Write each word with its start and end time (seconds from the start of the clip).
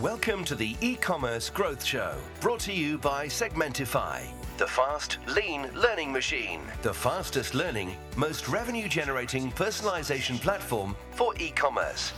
Welcome 0.00 0.44
to 0.46 0.56
the 0.56 0.76
e-commerce 0.80 1.48
growth 1.48 1.84
show, 1.84 2.16
brought 2.40 2.58
to 2.62 2.72
you 2.72 2.98
by 2.98 3.26
Segmentify, 3.26 4.22
the 4.58 4.66
fast, 4.66 5.18
lean 5.28 5.70
learning 5.72 6.10
machine, 6.10 6.62
the 6.82 6.92
fastest 6.92 7.54
learning, 7.54 7.94
most 8.16 8.48
revenue 8.48 8.88
generating 8.88 9.52
personalization 9.52 10.40
platform 10.40 10.96
for 11.12 11.32
e-commerce. 11.38 12.12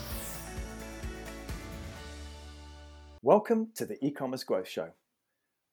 Welcome 3.21 3.69
to 3.75 3.85
the 3.85 4.03
e-commerce 4.03 4.43
growth 4.43 4.69
show. 4.69 4.89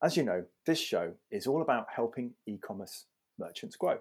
As 0.04 0.17
you 0.17 0.23
know, 0.23 0.43
this 0.65 0.79
show 0.79 1.13
is 1.31 1.47
all 1.47 1.61
about 1.61 1.85
helping 1.95 2.33
e-commerce 2.45 3.05
merchants 3.39 3.77
grow. 3.77 3.99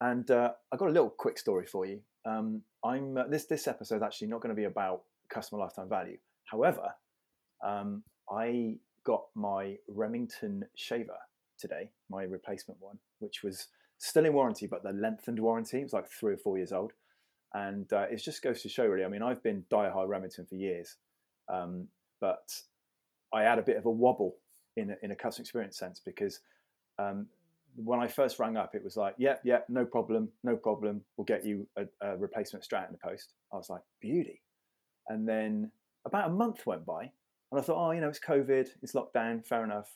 And 0.00 0.28
uh, 0.28 0.54
I've 0.72 0.80
got 0.80 0.88
a 0.88 0.92
little 0.92 1.10
quick 1.16 1.38
story 1.38 1.66
for 1.66 1.86
you. 1.86 2.00
Um, 2.24 2.62
I'm 2.84 3.16
uh, 3.16 3.28
this 3.28 3.44
this 3.44 3.68
episode 3.68 3.98
is 3.98 4.02
actually 4.02 4.26
not 4.26 4.40
going 4.40 4.56
to 4.56 4.60
be 4.60 4.64
about 4.64 5.02
customer 5.32 5.60
lifetime 5.60 5.88
value. 5.88 6.18
However, 6.50 6.94
um, 7.64 8.02
I 8.30 8.76
got 9.04 9.24
my 9.34 9.76
Remington 9.88 10.64
shaver 10.74 11.18
today, 11.58 11.90
my 12.08 12.22
replacement 12.24 12.80
one, 12.80 12.98
which 13.18 13.42
was 13.42 13.68
still 13.98 14.24
in 14.24 14.32
warranty, 14.32 14.66
but 14.66 14.82
the 14.82 14.92
lengthened 14.92 15.38
warranty 15.38 15.80
it 15.80 15.84
was 15.84 15.92
like 15.92 16.08
three 16.08 16.34
or 16.34 16.38
four 16.38 16.56
years 16.56 16.72
old. 16.72 16.92
And 17.52 17.92
uh, 17.92 18.06
it 18.10 18.16
just 18.16 18.42
goes 18.42 18.62
to 18.62 18.68
show, 18.68 18.86
really. 18.86 19.04
I 19.04 19.08
mean, 19.08 19.22
I've 19.22 19.42
been 19.42 19.64
die-hard 19.70 20.08
Remington 20.08 20.46
for 20.46 20.54
years, 20.54 20.96
um, 21.48 21.88
but 22.20 22.52
I 23.32 23.42
had 23.42 23.58
a 23.58 23.62
bit 23.62 23.76
of 23.76 23.86
a 23.86 23.90
wobble 23.90 24.36
in 24.76 24.90
a, 24.90 24.96
in 25.02 25.10
a 25.10 25.16
customer 25.16 25.42
experience 25.42 25.76
sense 25.76 26.00
because 26.04 26.40
um, 26.98 27.26
when 27.76 28.00
I 28.00 28.06
first 28.06 28.38
rang 28.38 28.56
up, 28.56 28.74
it 28.74 28.84
was 28.84 28.96
like, 28.96 29.14
yeah, 29.18 29.36
yeah, 29.44 29.58
no 29.68 29.84
problem, 29.84 30.28
no 30.44 30.56
problem. 30.56 31.02
We'll 31.16 31.24
get 31.24 31.44
you 31.44 31.66
a, 31.76 31.84
a 32.00 32.16
replacement 32.16 32.64
straight 32.64 32.84
in 32.86 32.92
the 32.92 32.98
post. 32.98 33.32
I 33.52 33.56
was 33.56 33.68
like, 33.68 33.82
beauty. 34.00 34.42
And 35.08 35.28
then 35.28 35.72
about 36.06 36.30
a 36.30 36.32
month 36.32 36.66
went 36.66 36.86
by, 36.86 37.02
and 37.50 37.60
I 37.60 37.62
thought, 37.62 37.84
oh, 37.84 37.90
you 37.92 38.00
know, 38.00 38.08
it's 38.08 38.20
COVID, 38.20 38.68
it's 38.82 38.94
lockdown, 38.94 39.46
fair 39.46 39.64
enough. 39.64 39.88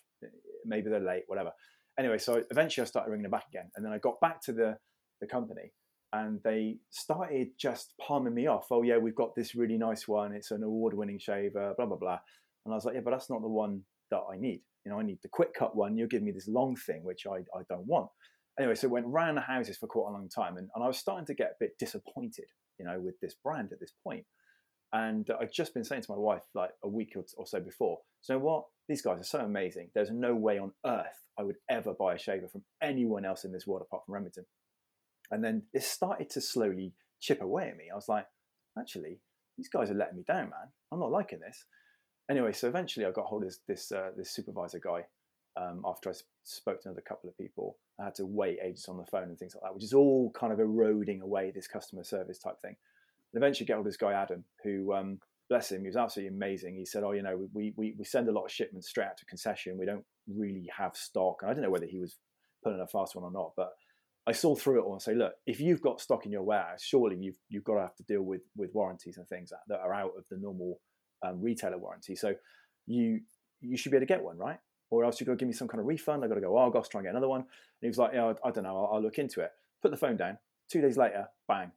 Maybe 0.64 0.90
they're 0.90 1.00
late, 1.00 1.24
whatever. 1.26 1.52
Anyway, 1.98 2.18
so 2.18 2.42
eventually 2.50 2.82
I 2.82 2.86
started 2.86 3.10
ringing 3.10 3.22
them 3.22 3.30
back 3.30 3.46
again, 3.48 3.70
and 3.76 3.84
then 3.84 3.92
I 3.92 3.98
got 3.98 4.20
back 4.20 4.40
to 4.42 4.52
the 4.52 4.76
the 5.20 5.26
company, 5.28 5.72
and 6.12 6.40
they 6.42 6.78
started 6.90 7.48
just 7.58 7.94
palming 8.00 8.34
me 8.34 8.46
off. 8.48 8.66
Oh 8.70 8.82
yeah, 8.82 8.98
we've 8.98 9.14
got 9.14 9.34
this 9.34 9.54
really 9.54 9.78
nice 9.78 10.08
one. 10.08 10.32
It's 10.32 10.50
an 10.50 10.62
award-winning 10.62 11.18
shaver, 11.18 11.74
blah 11.76 11.86
blah 11.86 11.96
blah. 11.96 12.18
And 12.64 12.72
I 12.72 12.76
was 12.76 12.84
like, 12.84 12.94
yeah, 12.94 13.02
but 13.04 13.10
that's 13.12 13.30
not 13.30 13.42
the 13.42 13.48
one 13.48 13.82
that 14.10 14.22
I 14.32 14.36
need. 14.36 14.62
You 14.84 14.92
know, 14.92 14.98
I 14.98 15.02
need 15.02 15.18
the 15.22 15.28
quick 15.28 15.54
cut 15.54 15.76
one. 15.76 15.96
You're 15.96 16.08
giving 16.08 16.26
me 16.26 16.32
this 16.32 16.48
long 16.48 16.76
thing, 16.76 17.04
which 17.04 17.26
I, 17.26 17.38
I 17.56 17.62
don't 17.68 17.86
want. 17.86 18.10
Anyway, 18.58 18.74
so 18.74 18.86
it 18.86 18.90
went 18.90 19.06
round 19.06 19.36
the 19.36 19.42
houses 19.42 19.76
for 19.76 19.86
quite 19.86 20.10
a 20.10 20.12
long 20.12 20.28
time, 20.28 20.56
and, 20.56 20.68
and 20.74 20.84
I 20.84 20.86
was 20.86 20.98
starting 20.98 21.26
to 21.26 21.34
get 21.34 21.48
a 21.48 21.60
bit 21.60 21.78
disappointed, 21.78 22.46
you 22.78 22.84
know, 22.84 23.00
with 23.00 23.18
this 23.20 23.34
brand 23.42 23.70
at 23.72 23.80
this 23.80 23.92
point. 24.06 24.24
And 24.94 25.28
I've 25.40 25.50
just 25.50 25.74
been 25.74 25.82
saying 25.82 26.02
to 26.02 26.12
my 26.12 26.16
wife 26.16 26.44
like 26.54 26.70
a 26.84 26.88
week 26.88 27.16
or 27.36 27.46
so 27.46 27.58
before, 27.58 27.98
so 28.20 28.38
what? 28.38 28.66
These 28.88 29.02
guys 29.02 29.20
are 29.20 29.24
so 29.24 29.40
amazing. 29.40 29.90
There's 29.92 30.12
no 30.12 30.36
way 30.36 30.56
on 30.56 30.70
earth 30.86 31.26
I 31.36 31.42
would 31.42 31.56
ever 31.68 31.92
buy 31.94 32.14
a 32.14 32.18
shaver 32.18 32.46
from 32.46 32.62
anyone 32.80 33.24
else 33.24 33.44
in 33.44 33.50
this 33.50 33.66
world 33.66 33.82
apart 33.82 34.04
from 34.06 34.14
Remington. 34.14 34.44
And 35.32 35.42
then 35.42 35.64
it 35.72 35.82
started 35.82 36.30
to 36.30 36.40
slowly 36.40 36.92
chip 37.20 37.42
away 37.42 37.70
at 37.70 37.76
me. 37.76 37.86
I 37.90 37.96
was 37.96 38.08
like, 38.08 38.26
actually, 38.78 39.18
these 39.58 39.68
guys 39.68 39.90
are 39.90 39.94
letting 39.94 40.16
me 40.16 40.22
down, 40.28 40.50
man. 40.50 40.70
I'm 40.92 41.00
not 41.00 41.10
liking 41.10 41.40
this. 41.40 41.64
Anyway, 42.30 42.52
so 42.52 42.68
eventually 42.68 43.04
I 43.04 43.10
got 43.10 43.26
hold 43.26 43.42
of 43.42 43.48
this 43.48 43.58
this, 43.66 43.90
uh, 43.90 44.10
this 44.16 44.30
supervisor 44.30 44.78
guy. 44.78 45.06
Um, 45.56 45.82
after 45.84 46.10
I 46.10 46.14
spoke 46.44 46.82
to 46.82 46.88
another 46.88 47.02
couple 47.02 47.28
of 47.28 47.36
people, 47.36 47.78
I 48.00 48.04
had 48.04 48.14
to 48.16 48.26
wait 48.26 48.58
ages 48.62 48.86
on 48.88 48.98
the 48.98 49.06
phone 49.06 49.24
and 49.24 49.38
things 49.38 49.56
like 49.56 49.62
that, 49.64 49.74
which 49.74 49.84
is 49.84 49.92
all 49.92 50.30
kind 50.38 50.52
of 50.52 50.60
eroding 50.60 51.20
away 51.20 51.50
this 51.50 51.66
customer 51.66 52.04
service 52.04 52.38
type 52.38 52.60
thing. 52.62 52.76
And 53.34 53.42
eventually 53.42 53.66
get 53.66 53.74
hold 53.74 53.86
of 53.86 53.92
this 53.92 53.98
guy 53.98 54.12
Adam, 54.12 54.44
who 54.62 54.94
um, 54.94 55.18
bless 55.50 55.72
him, 55.72 55.80
he 55.80 55.88
was 55.88 55.96
absolutely 55.96 56.36
amazing. 56.36 56.76
He 56.76 56.86
said, 56.86 57.02
"Oh, 57.02 57.12
you 57.12 57.22
know, 57.22 57.48
we, 57.52 57.74
we 57.76 57.94
we 57.98 58.04
send 58.04 58.28
a 58.28 58.32
lot 58.32 58.44
of 58.44 58.52
shipments 58.52 58.88
straight 58.88 59.06
out 59.06 59.16
to 59.18 59.26
concession. 59.26 59.76
We 59.76 59.86
don't 59.86 60.04
really 60.28 60.68
have 60.76 60.96
stock." 60.96 61.38
And 61.42 61.50
I 61.50 61.54
don't 61.54 61.64
know 61.64 61.70
whether 61.70 61.86
he 61.86 61.98
was 61.98 62.16
pulling 62.62 62.80
a 62.80 62.86
fast 62.86 63.16
one 63.16 63.24
or 63.24 63.32
not, 63.32 63.52
but 63.56 63.70
I 64.26 64.32
saw 64.32 64.54
through 64.54 64.80
it 64.80 64.84
all 64.84 64.92
and 64.92 65.02
say, 65.02 65.14
"Look, 65.14 65.32
if 65.46 65.60
you've 65.60 65.82
got 65.82 66.00
stock 66.00 66.26
in 66.26 66.32
your 66.32 66.44
warehouse, 66.44 66.82
surely 66.82 67.16
you've 67.16 67.36
you've 67.48 67.64
got 67.64 67.74
to 67.74 67.80
have 67.80 67.96
to 67.96 68.04
deal 68.04 68.22
with 68.22 68.42
with 68.56 68.70
warranties 68.72 69.18
and 69.18 69.28
things 69.28 69.50
that, 69.50 69.60
that 69.68 69.80
are 69.80 69.92
out 69.92 70.12
of 70.16 70.24
the 70.30 70.36
normal 70.36 70.80
um, 71.26 71.42
retailer 71.42 71.78
warranty. 71.78 72.14
So 72.14 72.34
you 72.86 73.20
you 73.60 73.76
should 73.76 73.90
be 73.90 73.96
able 73.96 74.06
to 74.06 74.12
get 74.12 74.22
one, 74.22 74.38
right? 74.38 74.58
Or 74.90 75.04
else 75.04 75.18
you've 75.18 75.26
got 75.26 75.32
to 75.32 75.38
give 75.38 75.48
me 75.48 75.54
some 75.54 75.68
kind 75.68 75.80
of 75.80 75.86
refund. 75.86 76.22
I've 76.22 76.30
got 76.30 76.36
to 76.36 76.40
go, 76.40 76.70
to 76.70 76.88
try 76.88 77.00
and 77.00 77.06
get 77.06 77.10
another 77.10 77.28
one. 77.28 77.40
And 77.40 77.48
he 77.80 77.88
was 77.88 77.98
like, 77.98 78.12
yeah, 78.14 78.26
I, 78.44 78.48
I 78.48 78.50
don't 78.50 78.64
know, 78.64 78.76
I'll, 78.76 78.90
I'll 78.94 79.02
look 79.02 79.18
into 79.18 79.40
it. 79.40 79.50
Put 79.82 79.90
the 79.90 79.96
phone 79.96 80.16
down. 80.16 80.38
Two 80.70 80.80
days 80.80 80.96
later, 80.96 81.26
bang, 81.48 81.72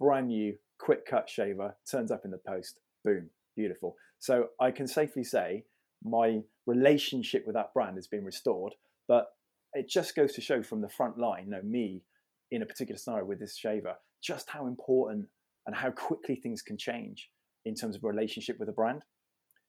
brand 0.00 0.28
new 0.28 0.56
quick 0.78 1.06
cut 1.06 1.28
shaver 1.28 1.76
turns 1.90 2.10
up 2.10 2.24
in 2.24 2.30
the 2.30 2.40
post. 2.46 2.80
Boom, 3.04 3.30
beautiful. 3.56 3.96
So 4.18 4.48
I 4.60 4.70
can 4.70 4.86
safely 4.86 5.24
say 5.24 5.64
my 6.04 6.40
relationship 6.66 7.44
with 7.46 7.54
that 7.54 7.72
brand 7.74 7.96
has 7.96 8.06
been 8.06 8.24
restored. 8.24 8.74
But 9.08 9.26
it 9.72 9.88
just 9.88 10.16
goes 10.16 10.32
to 10.34 10.40
show 10.40 10.62
from 10.62 10.80
the 10.80 10.88
front 10.88 11.18
line, 11.18 11.44
you 11.44 11.50
know, 11.50 11.62
me 11.62 12.02
in 12.50 12.62
a 12.62 12.66
particular 12.66 12.98
scenario 12.98 13.24
with 13.24 13.38
this 13.38 13.56
shaver, 13.56 13.94
just 14.22 14.50
how 14.50 14.66
important 14.66 15.26
and 15.66 15.76
how 15.76 15.90
quickly 15.90 16.36
things 16.36 16.62
can 16.62 16.78
change 16.78 17.30
in 17.64 17.74
terms 17.74 17.96
of 17.96 18.04
relationship 18.04 18.58
with 18.58 18.68
a 18.68 18.72
brand. 18.72 19.02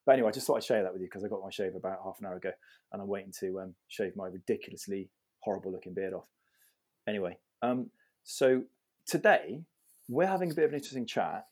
But 0.06 0.14
anyway, 0.14 0.30
I 0.30 0.32
just 0.32 0.48
thought 0.48 0.58
I'd 0.58 0.64
share 0.64 0.84
that 0.84 0.94
with 0.94 1.02
you 1.02 1.08
because 1.08 1.26
I 1.26 1.28
got 1.28 1.42
my 1.44 1.50
shave 1.50 1.76
about 1.76 2.00
half 2.04 2.18
an 2.20 2.28
hour 2.28 2.38
ago 2.38 2.52
and 2.94 3.02
I'm 3.02 3.08
waiting 3.08 3.34
to 3.42 3.60
um, 3.60 3.76
shave 3.90 4.14
my 4.16 4.28
ridiculously 4.28 5.10
horrible 5.40 5.72
looking 5.72 5.94
beard 5.94 6.14
off. 6.14 6.28
Anyway, 7.08 7.38
um, 7.62 7.90
so 8.24 8.64
today 9.06 9.64
we're 10.08 10.28
having 10.28 10.52
a 10.52 10.54
bit 10.54 10.66
of 10.66 10.72
an 10.72 10.76
interesting 10.76 11.06
chat 11.06 11.46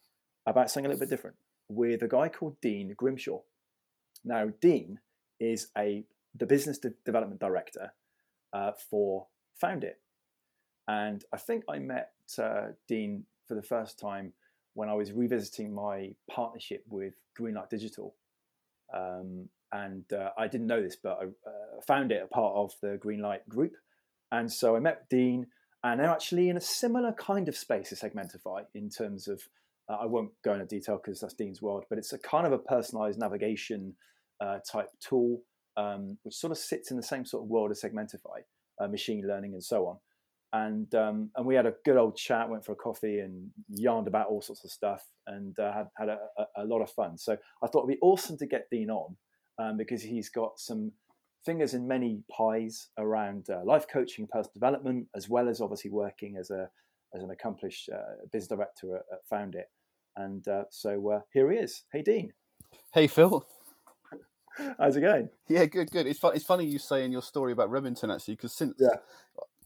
about 0.45 0.69
something 0.69 0.85
a 0.85 0.89
little 0.89 0.99
bit 0.99 1.09
different 1.09 1.35
with 1.69 2.01
a 2.01 2.07
guy 2.07 2.29
called 2.29 2.59
Dean 2.61 2.95
Grimshawe. 2.95 3.41
Now, 4.23 4.49
Dean 4.61 4.99
is 5.39 5.67
a 5.77 6.05
the 6.37 6.45
business 6.45 6.77
de- 6.77 6.93
development 7.05 7.39
director 7.39 7.93
uh, 8.53 8.71
for 8.89 9.27
FoundIt, 9.63 9.95
and 10.87 11.23
I 11.33 11.37
think 11.37 11.63
I 11.69 11.79
met 11.79 12.11
uh, 12.37 12.67
Dean 12.87 13.25
for 13.47 13.55
the 13.55 13.61
first 13.63 13.99
time 13.99 14.33
when 14.73 14.89
I 14.89 14.93
was 14.93 15.11
revisiting 15.11 15.73
my 15.73 16.15
partnership 16.29 16.83
with 16.89 17.13
Greenlight 17.39 17.69
Digital. 17.69 18.15
Um, 18.93 19.49
and 19.71 20.03
uh, 20.13 20.29
I 20.37 20.47
didn't 20.47 20.67
know 20.67 20.81
this, 20.81 20.95
but 20.95 21.17
I 21.21 21.25
uh, 21.25 21.81
found 21.87 22.11
it 22.11 22.21
a 22.23 22.27
part 22.27 22.55
of 22.55 22.73
the 22.81 22.99
Greenlight 23.03 23.47
group. 23.49 23.73
And 24.31 24.51
so 24.51 24.75
I 24.75 24.79
met 24.79 25.09
Dean, 25.09 25.47
and 25.85 25.99
they're 25.99 26.09
actually 26.09 26.49
in 26.49 26.57
a 26.57 26.61
similar 26.61 27.13
kind 27.13 27.47
of 27.47 27.55
space 27.55 27.91
as 27.91 28.01
Segmentify 28.01 28.63
in 28.73 28.89
terms 28.89 29.27
of, 29.27 29.47
uh, 29.87 29.97
I 30.01 30.07
won't 30.07 30.31
go 30.43 30.53
into 30.53 30.65
detail 30.65 30.97
because 30.97 31.19
that's 31.19 31.35
Dean's 31.35 31.61
world, 31.61 31.85
but 31.89 31.99
it's 31.99 32.11
a 32.11 32.17
kind 32.17 32.47
of 32.47 32.53
a 32.53 32.57
personalized 32.57 33.19
navigation 33.19 33.93
uh, 34.41 34.57
type 34.67 34.89
tool, 34.99 35.43
um, 35.77 36.17
which 36.23 36.33
sort 36.33 36.49
of 36.49 36.57
sits 36.57 36.89
in 36.89 36.97
the 36.97 37.03
same 37.03 37.23
sort 37.23 37.43
of 37.43 37.49
world 37.49 37.69
as 37.69 37.83
Segmentify, 37.83 38.41
uh, 38.81 38.87
machine 38.87 39.27
learning, 39.27 39.53
and 39.53 39.63
so 39.63 39.85
on. 39.85 39.97
And 40.53 40.95
um, 40.95 41.29
and 41.35 41.45
we 41.45 41.53
had 41.53 41.67
a 41.67 41.73
good 41.83 41.97
old 41.97 42.15
chat, 42.15 42.49
went 42.49 42.65
for 42.65 42.71
a 42.71 42.75
coffee, 42.75 43.19
and 43.19 43.51
yarned 43.69 44.07
about 44.07 44.27
all 44.27 44.41
sorts 44.41 44.63
of 44.63 44.71
stuff, 44.71 45.03
and 45.27 45.57
uh, 45.59 45.71
had 45.71 45.87
had 45.97 46.09
a, 46.09 46.17
a, 46.37 46.63
a, 46.63 46.65
lot 46.65 46.81
of 46.81 46.89
fun. 46.89 47.17
So 47.17 47.37
I 47.61 47.67
thought 47.67 47.83
it'd 47.83 47.99
be 47.99 48.01
awesome 48.01 48.37
to 48.37 48.47
get 48.47 48.69
Dean 48.71 48.89
on 48.89 49.17
um, 49.59 49.77
because 49.77 50.01
he's 50.01 50.29
got 50.29 50.59
some 50.59 50.93
fingers 51.45 51.73
in 51.73 51.87
many 51.87 52.23
pies 52.29 52.89
around 52.97 53.49
uh, 53.49 53.61
life 53.63 53.87
coaching, 53.87 54.27
personal 54.27 54.53
development, 54.53 55.07
as 55.15 55.29
well 55.29 55.47
as 55.47 55.61
obviously 55.61 55.91
working 55.91 56.37
as 56.37 56.49
a 56.49 56.69
as 57.13 57.23
an 57.23 57.29
accomplished 57.29 57.89
uh, 57.93 58.25
business 58.31 58.47
director 58.47 58.95
at, 58.95 59.03
at 59.11 59.29
FoundIt. 59.31 59.65
And 60.17 60.45
uh, 60.47 60.63
so 60.69 61.11
uh, 61.11 61.21
here 61.31 61.51
he 61.51 61.57
is. 61.57 61.83
Hey, 61.91 62.01
Dean. 62.01 62.33
Hey, 62.93 63.07
Phill. 63.07 63.45
How's 64.79 64.95
it 64.95 65.01
going? 65.01 65.29
Yeah, 65.47 65.65
good, 65.65 65.91
good. 65.91 66.07
It's, 66.07 66.19
fun, 66.19 66.35
it's 66.35 66.45
funny 66.45 66.65
you 66.65 66.79
say 66.79 67.03
in 67.03 67.11
your 67.11 67.21
story 67.21 67.51
about 67.51 67.69
Remington 67.69 68.09
actually, 68.09 68.35
because 68.35 68.53
since 68.53 68.75
yeah. 68.79 68.97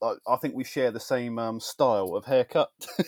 I, 0.01 0.13
I, 0.27 0.37
think 0.37 0.55
we 0.55 0.63
share 0.63 0.89
the 0.91 0.99
same 0.99 1.37
um, 1.37 1.59
style 1.59 2.15
of 2.15 2.25
haircut. 2.25 2.71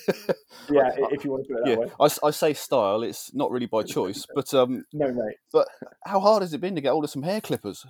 yeah, 0.70 0.90
I, 0.90 1.08
if 1.12 1.24
you 1.24 1.32
want 1.32 1.48
to 1.48 1.54
put 1.54 1.60
it 1.60 1.66
that 1.66 1.70
yeah, 1.70 1.76
way. 1.78 1.92
I, 2.00 2.28
I 2.28 2.32
say 2.32 2.54
style; 2.54 3.02
it's 3.02 3.34
not 3.34 3.50
really 3.50 3.66
by 3.66 3.84
choice, 3.84 4.28
but 4.36 4.54
um, 4.54 4.86
no, 4.94 5.12
mate. 5.12 5.38
But 5.52 5.68
how 6.06 6.20
hard 6.20 6.44
has 6.44 6.54
it 6.54 6.62
been 6.62 6.76
to 6.76 6.82
get 6.82 6.92
hold 6.92 7.04
of 7.04 7.10
some 7.10 7.24
hair 7.24 7.42
clippers? 7.42 7.86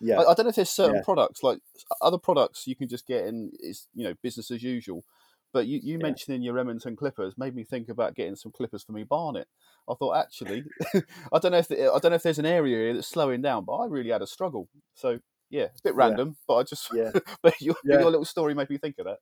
Yeah, 0.00 0.20
I, 0.20 0.30
I, 0.30 0.34
don't 0.34 0.44
know 0.44 0.50
if 0.50 0.56
there's 0.56 0.70
certain 0.70 0.96
yeah. 0.96 1.02
products 1.04 1.42
like 1.42 1.60
other 2.00 2.18
products 2.18 2.66
you 2.66 2.76
can 2.76 2.88
just 2.88 3.06
get 3.06 3.26
in. 3.26 3.50
It's 3.60 3.88
you 3.94 4.04
know 4.04 4.14
business 4.22 4.50
as 4.50 4.62
usual. 4.62 5.04
But 5.52 5.66
you, 5.66 5.80
you 5.82 5.92
yeah. 5.92 6.02
mentioning 6.02 6.42
your 6.42 6.54
Remington 6.54 6.94
clippers 6.94 7.38
made 7.38 7.54
me 7.54 7.64
think 7.64 7.88
about 7.88 8.14
getting 8.14 8.36
some 8.36 8.52
clippers 8.52 8.82
for 8.82 8.92
me 8.92 9.04
Barnet. 9.04 9.48
I 9.88 9.94
thought 9.94 10.16
actually, 10.16 10.64
I 11.32 11.38
don't 11.38 11.52
know 11.52 11.58
if 11.58 11.68
the, 11.68 11.90
I 11.90 11.98
don't 11.98 12.10
know 12.10 12.16
if 12.16 12.22
there's 12.22 12.38
an 12.38 12.46
area 12.46 12.76
here 12.76 12.94
that's 12.94 13.08
slowing 13.08 13.40
down, 13.40 13.64
but 13.64 13.76
I 13.76 13.86
really 13.86 14.10
had 14.10 14.20
a 14.20 14.26
struggle. 14.26 14.68
So 14.94 15.20
yeah, 15.50 15.64
it's 15.64 15.80
a 15.80 15.84
bit 15.84 15.94
random, 15.94 16.28
yeah. 16.28 16.44
but 16.46 16.56
I 16.56 16.62
just 16.64 16.88
yeah. 16.92 17.10
but 17.42 17.58
your, 17.60 17.76
yeah. 17.84 18.00
your 18.00 18.10
little 18.10 18.24
story 18.24 18.54
made 18.54 18.68
me 18.68 18.76
think 18.76 18.96
of 18.98 19.06
that. 19.06 19.18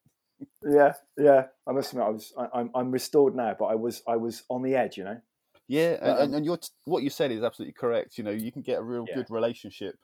Yeah, 0.68 0.92
yeah. 1.16 1.46
I 1.66 1.72
must 1.72 1.92
admit, 1.92 2.06
I 2.06 2.10
was 2.10 2.32
I, 2.36 2.44
am 2.44 2.50
I'm, 2.52 2.70
I'm 2.74 2.90
restored 2.90 3.36
now, 3.36 3.54
but 3.58 3.66
I 3.66 3.76
was 3.76 4.02
I 4.08 4.16
was 4.16 4.42
on 4.48 4.62
the 4.62 4.74
edge, 4.74 4.98
you 4.98 5.04
know. 5.04 5.20
Yeah, 5.68 5.96
and, 6.00 6.18
um, 6.18 6.34
and 6.34 6.44
your 6.44 6.58
what 6.84 7.02
you 7.02 7.10
said 7.10 7.30
is 7.30 7.42
absolutely 7.42 7.74
correct. 7.74 8.18
You 8.18 8.24
know, 8.24 8.30
you 8.30 8.52
can 8.52 8.62
get 8.62 8.78
a 8.78 8.82
real 8.82 9.06
good 9.14 9.26
relationship 9.30 9.96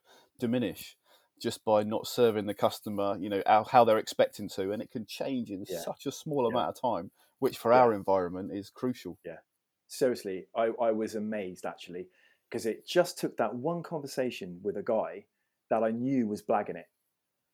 diminish 0.42 0.96
just 1.40 1.64
by 1.64 1.82
not 1.82 2.06
serving 2.06 2.46
the 2.46 2.54
customer, 2.66 3.16
you 3.18 3.28
know, 3.28 3.42
how, 3.46 3.64
how 3.64 3.84
they're 3.84 4.04
expecting 4.06 4.48
to, 4.48 4.72
and 4.72 4.82
it 4.82 4.90
can 4.90 5.06
change 5.06 5.50
in 5.50 5.64
yeah. 5.68 5.80
such 5.80 6.06
a 6.06 6.12
small 6.12 6.42
yeah. 6.42 6.50
amount 6.50 6.68
of 6.76 6.80
time, 6.80 7.10
which 7.38 7.58
for 7.58 7.72
yeah. 7.72 7.78
our 7.80 7.94
environment 7.94 8.50
is 8.52 8.70
crucial. 8.70 9.18
Yeah. 9.24 9.40
seriously, 9.88 10.46
I, 10.56 10.70
I 10.80 10.90
was 10.92 11.14
amazed 11.14 11.64
actually 11.66 12.06
because 12.48 12.66
it 12.66 12.86
just 12.86 13.18
took 13.18 13.36
that 13.36 13.54
one 13.54 13.82
conversation 13.82 14.60
with 14.62 14.76
a 14.76 14.82
guy 14.82 15.24
that 15.70 15.82
I 15.82 15.90
knew 15.90 16.26
was 16.26 16.42
blagging 16.42 16.76
it. 16.76 16.88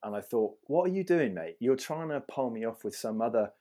And 0.03 0.15
I 0.15 0.21
thought, 0.21 0.57
what 0.67 0.85
are 0.89 0.95
you 0.95 1.05
doing, 1.05 1.35
mate? 1.35 1.57
You're 1.61 1.77
trying 1.77 2.11
to 2.11 2.21
palm 2.21 2.53
me 2.55 2.65
off 2.65 2.85
with 2.85 2.95
some 2.95 3.21
other 3.21 3.53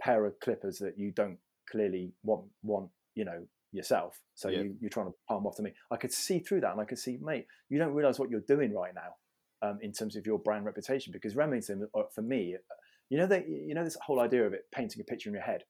pair 0.00 0.26
of 0.26 0.40
clippers 0.40 0.78
that 0.78 0.98
you 0.98 1.10
don't 1.10 1.38
clearly 1.70 2.12
want, 2.22 2.44
want 2.62 2.90
you 3.14 3.24
know, 3.24 3.46
yourself. 3.72 4.20
So 4.34 4.48
yeah. 4.48 4.60
you, 4.60 4.76
you're 4.80 4.90
trying 4.90 5.06
to 5.06 5.14
palm 5.28 5.46
off 5.46 5.56
to 5.56 5.62
me. 5.62 5.72
I 5.90 5.96
could 5.96 6.12
see 6.12 6.38
through 6.38 6.60
that 6.62 6.72
and 6.72 6.80
I 6.80 6.84
could 6.84 6.98
see, 6.98 7.18
mate, 7.20 7.46
you 7.68 7.78
don't 7.78 7.94
realize 7.94 8.18
what 8.18 8.30
you're 8.30 8.40
doing 8.40 8.74
right 8.74 8.92
now 8.94 9.68
um, 9.68 9.78
in 9.82 9.92
terms 9.92 10.16
of 10.16 10.26
your 10.26 10.38
brand 10.38 10.64
reputation 10.64 11.12
because 11.12 11.36
Remington, 11.36 11.88
uh, 11.94 12.02
for 12.14 12.22
me, 12.22 12.54
uh, 12.54 12.74
you 13.08 13.18
know, 13.18 13.26
that, 13.26 13.48
you 13.48 13.74
know, 13.74 13.84
this 13.84 13.96
whole 14.04 14.20
idea 14.20 14.46
of 14.46 14.52
it 14.52 14.62
painting 14.74 15.00
a 15.00 15.04
picture 15.04 15.28
in 15.28 15.34
your 15.34 15.42
head. 15.42 15.62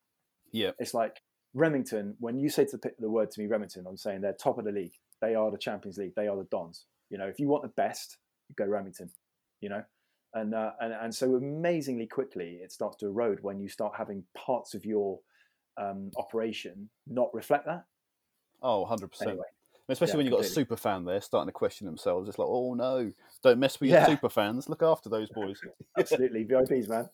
Yeah. 0.52 0.70
It's 0.78 0.94
like 0.94 1.20
Remington, 1.54 2.14
when 2.18 2.38
you 2.38 2.48
say 2.48 2.64
the, 2.64 2.80
the 2.98 3.10
word 3.10 3.30
to 3.32 3.40
me, 3.40 3.46
Remington, 3.46 3.86
I'm 3.88 3.96
saying 3.96 4.20
they're 4.20 4.32
top 4.32 4.58
of 4.58 4.64
the 4.64 4.72
league. 4.72 4.94
They 5.20 5.34
are 5.34 5.50
the 5.50 5.58
Champions 5.58 5.98
League. 5.98 6.14
They 6.14 6.28
are 6.28 6.36
the 6.36 6.46
Dons. 6.50 6.84
You 7.10 7.18
know, 7.18 7.26
if 7.26 7.38
you 7.38 7.48
want 7.48 7.62
the 7.62 7.68
best, 7.68 8.18
go 8.56 8.66
Remington. 8.66 9.10
You 9.60 9.70
know, 9.70 9.82
and 10.34 10.54
uh, 10.54 10.72
and 10.80 10.92
and 10.92 11.14
so 11.14 11.34
amazingly 11.34 12.06
quickly 12.06 12.58
it 12.62 12.70
starts 12.70 12.96
to 12.98 13.06
erode 13.06 13.38
when 13.40 13.58
you 13.58 13.68
start 13.68 13.94
having 13.96 14.24
parts 14.36 14.74
of 14.74 14.84
your 14.84 15.18
um, 15.78 16.10
operation 16.16 16.88
not 17.06 17.32
reflect 17.34 17.66
that. 17.66 17.84
Oh, 18.62 18.80
100 18.80 19.08
percent. 19.08 19.30
Anyway, 19.30 19.44
Especially 19.88 20.12
yeah, 20.12 20.16
when 20.16 20.26
you've 20.26 20.32
got 20.32 20.36
completely. 20.38 20.62
a 20.62 20.64
super 20.64 20.76
fan 20.76 21.04
there 21.04 21.20
starting 21.20 21.48
to 21.48 21.52
question 21.52 21.86
themselves. 21.86 22.28
It's 22.28 22.38
like, 22.38 22.48
oh 22.50 22.74
no, 22.74 23.12
don't 23.42 23.60
mess 23.60 23.78
with 23.78 23.90
your 23.90 24.00
yeah. 24.00 24.06
super 24.06 24.28
fans. 24.28 24.68
Look 24.68 24.82
after 24.82 25.08
those 25.08 25.28
boys. 25.30 25.60
Absolutely, 25.98 26.44
VIPs, 26.44 26.88
man. 26.88 27.08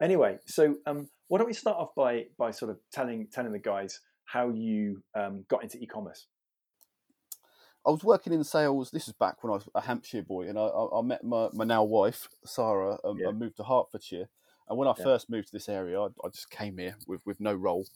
Anyway, 0.00 0.38
so 0.44 0.76
um, 0.86 1.08
why 1.28 1.38
don't 1.38 1.46
we 1.46 1.54
start 1.54 1.78
off 1.78 1.94
by 1.94 2.26
by 2.36 2.50
sort 2.50 2.70
of 2.70 2.78
telling 2.92 3.28
telling 3.32 3.52
the 3.52 3.58
guys 3.58 4.00
how 4.24 4.50
you 4.50 5.02
um, 5.14 5.46
got 5.48 5.62
into 5.62 5.78
e-commerce? 5.78 6.26
I 7.86 7.90
was 7.90 8.04
working 8.04 8.34
in 8.34 8.44
sales. 8.44 8.90
This 8.90 9.08
is 9.08 9.14
back 9.14 9.42
when 9.42 9.52
I 9.52 9.54
was 9.54 9.68
a 9.74 9.80
Hampshire 9.80 10.22
boy, 10.22 10.48
and 10.48 10.58
I, 10.58 10.64
I, 10.64 10.98
I 10.98 11.02
met 11.02 11.24
my, 11.24 11.48
my 11.54 11.64
now 11.64 11.84
wife 11.84 12.28
Sarah. 12.44 12.98
And 13.04 13.20
yeah. 13.20 13.28
I 13.28 13.32
moved 13.32 13.56
to 13.56 13.64
Hertfordshire, 13.64 14.28
and 14.68 14.78
when 14.78 14.88
I 14.88 14.94
yeah. 14.98 15.04
first 15.04 15.30
moved 15.30 15.48
to 15.48 15.52
this 15.52 15.68
area, 15.68 16.00
I, 16.00 16.06
I, 16.06 16.28
just 16.32 16.50
came 16.50 16.78
here 16.78 16.96
with, 17.06 17.20
with 17.24 17.40
no 17.40 17.54
role. 17.54 17.86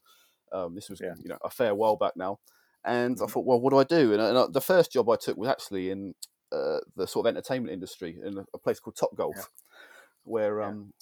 Um, 0.52 0.74
this 0.74 0.88
was 0.88 1.00
yeah. 1.00 1.14
you 1.22 1.28
know 1.28 1.38
a 1.42 1.50
fair 1.50 1.74
while 1.74 1.96
back 1.96 2.16
now, 2.16 2.38
and 2.84 3.16
I 3.16 3.24
mm-hmm. 3.24 3.32
thought, 3.32 3.44
well, 3.44 3.60
what 3.60 3.70
do 3.70 3.78
I 3.78 3.84
do? 3.84 4.12
And, 4.12 4.22
and 4.22 4.38
I, 4.38 4.46
the 4.50 4.60
first 4.60 4.92
job 4.92 5.08
I 5.08 5.16
took 5.16 5.36
was 5.36 5.48
actually 5.48 5.90
in 5.90 6.14
uh, 6.52 6.78
the 6.96 7.06
sort 7.06 7.26
of 7.26 7.30
entertainment 7.30 7.72
industry 7.72 8.18
in 8.24 8.38
a, 8.38 8.44
a 8.54 8.58
place 8.58 8.80
called 8.80 8.96
Top 8.96 9.14
Golf, 9.16 9.50
where 10.24 10.62
um, 10.62 10.92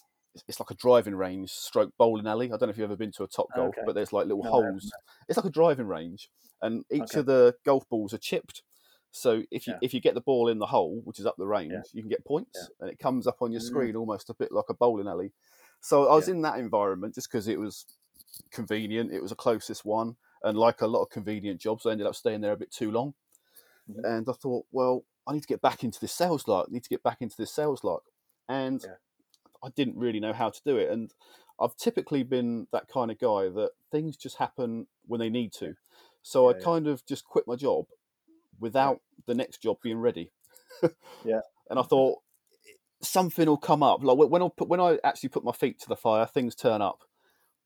it's 0.47 0.61
like 0.61 0.71
a 0.71 0.75
driving 0.75 1.15
range 1.15 1.51
stroke 1.51 1.93
bowling 1.99 2.27
alley. 2.27 2.47
I 2.47 2.51
don't 2.51 2.63
know 2.63 2.69
if 2.69 2.79
you've 2.79 2.85
ever 2.85 2.97
been 2.97 3.13
to 3.13 3.25
a 3.25 3.29
Top 3.29 3.49
Golf, 3.55 3.75
okay. 3.77 3.83
but 3.87 3.95
there's 3.95 4.13
like 4.13 4.27
little 4.27 4.45
no, 4.45 4.51
holes. 4.51 4.91
It's 5.29 5.37
like 5.37 5.47
a 5.47 5.51
driving 5.51 5.87
range, 5.87 6.31
and 6.63 6.85
each 6.91 7.03
okay. 7.03 7.21
of 7.21 7.27
the 7.27 7.55
golf 7.65 7.89
balls 7.89 8.13
are 8.13 8.19
chipped. 8.19 8.63
So 9.11 9.43
if 9.51 9.67
you 9.67 9.73
yeah. 9.75 9.79
if 9.83 9.95
you 9.95 10.01
get 10.01 10.15
the 10.15 10.21
ball 10.21 10.49
in 10.49 10.59
the 10.59 10.67
hole, 10.67 11.01
which 11.05 11.19
is 11.19 11.27
up 11.27 11.37
the 11.39 11.47
range, 11.47 11.73
yeah. 11.73 11.83
you 11.93 12.03
can 12.03 12.11
get 12.11 12.25
points, 12.25 12.51
yeah. 12.55 12.67
and 12.81 12.91
it 12.91 12.99
comes 12.99 13.27
up 13.27 13.39
on 13.41 13.53
your 13.53 13.61
mm. 13.61 13.65
screen 13.65 13.97
almost 13.97 14.31
a 14.31 14.35
bit 14.35 14.53
like 14.53 14.67
a 14.69 14.75
bowling 14.75 15.09
alley. 15.09 15.33
So 15.81 16.09
I 16.09 16.15
was 16.15 16.29
in 16.29 16.43
that 16.43 16.59
environment 16.59 17.15
just 17.15 17.31
because 17.31 17.49
it 17.49 17.59
was 17.59 17.87
convenient. 18.51 19.13
It 19.13 19.23
was 19.23 19.31
the 19.31 19.37
closest 19.37 19.85
one, 19.85 20.17
and 20.43 20.59
like 20.59 20.81
a 20.81 20.87
lot 20.87 21.03
of 21.03 21.11
convenient 21.11 21.61
jobs, 21.61 21.87
I 21.87 21.93
ended 21.93 22.07
up 22.07 22.17
staying 22.17 22.41
there 22.41 22.53
a 22.53 22.57
bit 22.57 22.73
too 22.73 22.91
long. 22.91 23.15
Mm-hmm. 23.91 24.05
And 24.05 24.29
I 24.29 24.33
thought, 24.33 24.67
well, 24.71 25.05
I 25.27 25.33
need 25.33 25.43
to 25.43 25.49
get 25.49 25.63
back 25.63 25.85
into 25.85 26.01
this 26.01 26.13
sales 26.13 26.47
lark. 26.49 26.69
I 26.69 26.73
need 26.73 26.85
to 26.85 26.89
get 26.89 27.03
back 27.03 27.19
into 27.21 27.37
this 27.37 27.53
sales 27.53 27.85
lark, 27.85 28.03
and 28.49 28.85
I 29.63 29.71
didn't 29.71 29.97
really 29.97 30.21
know 30.21 30.33
how 30.33 30.51
to 30.51 30.61
do 30.65 30.77
it. 30.77 30.91
And 30.91 31.13
I've 31.61 31.77
typically 31.77 32.23
been 32.23 32.67
that 32.73 32.89
kind 32.89 33.11
of 33.11 33.19
guy 33.19 33.49
that 33.49 33.71
things 33.91 34.17
just 34.17 34.37
happen 34.37 34.87
when 35.07 35.21
they 35.21 35.31
need 35.31 35.53
to. 35.55 35.75
So 36.23 36.49
I 36.51 36.53
kind 36.53 36.87
of 36.87 37.05
just 37.07 37.25
quit 37.25 37.47
my 37.47 37.57
job 37.57 37.87
without 38.61 39.01
the 39.27 39.35
next 39.35 39.63
job 39.63 39.79
being 39.83 39.99
ready. 39.99 40.31
yeah. 41.25 41.41
And 41.71 41.79
I 41.79 41.83
thought 41.83 42.21
something 43.03 43.47
will 43.47 43.57
come 43.57 43.83
up. 43.83 44.03
Like 44.03 44.17
when 44.17 44.43
I 44.43 44.49
put 44.57 44.69
when 44.69 44.81
I 44.81 44.99
actually 45.05 45.31
put 45.31 45.45
my 45.45 45.53
feet 45.53 45.81
to 45.81 45.89
the 45.89 45.97
fire, 45.97 46.27
things 46.27 46.55
turn 46.55 46.83
up. 46.83 47.05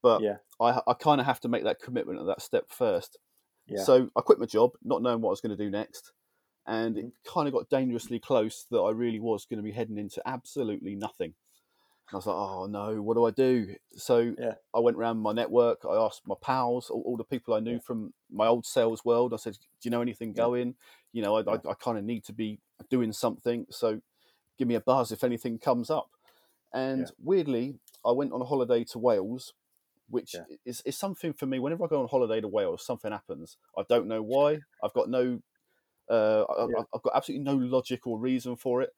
But 0.03 0.23
yeah. 0.23 0.37
I 0.61 0.81
I 0.87 0.95
kind 0.95 1.21
of 1.21 1.27
have 1.27 1.41
to 1.41 1.49
make 1.49 1.65
that 1.65 1.81
commitment 1.81 2.21
at 2.21 2.27
that 2.27 2.43
step 2.43 2.67
first. 2.69 3.19
Yeah. 3.67 3.83
So 3.83 4.11
I 4.17 4.21
quit 4.21 4.41
my 4.41 4.47
job, 4.47 4.73
not 4.83 5.03
knowing 5.03 5.21
what 5.21 5.31
I 5.31 5.31
was 5.31 5.41
going 5.41 5.57
to 5.57 5.65
do 5.65 5.71
next, 5.71 6.13
and 6.67 6.99
it 6.99 7.07
mm-hmm. 7.07 7.33
kind 7.33 7.49
of 7.49 7.55
got 7.55 7.71
dangerously 7.71 8.19
close 8.19 8.67
that 8.71 8.79
I 8.79 8.91
really 8.91 9.21
was 9.21 9.47
going 9.47 9.59
to 9.59 9.63
be 9.63 9.73
heading 9.73 9.99
into 9.99 10.21
absolutely 10.27 10.95
nothing. 10.97 11.35
And 12.09 12.15
I 12.15 12.17
was 12.17 12.27
like, 12.27 12.37
oh 12.37 12.67
no, 12.67 13.01
what 13.01 13.15
do 13.15 13.25
I 13.25 13.31
do? 13.31 13.75
So 13.95 14.35
yeah. 14.39 14.55
I 14.75 14.81
went 14.81 14.97
around 14.97 15.19
my 15.19 15.33
network. 15.33 15.83
I 15.89 15.95
asked 15.95 16.23
my 16.27 16.35
pals, 16.43 16.91
all, 16.91 17.03
all 17.07 17.17
the 17.17 17.25
people 17.25 17.55
I 17.55 17.61
knew 17.61 17.75
yeah. 17.75 17.87
from 17.87 18.13
my 18.31 18.49
old 18.49 18.67
sales 18.67 19.05
world. 19.05 19.33
I 19.33 19.37
said, 19.37 19.55
do 19.55 19.59
you 19.85 19.91
know 19.91 20.03
anything 20.03 20.33
going? 20.33 20.75
You 21.13 21.23
know, 21.23 21.37
I, 21.37 21.41
I, 21.43 21.55
I 21.55 21.75
kind 21.75 21.99
of 21.99 22.05
need 22.05 22.25
to 22.25 22.33
be 22.33 22.59
doing 22.91 23.13
something. 23.13 23.67
So 23.71 24.01
give 24.59 24.69
me 24.69 24.75
a 24.75 24.81
buzz 24.81 25.13
if 25.13 25.25
anything 25.25 25.59
comes 25.59 25.91
up. 25.91 26.11
And 26.73 27.11
weirdly, 27.23 27.75
I 28.05 28.13
went 28.13 28.33
on 28.33 28.41
a 28.41 28.47
holiday 28.47 28.85
to 28.85 28.99
Wales, 28.99 29.53
which 30.09 30.35
is, 30.65 30.81
is 30.87 30.97
something 30.97 31.33
for 31.33 31.47
me. 31.47 31.59
Whenever 31.59 31.85
I 31.85 31.89
go 31.89 32.01
on 32.01 32.09
holiday 32.09 32.41
to 32.41 32.49
Wales, 32.49 32.85
something 32.85 33.13
happens. 33.13 33.59
I 33.77 33.83
don't 33.89 34.09
know 34.09 34.23
why. 34.23 34.61
I've 34.83 34.95
got 34.95 35.11
no 35.11 35.41
uh, 36.11 36.45
I, 36.45 36.63
have 36.93 37.03
got 37.03 37.13
absolutely 37.15 37.45
no 37.45 37.55
logic 37.55 38.07
or 38.07 38.19
reason 38.19 38.57
for 38.57 38.83
it 38.83 38.91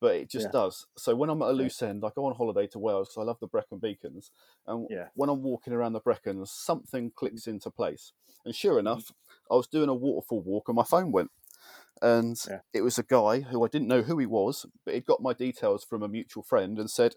but 0.00 0.16
it 0.16 0.30
just 0.30 0.46
yeah. 0.46 0.52
does. 0.52 0.86
So 0.96 1.14
when 1.14 1.30
I'm 1.30 1.42
at 1.42 1.50
a 1.50 1.52
loose 1.52 1.82
end, 1.82 2.02
I 2.04 2.10
go 2.14 2.24
on 2.24 2.34
holiday 2.34 2.66
to 2.68 2.78
Wales 2.78 3.08
because 3.08 3.22
I 3.22 3.24
love 3.24 3.38
the 3.40 3.46
Brecon 3.46 3.78
Beacons, 3.78 4.30
and 4.66 4.86
yeah. 4.90 5.08
when 5.14 5.28
I'm 5.28 5.42
walking 5.42 5.72
around 5.72 5.92
the 5.92 6.00
Brecons, 6.00 6.48
something 6.48 7.12
clicks 7.14 7.46
into 7.46 7.70
place. 7.70 8.12
And 8.44 8.54
sure 8.54 8.72
mm-hmm. 8.72 8.80
enough, 8.80 9.12
I 9.50 9.54
was 9.54 9.68
doing 9.68 9.90
a 9.90 9.94
waterfall 9.94 10.40
walk, 10.40 10.68
and 10.68 10.76
my 10.76 10.84
phone 10.84 11.12
went, 11.12 11.30
and 12.02 12.36
yeah. 12.48 12.60
it 12.72 12.82
was 12.82 12.98
a 12.98 13.02
guy 13.02 13.40
who 13.40 13.64
I 13.64 13.68
didn't 13.68 13.88
know 13.88 14.02
who 14.02 14.18
he 14.18 14.26
was, 14.26 14.66
but 14.84 14.94
he'd 14.94 15.06
got 15.06 15.22
my 15.22 15.32
details 15.32 15.84
from 15.84 16.02
a 16.02 16.08
mutual 16.08 16.42
friend 16.42 16.78
and 16.78 16.90
said, 16.90 17.14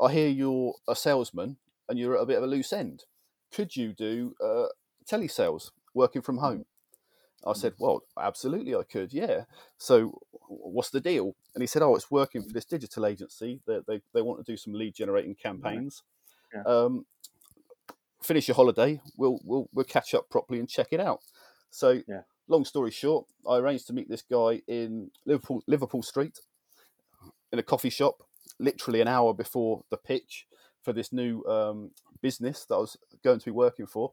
"I 0.00 0.12
hear 0.12 0.28
you're 0.28 0.74
a 0.88 0.94
salesman 0.94 1.56
and 1.88 1.98
you're 1.98 2.16
at 2.16 2.22
a 2.22 2.26
bit 2.26 2.38
of 2.38 2.44
a 2.44 2.48
loose 2.48 2.72
end. 2.72 3.04
Could 3.52 3.76
you 3.76 3.92
do 3.92 4.34
uh, 4.42 4.68
telesales 5.06 5.70
working 5.94 6.22
from 6.22 6.38
home?" 6.38 6.66
I 7.44 7.54
said, 7.54 7.74
"Well, 7.78 8.04
absolutely, 8.18 8.74
I 8.74 8.84
could. 8.84 9.12
Yeah. 9.12 9.44
So, 9.76 10.20
what's 10.48 10.90
the 10.90 11.00
deal?" 11.00 11.34
And 11.54 11.62
he 11.62 11.66
said, 11.66 11.82
"Oh, 11.82 11.96
it's 11.96 12.10
working 12.10 12.42
for 12.42 12.52
this 12.52 12.64
digital 12.64 13.06
agency. 13.06 13.60
They 13.66 13.80
they, 13.86 14.02
they 14.14 14.22
want 14.22 14.44
to 14.44 14.52
do 14.52 14.56
some 14.56 14.74
lead 14.74 14.94
generating 14.94 15.34
campaigns. 15.34 16.02
Yeah. 16.54 16.62
Um, 16.62 17.06
finish 18.22 18.46
your 18.46 18.54
holiday. 18.54 19.00
We'll 19.16 19.40
we'll 19.42 19.68
we'll 19.72 19.84
catch 19.84 20.14
up 20.14 20.30
properly 20.30 20.60
and 20.60 20.68
check 20.68 20.88
it 20.92 21.00
out." 21.00 21.20
So, 21.70 22.02
yeah. 22.06 22.22
Long 22.48 22.64
story 22.64 22.90
short, 22.90 23.26
I 23.48 23.56
arranged 23.58 23.86
to 23.88 23.92
meet 23.92 24.08
this 24.08 24.22
guy 24.22 24.62
in 24.66 25.10
Liverpool 25.26 25.62
Liverpool 25.66 26.02
Street 26.02 26.40
in 27.52 27.58
a 27.58 27.62
coffee 27.62 27.90
shop, 27.90 28.22
literally 28.58 29.00
an 29.00 29.08
hour 29.08 29.34
before 29.34 29.84
the 29.90 29.96
pitch 29.96 30.46
for 30.82 30.92
this 30.92 31.12
new 31.12 31.44
um, 31.44 31.90
business 32.20 32.64
that 32.64 32.74
I 32.74 32.78
was 32.78 32.96
going 33.22 33.38
to 33.38 33.44
be 33.44 33.50
working 33.50 33.86
for. 33.86 34.12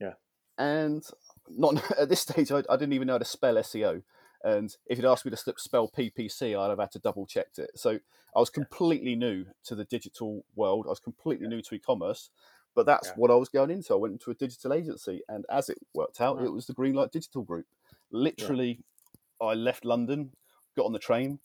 Yeah. 0.00 0.14
And 0.58 1.02
not 1.48 1.82
at 1.98 2.08
this 2.08 2.20
stage. 2.20 2.52
I, 2.52 2.62
I, 2.68 2.76
didn't 2.76 2.92
even 2.92 3.06
know 3.06 3.14
how 3.14 3.18
to 3.18 3.24
spell 3.24 3.54
SEO, 3.56 4.02
and 4.44 4.74
if 4.86 4.98
you'd 4.98 5.06
asked 5.06 5.24
me 5.24 5.30
to 5.30 5.54
spell 5.56 5.88
PPC, 5.88 6.58
I'd 6.58 6.70
have 6.70 6.78
had 6.78 6.92
to 6.92 6.98
double 6.98 7.26
check 7.26 7.46
it. 7.58 7.70
So 7.74 7.98
I 8.34 8.38
was 8.38 8.50
completely 8.50 9.16
new 9.16 9.46
to 9.64 9.74
the 9.74 9.84
digital 9.84 10.44
world. 10.54 10.86
I 10.86 10.90
was 10.90 11.00
completely 11.00 11.48
new 11.48 11.62
to 11.62 11.74
e-commerce, 11.74 12.30
but 12.80 12.86
that's 12.86 13.08
yeah. 13.08 13.14
what 13.16 13.30
I 13.30 13.34
was 13.34 13.48
going 13.48 13.70
into. 13.70 13.92
I 13.92 13.96
went 13.96 14.12
into 14.12 14.30
a 14.30 14.34
digital 14.34 14.72
agency, 14.72 15.22
and 15.28 15.44
as 15.50 15.68
it 15.68 15.78
worked 15.94 16.20
out, 16.20 16.42
it 16.42 16.52
was 16.52 16.66
the 16.66 16.74
Greenlight 16.74 17.10
Digital 17.10 17.42
Group. 17.42 17.66
Literally, 18.10 18.80
yeah. 19.40 19.48
I 19.48 19.54
left 19.54 19.84
London, 19.84 20.30
got 20.76 20.86
on 20.86 20.92
the 20.92 20.98
train, 20.98 21.40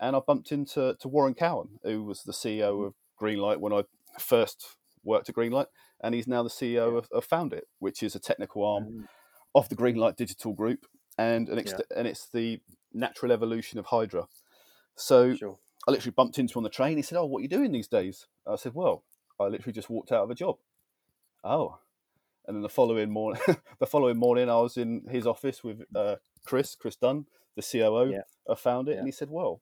and 0.00 0.16
I 0.16 0.20
bumped 0.20 0.52
into 0.52 0.96
to 0.98 1.08
Warren 1.08 1.34
Cowan, 1.34 1.78
who 1.82 2.02
was 2.02 2.22
the 2.22 2.32
CEO 2.32 2.72
mm-hmm. 2.72 2.86
of 2.86 2.94
Greenlight 3.20 3.58
when 3.58 3.72
I 3.72 3.84
first 4.18 4.76
worked 5.04 5.28
at 5.28 5.34
Greenlight, 5.34 5.66
and 6.02 6.14
he's 6.14 6.26
now 6.26 6.42
the 6.42 6.50
CEO 6.50 6.98
of, 6.98 7.08
of 7.12 7.24
Found 7.26 7.52
It, 7.52 7.68
which 7.78 8.02
is 8.02 8.14
a 8.14 8.20
technical 8.20 8.64
arm. 8.64 8.84
Mm 8.84 9.08
of 9.54 9.68
the 9.68 9.76
Greenlight 9.76 10.16
Digital 10.16 10.52
Group, 10.52 10.86
and 11.18 11.48
an 11.48 11.58
ex- 11.58 11.72
yeah. 11.72 11.96
and 11.96 12.06
it's 12.06 12.28
the 12.28 12.60
natural 12.92 13.32
evolution 13.32 13.78
of 13.78 13.86
Hydra. 13.86 14.26
So 14.96 15.34
sure. 15.34 15.58
I 15.86 15.90
literally 15.90 16.14
bumped 16.16 16.38
into 16.38 16.54
him 16.54 16.58
on 16.58 16.62
the 16.64 16.70
train. 16.70 16.96
He 16.96 17.02
said, 17.02 17.18
"Oh, 17.18 17.26
what 17.26 17.38
are 17.38 17.42
you 17.42 17.48
doing 17.48 17.72
these 17.72 17.88
days?" 17.88 18.26
I 18.46 18.56
said, 18.56 18.74
"Well, 18.74 19.04
I 19.38 19.44
literally 19.44 19.72
just 19.72 19.90
walked 19.90 20.12
out 20.12 20.24
of 20.24 20.30
a 20.30 20.34
job." 20.34 20.58
Oh, 21.44 21.78
and 22.46 22.56
then 22.56 22.62
the 22.62 22.68
following 22.68 23.10
morning, 23.10 23.40
the 23.78 23.86
following 23.86 24.16
morning, 24.16 24.50
I 24.50 24.56
was 24.56 24.76
in 24.76 25.02
his 25.10 25.26
office 25.26 25.62
with 25.62 25.82
uh, 25.94 26.16
Chris, 26.44 26.74
Chris 26.74 26.96
Dunn, 26.96 27.26
the 27.56 27.62
COO. 27.62 28.10
Yeah. 28.10 28.22
I 28.48 28.54
found 28.54 28.88
it, 28.88 28.92
yeah. 28.92 28.98
and 28.98 29.06
he 29.06 29.12
said, 29.12 29.30
"Well, 29.30 29.60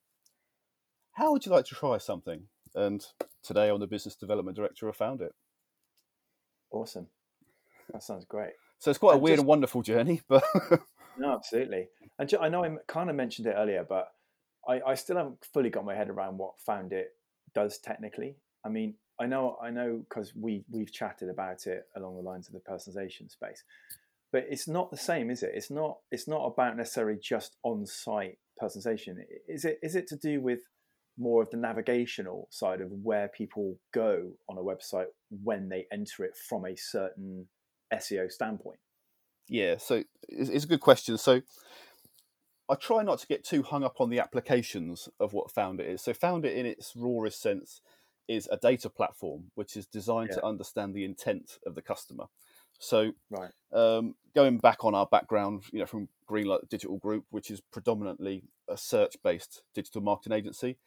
how 1.13 1.31
would 1.31 1.45
you 1.45 1.51
like 1.51 1.65
to 1.65 1.75
try 1.75 1.97
something?" 1.97 2.43
And 2.75 3.05
today, 3.43 3.69
I'm 3.69 3.79
the 3.79 3.87
business 3.87 4.15
development 4.15 4.57
director. 4.57 4.89
I 4.89 4.93
found 4.93 5.21
it. 5.21 5.33
Awesome. 6.71 7.07
That 7.91 8.03
sounds 8.03 8.25
great. 8.25 8.53
So 8.77 8.91
it's 8.91 8.99
quite 8.99 9.13
and 9.13 9.21
a 9.21 9.23
weird 9.23 9.35
just, 9.35 9.41
and 9.41 9.47
wonderful 9.47 9.81
journey, 9.81 10.21
but 10.27 10.43
no, 11.17 11.33
absolutely. 11.33 11.89
And 12.17 12.31
I 12.39 12.49
know 12.49 12.63
I 12.63 12.75
kind 12.87 13.09
of 13.09 13.15
mentioned 13.15 13.47
it 13.47 13.55
earlier, 13.57 13.85
but 13.87 14.09
I, 14.67 14.81
I 14.85 14.95
still 14.95 15.17
haven't 15.17 15.45
fully 15.53 15.69
got 15.69 15.85
my 15.85 15.95
head 15.95 16.09
around 16.09 16.37
what 16.37 16.59
Found 16.65 16.93
It 16.93 17.09
does 17.53 17.77
technically. 17.79 18.37
I 18.65 18.69
mean, 18.69 18.95
I 19.19 19.25
know, 19.25 19.57
I 19.61 19.69
know, 19.69 20.03
because 20.07 20.33
we 20.35 20.63
we've 20.71 20.91
chatted 20.91 21.29
about 21.29 21.67
it 21.67 21.83
along 21.95 22.15
the 22.15 22.21
lines 22.21 22.47
of 22.47 22.53
the 22.53 22.59
personalization 22.59 23.29
space. 23.29 23.63
but 24.31 24.45
it's 24.49 24.67
not 24.67 24.91
the 24.91 24.97
same, 24.97 25.29
is 25.29 25.43
it? 25.43 25.51
It's 25.53 25.71
not. 25.71 25.97
It's 26.11 26.27
not 26.27 26.45
about 26.45 26.77
necessarily 26.77 27.17
just 27.21 27.57
on-site 27.63 28.37
personalization. 28.61 29.17
Is 29.47 29.65
it? 29.65 29.79
Is 29.81 29.95
it 29.95 30.07
to 30.07 30.15
do 30.15 30.41
with 30.41 30.59
more 31.17 31.43
of 31.43 31.49
the 31.49 31.57
navigational 31.57 32.47
side 32.49 32.79
of 32.81 32.91
where 33.03 33.27
people 33.27 33.77
go 33.93 34.31
on 34.47 34.57
a 34.57 34.61
website 34.61 35.07
when 35.43 35.67
they 35.67 35.85
enter 35.91 36.23
it 36.23 36.37
from 36.37 36.65
a 36.65 36.75
certain 36.75 37.47
SEO 37.93 38.31
standpoint? 38.31 38.79
Yeah, 39.49 39.77
so 39.77 40.03
it's, 40.29 40.49
it's 40.49 40.63
a 40.63 40.67
good 40.67 40.79
question. 40.79 41.17
So 41.17 41.41
I 42.69 42.75
try 42.75 43.03
not 43.03 43.19
to 43.19 43.27
get 43.27 43.43
too 43.43 43.63
hung 43.63 43.83
up 43.83 43.99
on 43.99 44.09
the 44.09 44.19
applications 44.19 45.09
of 45.19 45.33
what 45.33 45.51
Found 45.51 45.81
It 45.81 45.87
is. 45.87 46.01
So 46.03 46.13
Found 46.13 46.45
It 46.45 46.55
in 46.55 46.65
its 46.65 46.93
rawest 46.95 47.41
sense 47.41 47.81
is 48.29 48.47
a 48.51 48.57
data 48.57 48.89
platform 48.89 49.45
which 49.55 49.75
is 49.75 49.87
designed 49.87 50.29
yeah. 50.31 50.37
to 50.37 50.45
understand 50.45 50.93
the 50.93 51.03
intent 51.03 51.57
of 51.65 51.75
the 51.75 51.81
customer. 51.81 52.25
So, 52.77 53.11
right. 53.29 53.51
um, 53.73 54.15
going 54.33 54.59
back 54.59 54.85
on 54.85 54.95
our 54.95 55.07
background, 55.07 55.63
you 55.73 55.79
know, 55.79 55.85
from 55.85 56.07
Greenlight 56.29 56.69
Digital 56.69 56.97
Group, 56.97 57.25
which 57.31 57.51
is 57.51 57.59
predominantly 57.59 58.43
a 58.69 58.77
search-based 58.77 59.63
digital 59.73 60.01
marketing 60.01 60.37
agency, 60.37 60.77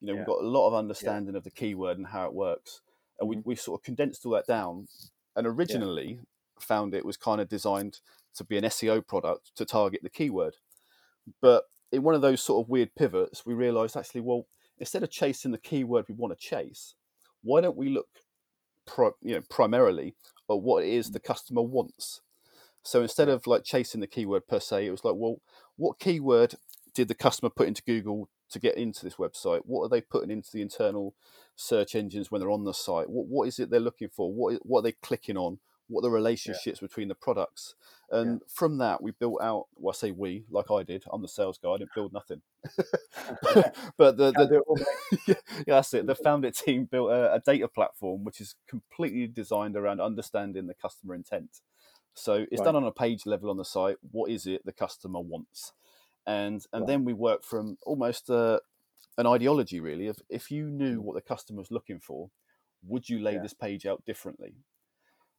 you 0.00 0.06
know, 0.06 0.12
yeah. 0.12 0.18
we've 0.20 0.26
got 0.26 0.42
a 0.42 0.46
lot 0.46 0.68
of 0.68 0.74
understanding 0.74 1.34
yeah. 1.34 1.38
of 1.38 1.44
the 1.44 1.50
keyword 1.50 1.98
and 1.98 2.08
how 2.08 2.26
it 2.26 2.34
works, 2.34 2.82
and 3.18 3.28
mm-hmm. 3.28 3.40
we 3.40 3.54
we 3.54 3.56
sort 3.56 3.80
of 3.80 3.84
condensed 3.84 4.24
all 4.24 4.32
that 4.32 4.46
down. 4.46 4.86
And 5.34 5.46
originally, 5.46 6.20
found 6.60 6.94
it 6.94 7.04
was 7.04 7.16
kind 7.16 7.40
of 7.40 7.48
designed 7.48 8.00
to 8.34 8.44
be 8.44 8.58
an 8.58 8.64
SEO 8.64 9.04
product 9.04 9.56
to 9.56 9.64
target 9.64 10.02
the 10.02 10.10
keyword, 10.10 10.56
but 11.40 11.64
in 11.90 12.02
one 12.02 12.14
of 12.14 12.20
those 12.20 12.42
sort 12.42 12.64
of 12.64 12.68
weird 12.68 12.94
pivots, 12.94 13.44
we 13.44 13.54
realised 13.54 13.96
actually, 13.96 14.20
well, 14.20 14.46
instead 14.80 15.02
of 15.02 15.10
chasing 15.10 15.52
the 15.52 15.58
keyword 15.58 16.06
we 16.08 16.14
want 16.14 16.36
to 16.36 16.46
chase, 16.46 16.94
why 17.42 17.60
don't 17.60 17.76
we 17.76 17.88
look 17.88 18.08
Pro, 18.86 19.12
you 19.22 19.34
know, 19.34 19.42
primarily 19.48 20.14
at 20.50 20.62
what 20.62 20.82
it 20.82 20.90
is 20.90 21.10
the 21.10 21.20
customer 21.20 21.62
wants. 21.62 22.22
So 22.82 23.02
instead 23.02 23.28
of 23.28 23.46
like 23.46 23.62
chasing 23.62 24.00
the 24.00 24.06
keyword 24.08 24.48
per 24.48 24.58
se, 24.58 24.86
it 24.86 24.90
was 24.90 25.04
like, 25.04 25.14
well, 25.16 25.36
what 25.76 26.00
keyword 26.00 26.54
did 26.94 27.08
the 27.08 27.14
customer 27.14 27.50
put 27.50 27.68
into 27.68 27.84
Google 27.84 28.28
to 28.50 28.58
get 28.58 28.76
into 28.76 29.04
this 29.04 29.16
website? 29.16 29.60
What 29.64 29.84
are 29.84 29.88
they 29.88 30.00
putting 30.00 30.30
into 30.30 30.50
the 30.52 30.62
internal 30.62 31.14
search 31.54 31.94
engines 31.94 32.30
when 32.30 32.40
they're 32.40 32.50
on 32.50 32.64
the 32.64 32.72
site? 32.72 33.08
What 33.08 33.26
what 33.28 33.48
is 33.48 33.58
it 33.58 33.70
they're 33.70 33.80
looking 33.80 34.08
for? 34.08 34.32
What 34.32 34.58
what 34.62 34.80
are 34.80 34.82
they 34.82 34.96
clicking 35.02 35.36
on? 35.36 35.58
What 35.90 36.00
are 36.00 36.08
the 36.08 36.10
relationships 36.10 36.80
yeah. 36.80 36.86
between 36.86 37.08
the 37.08 37.14
products? 37.14 37.74
And 38.10 38.40
yeah. 38.40 38.46
from 38.48 38.78
that, 38.78 39.02
we 39.02 39.10
built 39.10 39.42
out. 39.42 39.66
Well, 39.76 39.92
I 39.92 39.96
say 39.96 40.12
we, 40.12 40.44
like 40.50 40.70
I 40.70 40.84
did. 40.84 41.04
I'm 41.12 41.20
the 41.20 41.28
sales 41.28 41.58
guy. 41.58 41.70
I 41.70 41.78
didn't 41.78 41.94
build 41.94 42.12
nothing. 42.12 42.42
but 43.96 44.16
the, 44.16 44.32
the 44.32 44.62
yeah, 45.26 45.34
that's 45.66 45.92
it. 45.94 46.06
The 46.06 46.14
Found 46.14 46.44
It 46.44 46.56
team 46.56 46.84
built 46.84 47.10
a, 47.10 47.34
a 47.34 47.40
data 47.40 47.68
platform 47.68 48.24
which 48.24 48.40
is 48.40 48.54
completely 48.68 49.26
designed 49.26 49.76
around 49.76 50.00
understanding 50.00 50.66
the 50.66 50.74
customer 50.74 51.14
intent. 51.14 51.60
So 52.14 52.46
it's 52.50 52.60
right. 52.60 52.66
done 52.66 52.76
on 52.76 52.84
a 52.84 52.92
page 52.92 53.26
level 53.26 53.50
on 53.50 53.56
the 53.56 53.64
site. 53.64 53.96
What 54.10 54.30
is 54.30 54.46
it 54.46 54.64
the 54.64 54.72
customer 54.72 55.20
wants? 55.20 55.72
And 56.26 56.64
and 56.72 56.82
right. 56.82 56.86
then 56.86 57.04
we 57.04 57.12
work 57.12 57.44
from 57.44 57.78
almost 57.82 58.30
uh, 58.30 58.60
an 59.18 59.26
ideology 59.26 59.80
really 59.80 60.06
of 60.06 60.18
if 60.28 60.50
you 60.50 60.70
knew 60.70 61.00
mm. 61.00 61.02
what 61.02 61.14
the 61.14 61.20
customer 61.22 61.58
was 61.58 61.70
looking 61.70 62.00
for, 62.00 62.30
would 62.82 63.08
you 63.08 63.18
lay 63.20 63.34
yeah. 63.34 63.42
this 63.42 63.54
page 63.54 63.86
out 63.86 64.04
differently? 64.04 64.54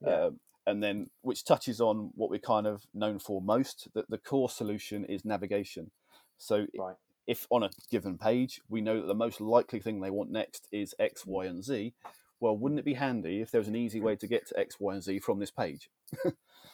Yeah. 0.06 0.26
Um, 0.26 0.40
and 0.68 0.82
then 0.82 1.10
which 1.22 1.44
touches 1.44 1.82
on 1.82 2.12
what 2.16 2.30
we're 2.30 2.40
kind 2.40 2.68
of 2.68 2.84
known 2.94 3.20
for 3.20 3.42
most 3.42 3.88
that 3.94 4.10
the 4.10 4.18
core 4.18 4.50
solution 4.50 5.06
is 5.06 5.26
navigation. 5.26 5.92
So 6.38 6.68
right. 6.78 6.96
if 7.28 7.48
on 7.50 7.64
a 7.64 7.70
given 7.90 8.18
page 8.18 8.62
we 8.70 8.82
know 8.82 9.00
that 9.02 9.08
the 9.08 9.16
most 9.16 9.42
likely 9.42 9.80
thing 9.80 10.00
they 10.00 10.12
want 10.12 10.32
next 10.32 10.68
is 10.72 10.94
X, 11.00 11.26
Y, 11.26 11.46
and 11.46 11.64
Z, 11.64 11.94
well, 12.40 12.58
wouldn't 12.58 12.80
it 12.80 12.86
be 12.86 12.94
handy 12.94 13.42
if 13.42 13.52
there 13.52 13.62
was 13.62 13.68
an 13.68 13.76
easy 13.76 14.00
way 14.00 14.16
to 14.16 14.28
get 14.28 14.48
to 14.48 14.60
X, 14.60 14.78
Y, 14.80 14.94
and 14.94 15.04
Z 15.04 15.20
from 15.20 15.40
this 15.40 15.52
page, 15.52 15.90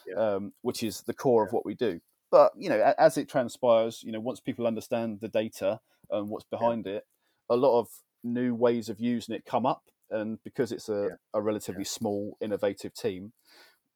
yeah. 0.07 0.15
um, 0.15 0.53
which 0.61 0.83
is 0.83 1.01
the 1.01 1.13
core 1.13 1.43
yeah. 1.43 1.47
of 1.47 1.53
what 1.53 1.65
we 1.65 1.75
do. 1.75 1.99
But 2.29 2.51
you 2.57 2.69
know, 2.69 2.93
as 2.97 3.17
it 3.17 3.29
transpires, 3.29 4.03
you 4.03 4.11
know, 4.11 4.19
once 4.19 4.39
people 4.39 4.67
understand 4.67 5.19
the 5.21 5.29
data 5.29 5.79
and 6.09 6.29
what's 6.29 6.45
behind 6.45 6.87
it, 6.87 7.05
a 7.49 7.55
lot 7.55 7.79
of 7.79 7.87
new 8.23 8.53
ways 8.53 8.89
of 8.89 8.99
using 8.99 9.35
it 9.35 9.45
come 9.45 9.65
up 9.65 9.83
and 10.09 10.37
because 10.43 10.71
it's 10.71 10.89
a, 10.89 11.07
yeah. 11.09 11.15
a 11.33 11.41
relatively 11.41 11.83
yeah. 11.83 11.89
small, 11.89 12.37
innovative 12.41 12.93
team, 12.93 13.33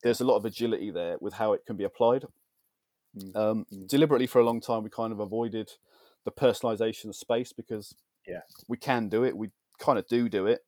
there's 0.03 0.21
a 0.21 0.25
lot 0.25 0.37
of 0.37 0.45
agility 0.45 0.91
there 0.91 1.17
with 1.19 1.33
how 1.33 1.53
it 1.53 1.65
can 1.65 1.77
be 1.77 1.83
applied. 1.83 2.25
Mm. 3.17 3.35
Um, 3.35 3.65
mm. 3.73 3.87
Deliberately, 3.87 4.27
for 4.27 4.39
a 4.39 4.45
long 4.45 4.61
time, 4.61 4.83
we 4.83 4.89
kind 4.89 5.11
of 5.11 5.19
avoided 5.19 5.71
the 6.25 6.31
personalization 6.31 7.13
space 7.13 7.53
because 7.53 7.95
yeah, 8.27 8.41
we 8.67 8.77
can 8.77 9.09
do 9.09 9.23
it. 9.23 9.35
We 9.35 9.49
kind 9.79 9.99
of 9.99 10.07
do 10.07 10.29
do 10.29 10.45
it, 10.45 10.61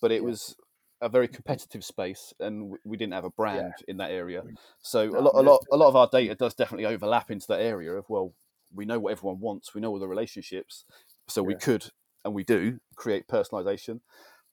but 0.00 0.12
it 0.12 0.22
was 0.22 0.56
a 1.00 1.08
very 1.08 1.28
competitive 1.28 1.84
space, 1.84 2.32
and 2.40 2.74
we 2.84 2.96
didn't 2.96 3.14
have 3.14 3.24
a 3.24 3.30
brand 3.30 3.74
in 3.88 3.96
that 3.98 4.10
area. 4.10 4.42
Mm. 4.42 4.54
So 4.80 5.08
no, 5.08 5.18
a 5.18 5.20
lot, 5.20 5.34
a 5.34 5.42
lot, 5.42 5.60
a 5.72 5.76
lot 5.76 5.88
of 5.88 5.96
our 5.96 6.08
data 6.10 6.34
does 6.34 6.54
definitely 6.54 6.86
overlap 6.86 7.30
into 7.30 7.46
that 7.48 7.60
area 7.60 7.92
of 7.92 8.08
well, 8.08 8.32
we 8.74 8.84
know 8.84 8.98
what 8.98 9.12
everyone 9.12 9.40
wants, 9.40 9.74
we 9.74 9.80
know 9.80 9.90
all 9.90 9.98
the 9.98 10.08
relationships, 10.08 10.84
so 11.28 11.42
we 11.42 11.54
could 11.54 11.90
and 12.24 12.34
we 12.34 12.44
do 12.44 12.78
create 12.94 13.26
personalization 13.26 14.00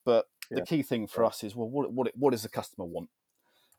but 0.04 0.26
yeah. 0.50 0.56
the 0.56 0.66
key 0.66 0.82
thing 0.82 1.06
for 1.06 1.24
us 1.24 1.42
is 1.44 1.54
well, 1.54 1.68
what 1.68 1.92
what 1.92 2.10
what 2.16 2.30
does 2.30 2.42
the 2.42 2.48
customer 2.48 2.84
want? 2.84 3.08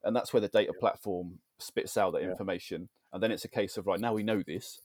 And 0.04 0.16
that's 0.16 0.34
where 0.34 0.42
the 0.42 0.48
data 0.48 0.74
platform 0.74 1.40
spits 1.60 1.96
out 1.96 2.14
that 2.14 2.24
information. 2.24 2.90
And 3.14 3.22
then 3.22 3.32
it's 3.32 3.46
a 3.46 3.50
case 3.50 3.78
of 3.78 3.86
right 3.86 4.00
now 4.00 4.14
we 4.14 4.24
know 4.24 4.42
this. 4.46 4.82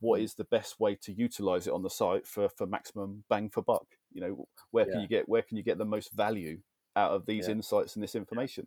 What 0.00 0.20
mm. 0.20 0.36
the 0.36 0.44
best 0.44 0.80
way 0.80 0.96
to 1.02 1.12
utilize 1.12 1.66
it 1.66 1.72
on 1.72 1.82
the 1.82 1.90
site 1.90 2.26
for 2.26 2.48
for 2.48 2.66
maximum 2.66 3.24
bang 3.28 3.50
for 3.50 3.62
buck? 3.62 3.86
You 4.12 4.20
know, 4.20 4.48
where 4.70 4.86
can 4.86 5.00
you 5.00 5.08
get 5.08 5.28
where 5.28 5.42
can 5.42 5.56
you 5.56 5.62
get 5.62 5.78
the 5.78 5.84
most 5.84 6.12
value 6.12 6.58
out 6.96 7.12
of 7.12 7.26
these 7.26 7.48
insights 7.48 7.94
and 7.94 8.02
this 8.02 8.14
information? 8.14 8.66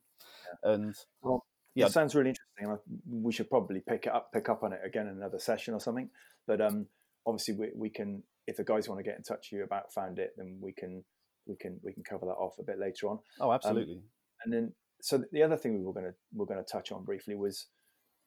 And 0.64 0.96
well, 1.22 1.46
yeah, 1.76 1.86
it 1.86 1.92
sounds 1.92 2.16
really 2.16 2.32
interesting. 2.32 2.78
We 3.10 3.32
should 3.32 3.50
probably 3.50 3.82
pick 3.88 4.08
it 4.08 4.14
up, 4.14 4.32
pick 4.34 4.50
up 4.50 4.64
on 4.64 4.74
it 4.74 4.80
again 4.84 5.08
in 5.08 5.18
another 5.18 5.40
session 5.40 5.74
or 5.74 5.80
something. 5.80 6.10
But 6.48 6.60
um, 6.60 6.88
obviously, 7.26 7.54
we, 7.56 7.70
we 7.76 7.90
can 7.90 8.24
if 8.48 8.58
the 8.58 8.64
guys 8.64 8.90
want 8.90 9.00
to 9.00 9.04
get 9.04 9.18
in 9.18 9.24
touch 9.24 9.50
with 9.52 9.60
you 9.60 9.64
about 9.64 9.94
Found 9.94 10.20
It, 10.20 10.34
then 10.38 10.58
we 10.62 10.72
can 10.72 11.04
we 11.48 11.56
can 11.56 11.80
we 11.84 11.94
can 11.94 12.04
cover 12.04 12.26
that 12.26 12.34
off 12.34 12.58
a 12.60 12.64
bit 12.64 12.80
later 12.80 13.08
on. 13.08 13.20
Oh, 13.40 13.52
absolutely. 13.52 13.96
Um, 13.96 14.02
and 14.46 14.54
then, 14.54 14.74
so 15.02 15.24
the 15.32 15.44
other 15.44 15.58
thing 15.58 15.78
we 15.78 15.84
were 15.84 15.94
going 15.94 16.06
to 16.06 16.14
we're 16.34 16.46
going 16.46 16.64
to 16.64 16.72
touch 16.72 16.92
on 16.92 17.04
briefly 17.04 17.36
was 17.36 17.68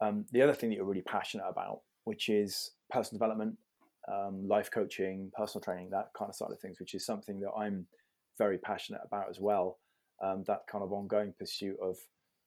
um, 0.00 0.24
the 0.32 0.42
other 0.42 0.54
thing 0.54 0.70
that 0.70 0.76
you're 0.76 0.84
really 0.84 1.02
passionate 1.02 1.46
about, 1.48 1.80
which 2.04 2.28
is 2.28 2.72
personal 2.90 3.18
development, 3.18 3.56
um, 4.10 4.46
life 4.46 4.70
coaching, 4.70 5.30
personal 5.34 5.62
training, 5.62 5.90
that 5.90 6.08
kind 6.16 6.28
of 6.28 6.34
side 6.34 6.50
of 6.50 6.60
things, 6.60 6.80
which 6.80 6.94
is 6.94 7.04
something 7.04 7.40
that 7.40 7.50
I'm 7.50 7.86
very 8.38 8.58
passionate 8.58 9.02
about 9.04 9.28
as 9.28 9.38
well. 9.40 9.78
Um, 10.22 10.44
that 10.46 10.60
kind 10.70 10.84
of 10.84 10.92
ongoing 10.92 11.32
pursuit 11.38 11.76
of 11.82 11.96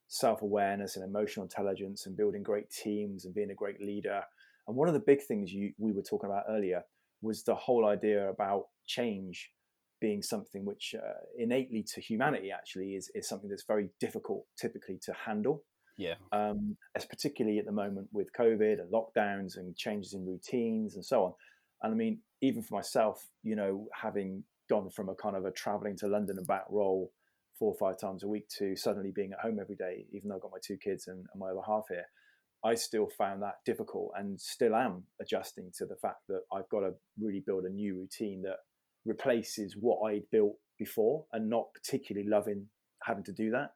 self 0.07 0.41
awareness 0.41 0.95
and 0.95 1.05
emotional 1.05 1.43
intelligence 1.43 2.05
and 2.05 2.17
building 2.17 2.43
great 2.43 2.69
teams 2.69 3.25
and 3.25 3.33
being 3.33 3.51
a 3.51 3.55
great 3.55 3.81
leader. 3.81 4.21
And 4.67 4.75
one 4.77 4.87
of 4.87 4.93
the 4.93 4.99
big 4.99 5.21
things 5.21 5.51
you, 5.51 5.73
we 5.77 5.91
were 5.91 6.03
talking 6.03 6.29
about 6.29 6.45
earlier 6.49 6.83
was 7.21 7.43
the 7.43 7.55
whole 7.55 7.87
idea 7.87 8.29
about 8.29 8.65
change 8.85 9.51
being 10.03 10.21
something 10.21 10.65
which 10.65 10.93
uh, 10.97 11.21
innately 11.37 11.81
to 11.81 12.01
humanity 12.01 12.51
actually 12.51 12.89
is, 12.89 13.09
is 13.15 13.25
something 13.25 13.49
that's 13.49 13.63
very 13.65 13.87
difficult 14.01 14.43
typically 14.59 14.99
to 15.01 15.13
handle. 15.13 15.63
Yeah. 15.97 16.15
Um, 16.33 16.75
as 16.93 17.05
particularly 17.05 17.57
at 17.57 17.65
the 17.65 17.71
moment 17.71 18.09
with 18.11 18.27
COVID 18.37 18.81
and 18.81 18.91
lockdowns 18.91 19.55
and 19.55 19.77
changes 19.77 20.13
in 20.13 20.25
routines 20.25 20.95
and 20.95 21.05
so 21.05 21.23
on. 21.23 21.33
And 21.81 21.93
I 21.93 21.95
mean, 21.95 22.19
even 22.41 22.63
for 22.63 22.75
myself, 22.75 23.25
you 23.43 23.55
know, 23.55 23.87
having 23.93 24.43
gone 24.69 24.89
from 24.89 25.07
a 25.07 25.15
kind 25.15 25.37
of 25.37 25.45
a 25.45 25.51
traveling 25.51 25.95
to 25.99 26.07
London 26.07 26.37
and 26.37 26.45
back 26.47 26.65
role 26.69 27.09
four 27.57 27.73
or 27.73 27.77
five 27.77 27.97
times 27.97 28.23
a 28.23 28.27
week 28.27 28.49
to 28.57 28.75
suddenly 28.75 29.13
being 29.15 29.31
at 29.31 29.39
home 29.39 29.57
every 29.61 29.77
day, 29.77 30.05
even 30.11 30.27
though 30.27 30.35
I've 30.35 30.41
got 30.41 30.51
my 30.51 30.57
two 30.61 30.77
kids 30.83 31.07
and, 31.07 31.19
and 31.31 31.39
my 31.39 31.51
other 31.51 31.61
half 31.65 31.85
here, 31.87 32.07
I 32.65 32.75
still 32.75 33.07
found 33.17 33.41
that 33.41 33.55
difficult 33.65 34.11
and 34.17 34.39
still 34.41 34.75
am 34.75 35.03
adjusting 35.21 35.71
to 35.77 35.85
the 35.85 35.95
fact 36.01 36.23
that 36.27 36.41
I've 36.51 36.67
got 36.67 36.81
to 36.81 36.91
really 37.17 37.41
build 37.45 37.63
a 37.63 37.69
new 37.69 37.95
routine 37.95 38.41
that 38.41 38.57
replaces 39.05 39.75
what 39.79 40.01
I'd 40.09 40.29
built 40.31 40.55
before 40.77 41.25
and 41.31 41.49
not 41.49 41.73
particularly 41.73 42.27
loving 42.27 42.67
having 43.03 43.23
to 43.25 43.33
do 43.33 43.51
that. 43.51 43.73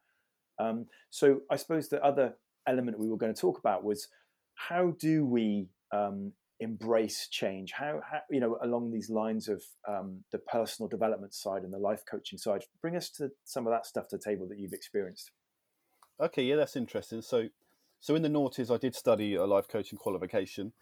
Um, 0.60 0.86
so 1.10 1.42
I 1.52 1.56
suppose 1.56 1.90
the 1.90 2.04
other 2.04 2.36
element 2.68 3.00
we 3.00 3.10
were 3.10 3.18
going 3.18 3.34
to 3.34 3.40
talk 3.40 3.60
about 3.60 3.84
was 3.84 4.08
how 4.56 4.94
do 5.00 5.26
we 5.26 5.68
um, 5.94 6.34
embrace 6.60 7.28
change? 7.30 7.72
How, 7.72 8.02
how, 8.10 8.22
you 8.30 8.40
know 8.40 8.58
along 8.64 8.92
these 8.92 9.10
lines 9.10 9.48
of 9.48 9.62
um, 9.88 10.24
the 10.32 10.40
personal 10.40 10.88
development 10.90 11.34
side 11.34 11.64
and 11.64 11.74
the 11.74 11.78
life 11.78 12.04
coaching 12.10 12.40
side, 12.40 12.64
bring 12.82 12.96
us 12.96 13.10
to 13.12 13.30
some 13.44 13.68
of 13.68 13.74
that 13.74 13.86
stuff 13.86 14.08
to 14.10 14.18
the 14.18 14.24
table 14.24 14.48
that 14.48 14.60
you've 14.60 14.74
experienced. 14.74 15.32
Okay, 16.20 16.44
yeah, 16.44 16.56
that's 16.56 16.76
interesting. 16.76 17.22
So 17.22 17.48
so 18.00 18.16
in 18.16 18.22
the 18.22 18.30
noughties, 18.30 18.74
I 18.74 18.78
did 18.78 18.96
study 18.96 19.36
a 19.36 19.46
life 19.46 19.68
coaching 19.68 19.98
qualification. 19.98 20.74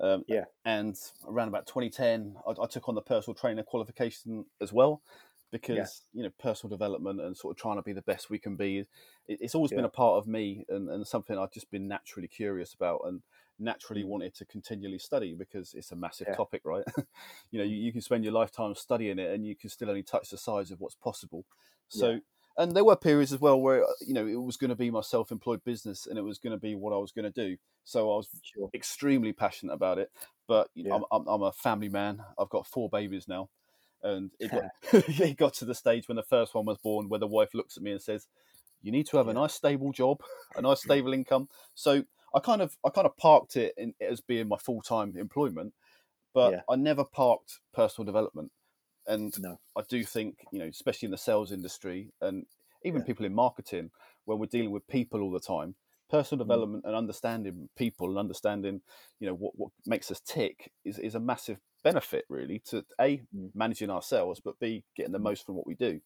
Um, 0.00 0.24
yeah. 0.26 0.44
And 0.64 0.96
around 1.28 1.48
about 1.48 1.66
2010, 1.66 2.36
I, 2.46 2.62
I, 2.62 2.66
took 2.66 2.88
on 2.88 2.94
the 2.94 3.02
personal 3.02 3.34
trainer 3.34 3.62
qualification 3.62 4.46
as 4.60 4.72
well, 4.72 5.02
because 5.50 5.76
yeah. 6.12 6.18
you 6.18 6.22
know 6.22 6.30
personal 6.38 6.70
development 6.70 7.20
and 7.20 7.36
sort 7.36 7.56
of 7.56 7.60
trying 7.60 7.76
to 7.76 7.82
be 7.82 7.92
the 7.92 8.02
best 8.02 8.30
we 8.30 8.38
can 8.38 8.56
be. 8.56 8.78
It, 8.78 8.88
it's 9.28 9.54
always 9.54 9.72
yeah. 9.72 9.78
been 9.78 9.84
a 9.84 9.90
part 9.90 10.16
of 10.16 10.26
me 10.26 10.64
and, 10.68 10.88
and 10.88 11.06
something 11.06 11.36
I've 11.36 11.52
just 11.52 11.70
been 11.70 11.86
naturally 11.86 12.28
curious 12.28 12.72
about 12.72 13.02
and 13.04 13.20
naturally 13.58 14.02
mm. 14.02 14.06
wanted 14.06 14.34
to 14.36 14.46
continually 14.46 14.98
study 14.98 15.34
because 15.38 15.74
it's 15.74 15.92
a 15.92 15.96
massive 15.96 16.28
yeah. 16.30 16.36
topic, 16.36 16.62
right? 16.64 16.84
you 17.50 17.58
know, 17.58 17.64
you, 17.64 17.76
you, 17.76 17.92
can 17.92 18.00
spend 18.00 18.24
your 18.24 18.32
lifetime 18.32 18.74
studying 18.74 19.18
it 19.18 19.30
and 19.34 19.46
you 19.46 19.54
can 19.54 19.68
still 19.68 19.90
only 19.90 20.02
touch 20.02 20.30
the 20.30 20.38
sides 20.38 20.70
of 20.70 20.80
what's 20.80 20.94
possible. 20.94 21.44
So 21.88 22.20
and 22.56 22.72
there 22.72 22.84
were 22.84 22.96
periods 22.96 23.32
as 23.32 23.40
well 23.40 23.60
where 23.60 23.84
uh, 23.84 23.92
you 24.00 24.14
know 24.14 24.26
it 24.26 24.40
was 24.40 24.56
going 24.56 24.70
to 24.70 24.76
be 24.76 24.90
my 24.90 25.00
self-employed 25.00 25.64
business 25.64 26.06
and 26.06 26.18
it 26.18 26.22
was 26.22 26.38
going 26.38 26.52
to 26.52 26.60
be 26.60 26.74
what 26.74 26.92
I 26.92 26.98
was 26.98 27.12
going 27.12 27.30
to 27.30 27.48
do. 27.48 27.56
So 27.84 28.12
I 28.12 28.16
was 28.16 28.28
sure. 28.42 28.70
extremely 28.74 29.32
passionate 29.32 29.72
about 29.72 29.98
it. 29.98 30.10
But 30.46 30.68
you 30.74 30.84
know, 30.84 30.96
yeah. 30.96 31.16
I'm, 31.16 31.26
I'm, 31.26 31.42
a 31.42 31.52
family 31.52 31.88
man. 31.88 32.22
I've 32.38 32.50
got 32.50 32.66
four 32.66 32.88
babies 32.88 33.28
now, 33.28 33.48
and 34.02 34.30
it 34.40 34.50
got, 34.50 34.64
it 34.92 35.36
got 35.36 35.54
to 35.54 35.64
the 35.64 35.74
stage 35.74 36.08
when 36.08 36.16
the 36.16 36.22
first 36.22 36.54
one 36.54 36.64
was 36.64 36.78
born 36.78 37.08
where 37.08 37.20
the 37.20 37.26
wife 37.26 37.54
looks 37.54 37.76
at 37.76 37.82
me 37.82 37.92
and 37.92 38.02
says, 38.02 38.26
"You 38.82 38.92
need 38.92 39.06
to 39.08 39.16
have 39.16 39.28
a 39.28 39.34
nice 39.34 39.54
stable 39.54 39.92
job, 39.92 40.20
a 40.56 40.62
nice 40.62 40.82
stable 40.82 41.12
income." 41.12 41.48
So 41.74 42.04
I 42.34 42.40
kind 42.40 42.62
of 42.62 42.76
I 42.84 42.90
kind 42.90 43.06
of 43.06 43.16
parked 43.16 43.56
it 43.56 43.74
in, 43.76 43.94
as 44.00 44.20
being 44.20 44.48
my 44.48 44.58
full 44.58 44.82
time 44.82 45.14
employment, 45.16 45.72
but 46.34 46.52
yeah. 46.52 46.60
I 46.68 46.76
never 46.76 47.04
parked 47.04 47.60
personal 47.72 48.06
development. 48.06 48.50
And 49.10 49.32
no. 49.40 49.58
I 49.76 49.82
do 49.88 50.04
think, 50.04 50.36
you 50.52 50.60
know, 50.60 50.66
especially 50.66 51.06
in 51.06 51.10
the 51.10 51.18
sales 51.18 51.50
industry 51.52 52.12
and 52.20 52.46
even 52.84 53.00
yeah. 53.00 53.06
people 53.06 53.26
in 53.26 53.34
marketing, 53.34 53.90
where 54.24 54.36
we're 54.36 54.46
dealing 54.46 54.70
with 54.70 54.86
people 54.86 55.20
all 55.20 55.32
the 55.32 55.40
time, 55.40 55.74
personal 56.08 56.44
mm. 56.44 56.48
development 56.48 56.84
mm. 56.84 56.88
and 56.88 56.96
understanding 56.96 57.68
people 57.76 58.08
and 58.08 58.18
understanding, 58.18 58.80
you 59.18 59.26
know, 59.26 59.34
what, 59.34 59.52
what 59.56 59.70
makes 59.86 60.10
us 60.10 60.20
tick 60.20 60.70
is, 60.84 60.98
is 60.98 61.14
a 61.14 61.20
massive 61.20 61.58
benefit 61.82 62.24
really 62.28 62.60
to 62.66 62.84
a 63.00 63.22
mm. 63.34 63.50
managing 63.54 63.90
ourselves, 63.90 64.40
but 64.44 64.58
b 64.60 64.84
getting 64.96 65.12
the 65.12 65.18
mm. 65.18 65.24
most 65.24 65.44
from 65.44 65.56
what 65.56 65.66
we 65.66 65.74
do. 65.74 66.00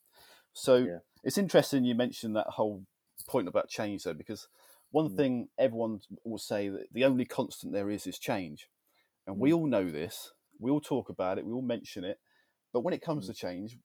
So 0.53 0.77
yeah. 0.77 0.99
it's 1.23 1.39
interesting 1.39 1.85
you 1.85 1.95
mentioned 1.95 2.37
that 2.37 2.47
whole 2.49 2.85
point 3.29 3.49
about 3.49 3.69
change 3.69 4.05
though, 4.05 4.15
because 4.15 4.49
one 4.91 5.11
mm. 5.11 5.17
thing 5.17 5.49
everyone 5.59 6.01
will 6.25 6.39
say 6.39 6.69
that 6.69 6.87
the 6.93 7.05
only 7.05 7.25
constant 7.25 7.73
there 7.73 7.91
is 7.91 8.07
is 8.07 8.19
change, 8.19 8.69
and 9.27 9.39
we 9.39 9.51
mm. 9.51 9.57
all 9.57 9.67
know 9.67 9.91
this. 9.91 10.33
We 10.61 10.71
all 10.71 10.81
talk 10.81 11.09
about 11.09 11.39
it. 11.39 11.45
We 11.45 11.53
all 11.53 11.63
mention 11.63 12.05
it. 12.05 12.19
But 12.75 12.81
when 12.81 12.93
it 12.93 13.01
comes 13.01 13.25
mm. 13.25 13.29
to 13.29 13.35
change, 13.35 13.79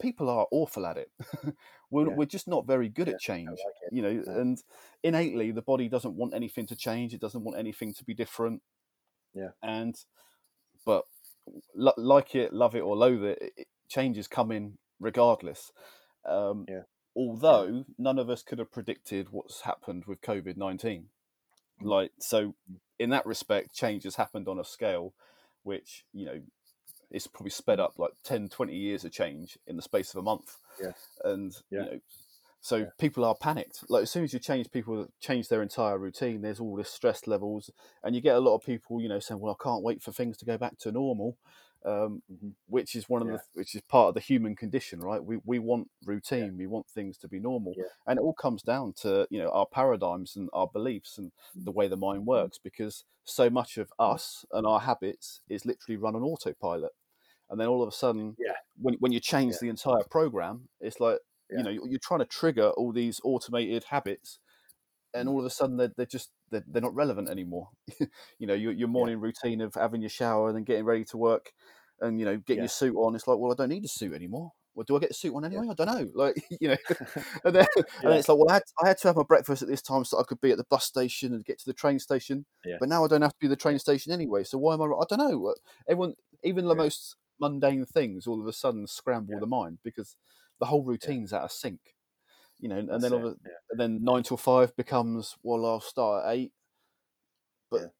people 0.00 0.28
are 0.28 0.46
awful 0.50 0.84
at 0.84 0.98
it. 0.98 1.10
we're, 1.90 2.08
yeah. 2.08 2.14
we're 2.14 2.26
just 2.26 2.48
not 2.48 2.66
very 2.66 2.88
good 2.88 3.06
yeah, 3.06 3.14
at 3.14 3.20
change, 3.20 3.48
like 3.48 3.92
you 3.92 4.02
know. 4.02 4.10
Yeah. 4.26 4.40
And 4.40 4.58
innately, 5.02 5.52
the 5.52 5.62
body 5.62 5.88
doesn't 5.88 6.16
want 6.16 6.34
anything 6.34 6.66
to 6.66 6.76
change. 6.76 7.14
It 7.14 7.20
doesn't 7.20 7.44
want 7.44 7.56
anything 7.56 7.94
to 7.94 8.04
be 8.04 8.14
different. 8.14 8.62
Yeah. 9.32 9.50
And 9.62 9.94
but 10.84 11.04
like 11.74 12.34
it, 12.34 12.52
love 12.52 12.74
it 12.74 12.80
or 12.80 12.96
loathe 12.96 13.22
it, 13.22 13.52
it 13.56 13.66
change 13.88 14.18
is 14.18 14.26
coming 14.26 14.78
regardless. 15.00 15.70
Um, 16.28 16.66
yeah. 16.68 16.82
Although 17.14 17.84
none 17.96 18.18
of 18.18 18.28
us 18.28 18.42
could 18.42 18.58
have 18.58 18.72
predicted 18.72 19.28
what's 19.30 19.60
happened 19.60 20.04
with 20.08 20.20
COVID 20.20 20.56
nineteen, 20.56 21.06
mm. 21.80 21.86
like 21.86 22.10
so, 22.18 22.48
mm. 22.70 22.78
in 22.98 23.10
that 23.10 23.24
respect, 23.24 23.72
change 23.72 24.02
has 24.02 24.16
happened 24.16 24.48
on 24.48 24.58
a 24.58 24.64
scale 24.64 25.14
which 25.64 26.04
you 26.12 26.26
know 26.26 26.40
it's 27.12 27.26
probably 27.26 27.50
sped 27.50 27.78
up 27.78 27.98
like 27.98 28.12
10, 28.24 28.48
20 28.48 28.74
years 28.74 29.04
of 29.04 29.12
change 29.12 29.58
in 29.66 29.76
the 29.76 29.82
space 29.82 30.14
of 30.14 30.18
a 30.18 30.22
month. 30.22 30.56
Yeah. 30.80 30.92
And, 31.24 31.54
yeah. 31.70 31.78
you 31.78 31.84
know, 31.84 32.00
so 32.62 32.76
yeah. 32.76 32.84
people 32.96 33.24
are 33.24 33.34
panicked. 33.34 33.84
Like 33.88 34.04
as 34.04 34.10
soon 34.10 34.22
as 34.22 34.32
you 34.32 34.38
change 34.38 34.70
people 34.70 35.08
change 35.20 35.48
their 35.48 35.62
entire 35.62 35.98
routine, 35.98 36.42
there's 36.42 36.60
all 36.60 36.76
this 36.76 36.90
stress 36.90 37.26
levels, 37.26 37.70
and 38.04 38.14
you 38.14 38.22
get 38.22 38.36
a 38.36 38.40
lot 38.40 38.54
of 38.54 38.62
people, 38.62 39.00
you 39.00 39.08
know, 39.08 39.18
saying, 39.18 39.40
"Well, 39.40 39.56
I 39.60 39.62
can't 39.62 39.82
wait 39.82 40.00
for 40.00 40.12
things 40.12 40.38
to 40.38 40.44
go 40.44 40.56
back 40.56 40.78
to 40.78 40.92
normal," 40.92 41.36
um, 41.84 42.22
mm-hmm. 42.32 42.50
which 42.68 42.94
is 42.94 43.08
one 43.08 43.20
of 43.20 43.26
yeah. 43.26 43.34
the 43.34 43.42
which 43.54 43.74
is 43.74 43.82
part 43.82 44.10
of 44.10 44.14
the 44.14 44.20
human 44.20 44.54
condition, 44.54 45.00
right? 45.00 45.22
We 45.22 45.38
we 45.44 45.58
want 45.58 45.90
routine, 46.04 46.52
yeah. 46.52 46.58
we 46.58 46.68
want 46.68 46.86
things 46.88 47.18
to 47.18 47.28
be 47.28 47.40
normal, 47.40 47.74
and 48.06 48.16
it 48.16 48.22
all 48.22 48.32
comes 48.32 48.62
down 48.62 48.92
to 49.02 49.26
you 49.28 49.42
know 49.42 49.50
our 49.50 49.66
paradigms 49.66 50.36
and 50.36 50.48
our 50.52 50.68
beliefs 50.68 51.18
and 51.18 51.32
mm-hmm. 51.32 51.64
the 51.64 51.72
way 51.72 51.88
the 51.88 51.96
mind 51.96 52.20
mm-hmm. 52.20 52.28
works, 52.28 52.58
because 52.62 53.04
so 53.24 53.50
much 53.50 53.76
of 53.76 53.92
us 53.98 54.44
and 54.52 54.68
our 54.68 54.80
habits 54.80 55.40
is 55.48 55.66
literally 55.66 55.96
run 55.96 56.14
on 56.14 56.22
autopilot 56.22 56.92
and 57.52 57.60
then 57.60 57.68
all 57.68 57.82
of 57.82 57.88
a 57.88 57.92
sudden, 57.92 58.34
yeah. 58.38 58.54
when 58.80 58.94
when 58.94 59.12
you 59.12 59.20
change 59.20 59.52
yeah. 59.52 59.58
the 59.60 59.68
entire 59.68 60.02
program, 60.10 60.68
it's 60.80 60.98
like 60.98 61.18
yeah. 61.50 61.58
you 61.58 61.64
know 61.64 61.70
you're 61.70 62.00
trying 62.02 62.20
to 62.20 62.26
trigger 62.26 62.70
all 62.70 62.92
these 62.92 63.20
automated 63.24 63.84
habits, 63.84 64.38
and 65.12 65.28
mm. 65.28 65.32
all 65.32 65.40
of 65.40 65.44
a 65.44 65.50
sudden 65.50 65.76
they're, 65.76 65.92
they're 65.94 66.06
just 66.06 66.30
they're, 66.50 66.64
they're 66.66 66.80
not 66.80 66.94
relevant 66.94 67.28
anymore. 67.28 67.68
you 68.38 68.46
know 68.46 68.54
your, 68.54 68.72
your 68.72 68.88
morning 68.88 69.20
routine 69.20 69.60
of 69.60 69.74
having 69.74 70.00
your 70.00 70.08
shower 70.08 70.48
and 70.48 70.56
then 70.56 70.64
getting 70.64 70.86
ready 70.86 71.04
to 71.04 71.18
work, 71.18 71.52
and 72.00 72.18
you 72.18 72.24
know 72.24 72.38
getting 72.38 72.62
your 72.62 72.68
suit 72.68 72.96
on. 72.96 73.14
It's 73.14 73.28
like 73.28 73.36
well 73.36 73.52
I 73.52 73.54
don't 73.54 73.68
need 73.68 73.84
a 73.84 73.88
suit 73.88 74.14
anymore. 74.14 74.52
Well, 74.74 74.84
do 74.88 74.96
I 74.96 75.00
get 75.00 75.10
a 75.10 75.14
suit 75.14 75.34
on 75.34 75.44
anyway? 75.44 75.66
I 75.70 75.74
don't 75.74 75.86
know. 75.86 76.08
Like, 76.14 76.42
you 76.58 76.68
know, 76.68 76.76
and 77.44 77.54
then, 77.54 77.66
and 78.02 78.14
it's 78.14 78.26
like, 78.26 78.38
well, 78.38 78.48
I 78.48 78.54
had, 78.54 78.62
I 78.82 78.88
had 78.88 78.98
to 78.98 79.08
have 79.08 79.16
my 79.16 79.22
breakfast 79.22 79.60
at 79.60 79.68
this 79.68 79.82
time 79.82 80.02
so 80.06 80.18
I 80.18 80.22
could 80.22 80.40
be 80.40 80.50
at 80.50 80.56
the 80.56 80.64
bus 80.70 80.86
station 80.86 81.34
and 81.34 81.44
get 81.44 81.58
to 81.58 81.66
the 81.66 81.74
train 81.74 81.98
station. 81.98 82.46
Yeah. 82.64 82.76
But 82.80 82.88
now 82.88 83.04
I 83.04 83.08
don't 83.08 83.20
have 83.20 83.32
to 83.32 83.38
be 83.38 83.48
the 83.48 83.56
train 83.56 83.78
station 83.78 84.12
anyway. 84.12 84.44
So 84.44 84.56
why 84.56 84.72
am 84.72 84.80
I? 84.80 84.86
I 84.86 85.04
don't 85.10 85.18
know. 85.18 85.48
Uh, 85.48 85.52
everyone, 85.86 86.14
even 86.42 86.66
the 86.66 86.74
most 86.74 87.16
mundane 87.42 87.84
things 87.84 88.26
all 88.26 88.40
of 88.40 88.46
a 88.46 88.52
sudden 88.52 88.86
scramble 88.86 89.34
yeah. 89.34 89.40
the 89.40 89.46
mind 89.46 89.78
because 89.82 90.16
the 90.60 90.66
whole 90.66 90.84
routine's 90.84 91.32
yeah. 91.32 91.38
out 91.38 91.44
of 91.44 91.52
sync. 91.52 91.80
You 92.60 92.68
know, 92.68 92.78
and 92.78 92.88
That's 92.88 93.02
then 93.02 93.12
yeah. 93.12 93.52
and 93.70 93.80
then 93.80 94.04
nine 94.04 94.22
till 94.22 94.36
five 94.36 94.74
becomes 94.76 95.36
well, 95.42 95.66
I'll 95.66 95.80
start 95.80 96.24
at 96.24 96.34
eight. 96.34 96.52
But 97.70 97.92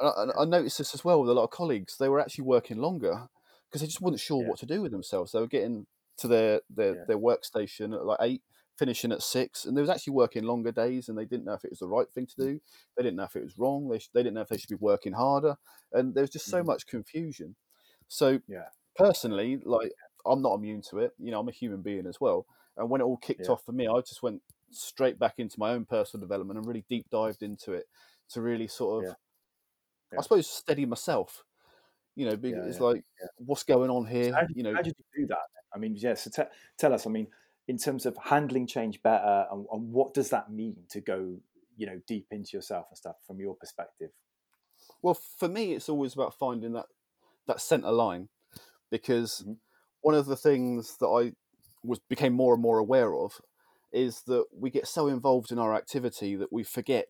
I, 0.00 0.26
I 0.40 0.44
noticed 0.44 0.76
this 0.76 0.94
as 0.94 1.02
well 1.02 1.20
with 1.20 1.30
a 1.30 1.32
lot 1.32 1.44
of 1.44 1.50
colleagues. 1.50 1.96
They 1.96 2.10
were 2.10 2.20
actually 2.20 2.44
working 2.44 2.76
longer 2.76 3.28
because 3.66 3.80
they 3.80 3.86
just 3.86 4.02
weren't 4.02 4.20
sure 4.20 4.46
what 4.46 4.58
to 4.58 4.66
do 4.66 4.82
with 4.82 4.92
themselves. 4.92 5.32
They 5.32 5.40
were 5.40 5.46
getting 5.46 5.86
to 6.18 6.28
their 6.28 6.60
their, 6.68 7.06
their 7.08 7.18
workstation 7.18 7.94
at 7.94 8.04
like 8.04 8.18
eight, 8.20 8.42
finishing 8.78 9.10
at 9.10 9.22
six, 9.22 9.64
and 9.64 9.74
they 9.74 9.80
was 9.80 9.88
actually 9.88 10.12
working 10.12 10.44
longer 10.44 10.72
days, 10.72 11.08
and 11.08 11.16
they 11.16 11.24
didn't 11.24 11.46
know 11.46 11.54
if 11.54 11.64
it 11.64 11.70
was 11.70 11.78
the 11.78 11.88
right 11.88 12.10
thing 12.12 12.26
to 12.26 12.34
mm. 12.34 12.44
do. 12.44 12.60
They 12.98 13.04
didn't 13.04 13.16
know 13.16 13.24
if 13.24 13.36
it 13.36 13.44
was 13.44 13.56
wrong. 13.56 13.88
They, 13.88 14.02
they 14.12 14.22
didn't 14.22 14.34
know 14.34 14.42
if 14.42 14.48
they 14.48 14.58
should 14.58 14.68
be 14.68 14.84
working 14.92 15.14
harder, 15.14 15.56
and 15.94 16.14
there 16.14 16.22
was 16.22 16.30
just 16.30 16.46
so 16.46 16.58
mm-hmm. 16.58 16.66
much 16.66 16.86
confusion. 16.86 17.56
So 18.08 18.40
yeah 18.46 18.64
personally, 18.96 19.60
like 19.64 19.92
I'm 20.26 20.42
not 20.42 20.54
immune 20.54 20.82
to 20.90 20.98
it. 20.98 21.12
You 21.18 21.30
know, 21.30 21.40
I'm 21.40 21.48
a 21.48 21.52
human 21.52 21.82
being 21.82 22.06
as 22.06 22.20
well. 22.20 22.46
And 22.76 22.88
when 22.88 23.00
it 23.00 23.04
all 23.04 23.16
kicked 23.16 23.46
yeah. 23.46 23.52
off 23.52 23.64
for 23.64 23.72
me, 23.72 23.88
I 23.88 24.00
just 24.00 24.22
went 24.22 24.42
straight 24.70 25.18
back 25.18 25.34
into 25.38 25.58
my 25.58 25.70
own 25.70 25.84
personal 25.84 26.20
development 26.20 26.58
and 26.58 26.66
really 26.66 26.84
deep 26.88 27.06
dived 27.10 27.42
into 27.42 27.72
it 27.72 27.86
to 28.30 28.40
really 28.40 28.68
sort 28.68 29.04
of, 29.04 29.10
yeah. 29.10 29.14
Yeah. 30.12 30.18
I 30.18 30.22
suppose, 30.22 30.48
steady 30.48 30.86
myself. 30.86 31.44
You 32.16 32.26
know, 32.26 32.38
it's 32.42 32.80
like, 32.80 33.04
what's 33.38 33.62
going 33.62 33.90
on 33.90 34.06
here? 34.06 34.30
So 34.30 34.34
how 34.34 34.42
you 34.54 34.62
know, 34.62 34.74
how 34.74 34.82
did 34.82 34.94
you 34.98 35.22
do 35.22 35.26
that? 35.28 35.38
I 35.74 35.78
mean, 35.78 35.94
yeah. 35.96 36.14
So 36.14 36.30
tell 36.78 36.92
us. 36.92 37.06
I 37.06 37.10
mean, 37.10 37.28
in 37.68 37.78
terms 37.78 38.04
of 38.04 38.16
handling 38.22 38.66
change 38.66 39.02
better, 39.02 39.46
and, 39.50 39.64
and 39.72 39.92
what 39.92 40.12
does 40.12 40.30
that 40.30 40.50
mean 40.50 40.76
to 40.90 41.00
go, 41.00 41.36
you 41.76 41.86
know, 41.86 42.00
deep 42.06 42.26
into 42.30 42.56
yourself 42.56 42.86
and 42.90 42.98
stuff 42.98 43.16
from 43.26 43.40
your 43.40 43.54
perspective? 43.54 44.10
Well, 45.02 45.14
for 45.14 45.48
me, 45.48 45.72
it's 45.72 45.88
always 45.88 46.14
about 46.14 46.34
finding 46.34 46.72
that 46.72 46.86
that 47.46 47.60
center 47.60 47.92
line 47.92 48.28
because 48.90 49.42
mm-hmm. 49.42 49.54
one 50.00 50.14
of 50.14 50.26
the 50.26 50.36
things 50.36 50.96
that 51.00 51.06
I 51.06 51.32
was 51.82 51.98
became 52.08 52.32
more 52.32 52.54
and 52.54 52.62
more 52.62 52.78
aware 52.78 53.14
of 53.14 53.40
is 53.92 54.22
that 54.26 54.44
we 54.56 54.70
get 54.70 54.86
so 54.86 55.08
involved 55.08 55.50
in 55.50 55.58
our 55.58 55.74
activity 55.74 56.36
that 56.36 56.52
we 56.52 56.62
forget 56.62 57.08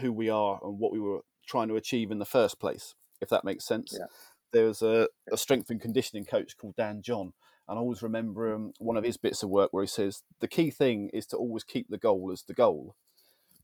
who 0.00 0.12
we 0.12 0.28
are 0.28 0.60
and 0.62 0.78
what 0.78 0.92
we 0.92 1.00
were 1.00 1.20
trying 1.46 1.68
to 1.68 1.76
achieve 1.76 2.10
in 2.10 2.18
the 2.18 2.24
first 2.24 2.60
place. 2.60 2.94
If 3.20 3.28
that 3.28 3.44
makes 3.44 3.64
sense. 3.64 3.96
Yeah. 3.98 4.06
There's 4.52 4.82
a, 4.82 5.08
a 5.32 5.36
strength 5.36 5.70
and 5.70 5.80
conditioning 5.80 6.24
coach 6.24 6.56
called 6.58 6.76
Dan 6.76 7.00
John, 7.02 7.32
and 7.68 7.78
I 7.78 7.80
always 7.80 8.02
remember 8.02 8.54
um, 8.54 8.72
one 8.78 8.96
of 8.96 9.04
his 9.04 9.16
bits 9.16 9.42
of 9.42 9.48
work 9.48 9.72
where 9.72 9.82
he 9.82 9.88
says 9.88 10.22
the 10.40 10.48
key 10.48 10.70
thing 10.70 11.08
is 11.14 11.26
to 11.26 11.36
always 11.36 11.64
keep 11.64 11.88
the 11.88 11.96
goal 11.96 12.30
as 12.30 12.42
the 12.42 12.52
goal, 12.52 12.94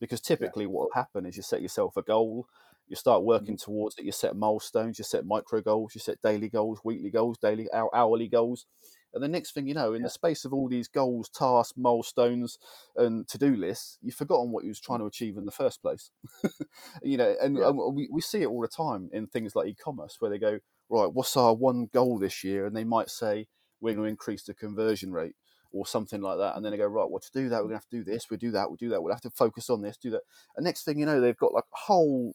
because 0.01 0.21
typically 0.21 0.65
yeah. 0.65 0.71
what 0.71 0.85
will 0.85 0.95
happen 0.95 1.27
is 1.27 1.37
you 1.37 1.43
set 1.43 1.61
yourself 1.61 1.97
a 1.97 2.03
goal 2.03 2.47
you 2.89 2.97
start 2.97 3.23
working 3.23 3.57
mm-hmm. 3.57 3.73
towards 3.73 3.97
it. 3.99 4.05
You 4.05 4.13
set 4.13 4.37
milestones, 4.37 4.99
you 4.99 5.05
set 5.05 5.27
micro 5.27 5.61
goals, 5.61 5.95
you 5.95 6.01
set 6.01 6.21
daily 6.23 6.49
goals, 6.49 6.81
weekly 6.85 7.11
goals, 7.11 7.39
daily, 7.39 7.69
hourly 7.73 8.29
goals. 8.29 8.67
And 9.15 9.23
the 9.23 9.29
next 9.29 9.53
thing 9.53 9.67
you 9.67 9.75
know, 9.75 9.95
in 9.95 10.03
yeah. 10.03 10.07
the 10.07 10.11
space 10.11 10.45
of 10.45 10.53
all 10.53 10.69
these 10.69 10.89
goals, 10.89 11.31
tasks, 11.31 11.77
milestones, 11.77 12.59
and 12.97 13.27
to 13.29 13.39
do 13.39 13.57
lists, 13.57 13.99
you've 14.03 14.15
forgotten 14.15 14.51
what 14.51 14.65
you 14.65 14.69
was 14.69 14.81
trying 14.81 14.99
to 15.01 15.07
achieve 15.07 15.37
in 15.37 15.47
the 15.47 15.51
first 15.51 15.81
place. 15.81 16.11
you 17.03 17.17
know, 17.17 17.35
and, 17.41 17.57
yeah. 17.57 17.69
and, 17.69 17.95
we, 17.95 18.09
we 18.13 18.21
see 18.21 18.43
it 18.43 18.47
all 18.47 18.61
the 18.61 18.69
time 18.69 19.09
in 19.13 19.27
things 19.27 19.55
like 19.55 19.69
e 19.69 19.75
commerce 19.75 20.17
where 20.19 20.31
they 20.31 20.39
go, 20.39 20.59
right, 20.91 21.13
what's 21.13 21.37
our 21.37 21.55
one 21.55 21.89
goal 21.93 22.19
this 22.19 22.45
year? 22.45 22.67
And 22.67 22.77
they 22.77 22.85
might 22.85 23.09
say, 23.09 23.47
we're 23.81 23.95
going 23.95 24.07
to 24.07 24.11
increase 24.11 24.45
the 24.45 24.55
conversion 24.55 25.13
rate 25.13 25.37
or 25.73 25.87
something 25.87 26.21
like 26.21 26.39
that. 26.39 26.57
And 26.57 26.65
then 26.65 26.73
they 26.73 26.79
go, 26.79 26.87
right, 26.87 27.09
well, 27.09 27.21
to 27.21 27.31
do 27.33 27.49
that, 27.49 27.57
we're 27.57 27.69
going 27.69 27.71
to 27.71 27.77
have 27.77 27.89
to 27.89 27.99
do 27.99 28.05
this, 28.05 28.27
we 28.31 28.37
do 28.37 28.51
that, 28.53 28.71
we 28.71 28.77
do 28.77 28.89
that, 28.91 29.03
we'll 29.03 29.13
have 29.13 29.23
to 29.23 29.31
focus 29.31 29.71
on 29.71 29.83
this, 29.83 29.97
do 29.97 30.11
that. 30.11 30.23
And 30.57 30.65
next 30.65 30.85
thing 30.85 30.99
you 30.99 31.07
know, 31.07 31.21
they've 31.21 31.37
got 31.37 31.55
like 31.55 31.65
a 31.65 31.79
whole 31.87 32.35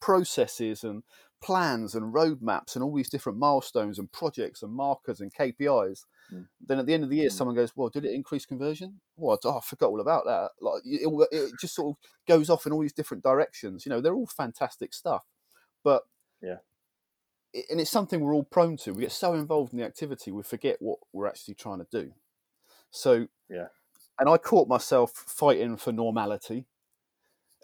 processes 0.00 0.84
and 0.84 1.02
plans 1.42 1.94
and 1.94 2.14
roadmaps 2.14 2.74
and 2.74 2.84
all 2.84 2.94
these 2.94 3.08
different 3.08 3.36
milestones 3.36 3.98
and 3.98 4.10
projects 4.12 4.62
and 4.62 4.72
markers 4.72 5.20
and 5.20 5.34
KPIs. 5.34 6.04
Mm. 6.32 6.46
Then 6.64 6.78
at 6.78 6.86
the 6.86 6.94
end 6.94 7.02
of 7.02 7.10
the 7.10 7.16
year, 7.16 7.28
mm. 7.28 7.32
someone 7.32 7.56
goes, 7.56 7.72
"Well, 7.76 7.88
did 7.88 8.04
it 8.04 8.14
increase 8.14 8.46
conversion?" 8.46 9.00
Well, 9.16 9.38
oh, 9.44 9.58
I 9.58 9.60
forgot 9.60 9.88
all 9.88 10.00
about 10.00 10.24
that. 10.24 10.50
Like 10.60 10.82
it, 10.84 11.28
it, 11.32 11.52
just 11.60 11.74
sort 11.74 11.96
of 11.96 12.08
goes 12.26 12.48
off 12.48 12.64
in 12.64 12.72
all 12.72 12.80
these 12.80 12.92
different 12.92 13.24
directions. 13.24 13.84
You 13.84 13.90
know, 13.90 14.00
they're 14.00 14.14
all 14.14 14.26
fantastic 14.26 14.94
stuff, 14.94 15.24
but 15.82 16.04
yeah, 16.40 16.58
it, 17.52 17.66
and 17.70 17.80
it's 17.80 17.90
something 17.90 18.20
we're 18.20 18.34
all 18.34 18.44
prone 18.44 18.76
to. 18.78 18.92
We 18.92 19.02
get 19.02 19.12
so 19.12 19.34
involved 19.34 19.72
in 19.72 19.80
the 19.80 19.84
activity, 19.84 20.30
we 20.30 20.44
forget 20.44 20.76
what 20.80 21.00
we're 21.12 21.26
actually 21.26 21.54
trying 21.54 21.78
to 21.78 21.86
do. 21.90 22.12
So 22.90 23.26
yeah, 23.50 23.66
and 24.18 24.28
I 24.28 24.38
caught 24.38 24.68
myself 24.68 25.12
fighting 25.12 25.76
for 25.76 25.92
normality, 25.92 26.66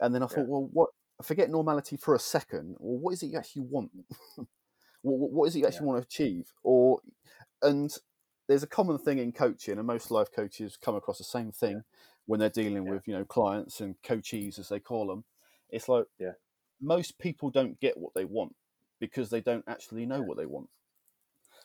and 0.00 0.14
then 0.14 0.22
I 0.22 0.26
thought, 0.26 0.38
yeah. 0.38 0.44
well, 0.48 0.68
what 0.72 0.90
forget 1.22 1.50
normality 1.50 1.96
for 1.96 2.14
a 2.14 2.18
second. 2.18 2.76
Well, 2.78 2.98
what 2.98 3.12
is 3.12 3.22
it 3.22 3.26
you 3.26 3.38
actually 3.38 3.62
want? 3.62 3.90
what, 4.36 4.46
what 5.02 5.48
is 5.48 5.56
it 5.56 5.60
you 5.60 5.66
actually 5.66 5.86
yeah. 5.86 5.92
want 5.92 6.02
to 6.02 6.06
achieve? 6.06 6.52
Or 6.62 7.00
and 7.62 7.94
there's 8.46 8.62
a 8.62 8.68
common 8.68 8.98
thing 8.98 9.18
in 9.18 9.32
coaching, 9.32 9.78
and 9.78 9.86
most 9.86 10.10
life 10.10 10.28
coaches 10.34 10.78
come 10.80 10.94
across 10.94 11.18
the 11.18 11.24
same 11.24 11.52
thing 11.52 11.72
yeah. 11.72 11.82
when 12.26 12.40
they're 12.40 12.48
dealing 12.48 12.84
yeah. 12.84 12.92
with 12.92 13.08
you 13.08 13.14
know 13.14 13.24
clients 13.24 13.80
and 13.80 13.96
coachees 14.02 14.58
as 14.58 14.68
they 14.68 14.80
call 14.80 15.06
them. 15.06 15.24
It's 15.70 15.88
like 15.88 16.06
yeah. 16.18 16.32
most 16.80 17.18
people 17.18 17.50
don't 17.50 17.78
get 17.80 17.98
what 17.98 18.14
they 18.14 18.24
want 18.24 18.54
because 19.00 19.30
they 19.30 19.40
don't 19.40 19.64
actually 19.68 20.06
know 20.06 20.22
what 20.22 20.38
they 20.38 20.46
want. 20.46 20.68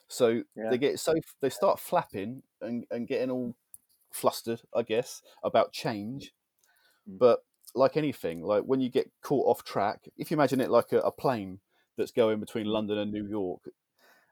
So 0.08 0.42
they 0.70 0.78
get 0.78 1.00
so 1.00 1.14
they 1.40 1.48
start 1.48 1.80
flapping 1.80 2.42
and, 2.60 2.84
and 2.90 3.08
getting 3.08 3.30
all 3.30 3.56
flustered, 4.12 4.60
I 4.74 4.82
guess, 4.82 5.22
about 5.42 5.72
change. 5.72 6.32
Mm. 7.08 7.18
But 7.18 7.40
like 7.74 7.96
anything, 7.96 8.42
like 8.42 8.64
when 8.64 8.80
you 8.80 8.90
get 8.90 9.10
caught 9.22 9.46
off 9.46 9.64
track, 9.64 10.08
if 10.16 10.30
you 10.30 10.36
imagine 10.36 10.60
it 10.60 10.70
like 10.70 10.92
a, 10.92 11.00
a 11.00 11.10
plane 11.10 11.60
that's 11.96 12.12
going 12.12 12.40
between 12.40 12.66
London 12.66 12.98
and 12.98 13.12
New 13.12 13.26
York, 13.26 13.62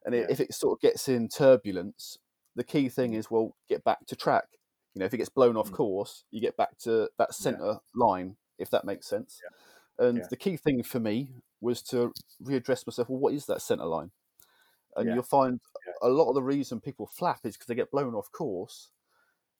and 0.04 0.14
yeah. 0.14 0.26
if 0.28 0.40
it 0.40 0.54
sort 0.54 0.78
of 0.78 0.80
gets 0.80 1.08
in 1.08 1.28
turbulence, 1.28 2.18
the 2.56 2.64
key 2.64 2.88
thing 2.88 3.14
is 3.14 3.30
well, 3.30 3.56
get 3.68 3.84
back 3.84 4.06
to 4.06 4.16
track. 4.16 4.44
You 4.94 5.00
know, 5.00 5.06
if 5.06 5.14
it 5.14 5.18
gets 5.18 5.30
blown 5.30 5.56
off 5.56 5.70
mm. 5.70 5.74
course, 5.74 6.24
you 6.30 6.40
get 6.40 6.56
back 6.56 6.78
to 6.80 7.08
that 7.18 7.34
center 7.34 7.66
yeah. 7.66 7.78
line, 7.94 8.36
if 8.58 8.68
that 8.70 8.84
makes 8.84 9.06
sense. 9.06 9.40
Yeah. 9.42 10.06
And 10.06 10.24
the 10.30 10.36
key 10.36 10.56
thing 10.56 10.82
for 10.82 11.00
me 11.00 11.30
was 11.60 11.80
to 11.82 12.12
readdress 12.42 12.86
myself. 12.86 13.08
Well, 13.08 13.20
what 13.20 13.34
is 13.34 13.46
that 13.46 13.62
center 13.62 13.84
line? 13.84 14.10
And 14.96 15.08
you'll 15.14 15.22
find 15.22 15.60
a 16.02 16.08
lot 16.08 16.28
of 16.28 16.34
the 16.34 16.42
reason 16.42 16.80
people 16.80 17.06
flap 17.06 17.40
is 17.44 17.56
because 17.56 17.66
they 17.66 17.74
get 17.74 17.90
blown 17.90 18.14
off 18.14 18.30
course, 18.30 18.90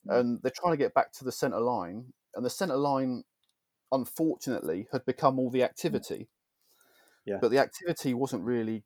mm. 0.07 0.19
and 0.19 0.39
they're 0.43 0.51
trying 0.55 0.73
to 0.73 0.77
get 0.77 0.93
back 0.93 1.11
to 1.13 1.23
the 1.23 1.31
center 1.31 1.59
line, 1.59 2.13
and 2.35 2.45
the 2.45 2.49
center 2.51 2.77
line, 2.77 3.23
unfortunately, 3.93 4.87
had 4.91 5.05
become 5.05 5.39
all 5.39 5.49
the 5.49 5.61
mm. 5.61 5.65
activity. 5.65 6.27
Yeah. 7.25 7.37
But 7.39 7.51
the 7.51 7.59
activity 7.59 8.13
wasn't 8.13 8.43
really 8.43 8.83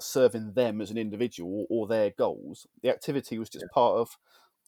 serving 0.00 0.54
them 0.54 0.80
as 0.80 0.90
an 0.90 0.98
individual 0.98 1.66
or, 1.70 1.86
their 1.86 2.10
goals. 2.10 2.66
The 2.82 2.90
activity 2.90 3.38
was 3.38 3.48
just 3.48 3.64
yeah. 3.64 3.72
part 3.72 3.96
of 3.96 4.16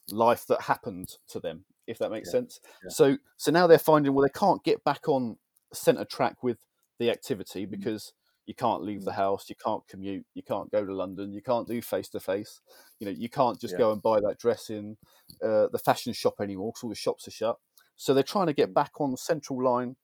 life 0.09 0.45
that 0.47 0.61
happened 0.61 1.17
to 1.29 1.39
them, 1.39 1.65
if 1.85 1.97
that 1.99 2.11
makes 2.11 2.29
yeah. 2.29 2.39
sense. 2.39 2.59
Yeah. 2.83 2.89
So 2.89 3.17
so 3.35 3.51
now 3.51 3.67
they're 3.67 3.77
finding 3.77 4.13
well 4.13 4.23
they 4.23 4.39
can't 4.39 4.63
get 4.63 4.83
back 4.85 5.09
on 5.09 5.37
center 5.73 6.05
track 6.05 6.43
with 6.43 6.57
the 6.99 7.09
activity 7.09 7.65
mm. 7.65 7.71
because 7.71 8.13
you 8.45 8.53
can't 8.53 8.83
leave 8.83 9.03
the 9.03 9.11
mm. 9.11 9.15
house, 9.15 9.49
you 9.49 9.55
can't 9.61 9.85
commute, 9.89 10.25
you 10.33 10.41
can't 10.41 10.71
go 10.71 10.85
to 10.85 10.95
London, 10.95 11.33
you 11.33 11.41
can't 11.41 11.67
do 11.67 11.81
face 11.81 12.07
to 12.09 12.19
face. 12.21 12.61
You 12.99 13.07
know, 13.07 13.11
you 13.11 13.27
can't 13.27 13.59
just 13.59 13.77
go 13.77 13.91
and 13.91 14.01
buy 14.01 14.21
that 14.21 14.39
dress 14.39 14.69
in 14.69 14.95
uh, 15.43 15.67
the 15.67 15.81
fashion 15.83 16.13
shop 16.13 16.35
anymore 16.39 16.71
because 16.71 16.83
all 16.83 16.89
the 16.89 16.95
shops 16.95 17.27
are 17.27 17.31
shut. 17.31 17.57
So 17.97 18.13
they're 18.13 18.23
trying 18.23 18.47
to 18.47 18.53
get 18.53 18.69
mm. 18.69 18.75
back 18.75 19.01
on 19.01 19.11
the 19.11 19.17
central 19.17 19.63
line 19.63 19.95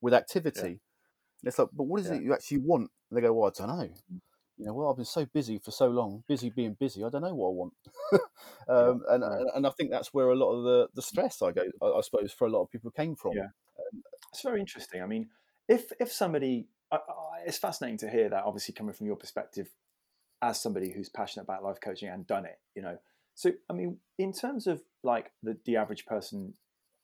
with 0.00 0.12
activity. 0.12 0.60
And 0.60 0.80
it's 1.44 1.58
like, 1.58 1.68
but 1.72 1.84
what 1.84 2.00
is 2.00 2.10
it 2.10 2.22
you 2.22 2.34
actually 2.34 2.58
want? 2.58 2.90
And 3.10 3.16
they 3.16 3.22
go, 3.22 3.32
well, 3.32 3.48
I 3.48 3.66
don't 3.66 3.78
know 3.78 3.88
you 4.58 4.64
know, 4.64 4.72
well, 4.72 4.90
I've 4.90 4.96
been 4.96 5.04
so 5.04 5.26
busy 5.26 5.58
for 5.58 5.70
so 5.70 5.88
long, 5.88 6.24
busy 6.26 6.50
being 6.50 6.74
busy. 6.74 7.04
I 7.04 7.10
don't 7.10 7.22
know 7.22 7.34
what 7.34 7.48
I 7.48 7.52
want, 7.52 7.74
um, 8.68 9.02
and 9.10 9.24
and 9.54 9.66
I 9.66 9.70
think 9.70 9.90
that's 9.90 10.14
where 10.14 10.30
a 10.30 10.34
lot 10.34 10.52
of 10.52 10.64
the 10.64 10.88
the 10.94 11.02
stress 11.02 11.42
I 11.42 11.52
go, 11.52 11.62
I, 11.82 12.00
suppose, 12.00 12.32
for 12.32 12.46
a 12.46 12.50
lot 12.50 12.62
of 12.62 12.70
people 12.70 12.90
came 12.90 13.16
from. 13.16 13.32
Yeah, 13.34 13.42
um, 13.42 14.02
it's 14.32 14.42
very 14.42 14.60
interesting. 14.60 15.02
I 15.02 15.06
mean, 15.06 15.28
if 15.68 15.92
if 16.00 16.10
somebody, 16.10 16.68
I, 16.90 16.96
I, 16.96 17.00
it's 17.46 17.58
fascinating 17.58 17.98
to 17.98 18.10
hear 18.10 18.30
that. 18.30 18.44
Obviously, 18.44 18.74
coming 18.74 18.94
from 18.94 19.06
your 19.06 19.16
perspective, 19.16 19.68
as 20.40 20.60
somebody 20.60 20.90
who's 20.90 21.10
passionate 21.10 21.44
about 21.44 21.62
life 21.62 21.78
coaching 21.82 22.08
and 22.08 22.26
done 22.26 22.46
it, 22.46 22.58
you 22.74 22.80
know. 22.80 22.98
So, 23.34 23.52
I 23.68 23.74
mean, 23.74 23.98
in 24.16 24.32
terms 24.32 24.66
of 24.66 24.82
like 25.02 25.32
the 25.42 25.58
the 25.66 25.76
average 25.76 26.06
person 26.06 26.54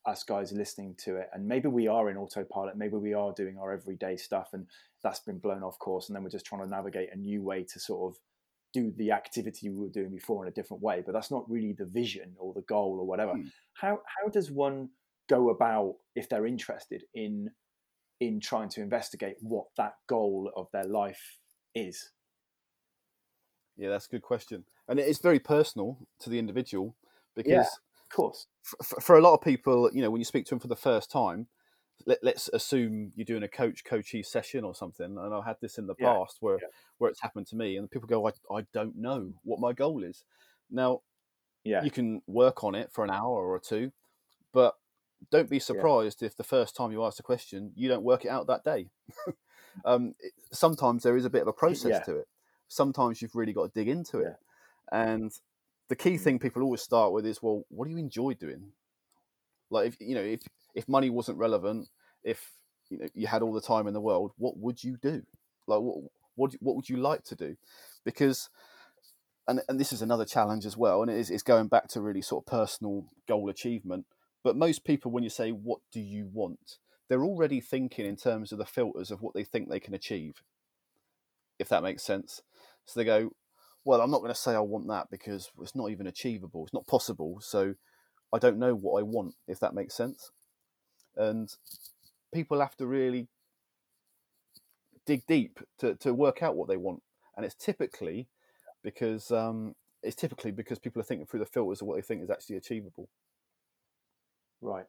us 0.07 0.25
guys 0.25 0.53
listening 0.53 0.95
to 0.99 1.17
it 1.17 1.29
and 1.33 1.47
maybe 1.47 1.69
we 1.69 1.87
are 1.87 2.11
in 2.11 2.17
autopilot 2.17 2.77
maybe 2.77 2.97
we 2.97 3.15
are 3.15 3.33
doing 3.33 3.57
our 3.59 3.73
everyday 3.73 4.17
stuff 4.17 4.51
and 4.53 4.67
that's 5.03 5.21
been 5.21 5.39
blown 5.39 5.63
off 5.63 5.79
course 5.79 6.09
and 6.09 6.17
then 6.17 6.25
we're 6.25 6.31
just 6.31 6.47
trying 6.47 6.63
to 6.63 6.69
navigate 6.69 7.09
a 7.13 7.17
new 7.17 7.41
way 7.43 7.63
to 7.63 7.79
sort 7.79 8.13
of 8.13 8.21
do 8.73 8.93
the 8.97 9.13
activity 9.13 9.69
we 9.69 9.77
were 9.77 9.89
doing 9.89 10.11
before 10.11 10.45
in 10.45 10.51
a 10.51 10.55
different 10.55 10.83
way 10.83 11.03
but 11.05 11.13
that's 11.13 11.31
not 11.31 11.49
really 11.49 11.73
the 11.73 11.85
vision 11.85 12.35
or 12.39 12.53
the 12.53 12.63
goal 12.63 12.97
or 12.99 13.07
whatever. 13.07 13.35
Mm. 13.35 13.51
how 13.75 14.01
how 14.07 14.29
does 14.29 14.51
one 14.51 14.89
go 15.29 15.51
about 15.51 15.95
if 16.17 16.29
they're 16.29 16.47
interested 16.47 17.05
in 17.15 17.51
in 18.21 18.41
trying 18.41 18.69
to 18.71 18.81
investigate 18.81 19.37
what 19.41 19.67
that 19.77 19.95
goal 20.09 20.51
of 20.57 20.69
their 20.73 20.85
life 20.85 21.39
is? 21.75 22.11
Yeah 23.77 23.91
that's 23.91 24.07
a 24.07 24.11
good 24.11 24.23
question. 24.23 24.65
And 24.89 24.99
it's 24.99 25.21
very 25.21 25.39
personal 25.39 25.97
to 26.21 26.31
the 26.31 26.39
individual 26.39 26.97
because 27.37 27.51
yeah 27.51 27.67
course. 28.13 28.47
For, 28.63 29.01
for, 29.01 29.17
a 29.17 29.21
lot 29.21 29.35
of 29.35 29.41
people, 29.41 29.91
you 29.93 30.03
know, 30.03 30.11
when 30.11 30.21
you 30.21 30.25
speak 30.25 30.47
to 30.47 30.51
them 30.51 30.61
for 30.61 30.69
the 30.69 30.77
first 30.77 31.11
time, 31.11 31.49
let, 32.07 32.25
us 32.25 32.49
assume 32.53 33.13
you're 33.15 33.25
doing 33.25 33.43
a 33.43 33.49
coach 33.49 33.85
coachee 33.85 34.23
session 34.23 34.65
or 34.65 34.75
something. 34.75 35.17
And 35.19 35.35
I've 35.35 35.45
had 35.45 35.57
this 35.61 35.79
in 35.79 35.87
the 35.87 35.95
yeah. 35.99 36.13
past 36.13 36.39
where 36.41 36.59
yeah. 36.61 36.69
where 36.99 37.11
it's 37.11 37.21
happened 37.21 37.47
to 37.49 37.57
me, 37.57 37.77
and 37.77 37.91
people 37.91 38.09
go, 38.09 38.27
I, 38.27 38.33
I 38.55 38.67
don't 38.73 38.97
know 38.97 39.33
what 39.45 39.61
my 39.61 39.73
goal 39.73 40.03
is. 40.03 40.25
Now, 40.71 41.01
yeah, 41.65 41.83
you 41.83 41.91
can 41.91 42.23
work 42.27 42.65
on 42.65 42.75
it 42.75 42.91
for 42.93 43.05
an 43.05 43.11
hour 43.11 43.51
or 43.51 43.59
two, 43.59 43.93
but 44.53 44.75
don't 45.31 45.51
be 45.51 45.59
surprised 45.59 46.23
yeah. 46.23 46.27
if 46.27 46.37
the 46.37 46.45
first 46.45 46.77
time 46.77 46.93
you 46.93 47.05
ask 47.05 47.19
a 47.19 47.23
question, 47.23 47.73
you 47.77 47.89
don't 47.89 48.03
work 48.03 48.25
it 48.25 48.29
out 48.31 48.47
that 48.49 48.65
day. 48.65 48.89
um, 49.85 50.15
it, 50.21 50.33
sometimes 50.53 51.03
there 51.03 51.17
is 51.17 51.25
a 51.25 51.31
bit 51.31 51.43
of 51.43 51.49
a 51.49 51.53
process 51.53 52.05
to 52.07 52.17
it. 52.17 52.29
Sometimes 52.69 53.23
you've 53.23 53.37
really 53.37 53.53
got 53.53 53.73
to 53.73 53.81
dig 53.81 53.89
into 53.89 54.19
it, 54.19 54.37
and 54.91 55.33
the 55.89 55.97
key 55.97 56.17
thing 56.17 56.39
people 56.39 56.63
always 56.63 56.83
start 56.83 57.13
with 57.13 57.27
is, 57.27 57.43
well, 57.43 57.65
what 57.69 57.87
do 57.87 57.91
you 57.91 57.99
enjoy 57.99 58.35
doing? 58.35 58.73
Like, 59.71 59.89
if 59.89 59.97
you 60.01 60.15
know, 60.15 60.23
if 60.23 60.43
if 60.75 60.89
money 60.89 61.11
wasn't 61.11 61.39
relevant, 61.39 61.89
if 62.25 62.53
you 62.89 62.99
know 62.99 63.09
you 63.15 63.27
had 63.27 63.43
all 63.43 63.53
the 63.53 63.61
time 63.61 63.87
in 63.87 63.95
the 63.95 64.01
world, 64.01 64.33
what 64.37 64.57
would 64.59 64.83
you 64.83 64.97
do? 64.97 65.23
Like, 65.67 65.81
what 65.81 65.99
what 66.35 66.53
what 66.61 66.77
would 66.77 66.89
you 66.89 66.99
like 66.99 67.25
to 67.25 67.35
do? 67.35 67.57
Because 68.05 68.49
and 69.49 69.61
and 69.69 69.81
this 69.81 69.93
is 69.93 70.03
another 70.03 70.25
challenge 70.25 70.67
as 70.67 70.77
well, 70.77 71.03
and 71.03 71.11
it 71.11 71.17
is 71.17 71.31
it's 71.31 71.43
going 71.43 71.69
back 71.69 71.89
to 71.89 72.01
really 72.01 72.23
sort 72.23 72.43
of 72.43 72.51
personal 72.51 73.07
goal 73.27 73.49
achievement. 73.49 74.07
But 74.45 74.57
most 74.57 74.85
people, 74.85 75.11
when 75.11 75.25
you 75.25 75.31
say 75.31 75.51
what 75.51 75.81
do 75.93 76.01
you 76.01 76.29
want, 76.33 76.79
they're 77.09 77.25
already 77.25 77.61
thinking 77.61 78.07
in 78.07 78.17
terms 78.17 78.53
of 78.53 78.59
the 78.59 78.65
filters 78.65 79.11
of 79.11 79.23
what 79.23 79.35
they 79.35 79.45
think 79.45 79.69
they 79.69 79.81
can 79.81 79.95
achieve. 79.95 80.43
If 81.59 81.69
that 81.69 81.83
makes 81.83 82.03
sense. 82.03 82.43
So 82.87 82.99
they 82.99 83.05
go, 83.05 83.31
well, 83.85 84.01
I'm 84.01 84.11
not 84.11 84.21
going 84.21 84.33
to 84.33 84.39
say 84.39 84.55
I 84.55 84.61
want 84.61 84.89
that 84.89 85.11
because 85.11 85.51
it's 85.61 85.75
not 85.75 85.91
even 85.91 86.07
achievable. 86.07 86.65
It's 86.65 86.75
not 86.75 86.87
possible. 86.87 87.39
So 87.41 87.75
I 88.33 88.39
don't 88.39 88.59
know 88.59 88.75
what 88.75 89.01
I 89.01 89.03
want, 89.03 89.35
if 89.49 89.61
that 89.61 89.75
makes 89.75 89.95
sense. 89.95 90.31
And 91.17 91.53
people 92.33 92.61
have 92.61 92.77
to 92.77 92.87
really 92.87 93.29
dig 95.05 95.27
deep 95.27 95.59
to, 95.79 95.95
to 95.97 96.15
work 96.15 96.43
out 96.43 96.57
what 96.57 96.69
they 96.69 96.77
want. 96.77 97.03
And 97.37 97.45
it's 97.45 97.55
typically 97.55 98.29
because 98.83 99.31
um, 99.31 99.75
it's 100.03 100.17
typically 100.17 100.53
because 100.53 100.79
people 100.79 101.01
are 101.01 101.05
thinking 101.05 101.27
through 101.27 101.41
the 101.41 101.47
filters 101.47 101.81
of 101.81 101.89
what 101.89 101.97
they 101.97 102.03
think 102.03 102.23
is 102.23 102.31
actually 102.31 102.57
achievable. 102.57 103.09
Right. 104.61 104.87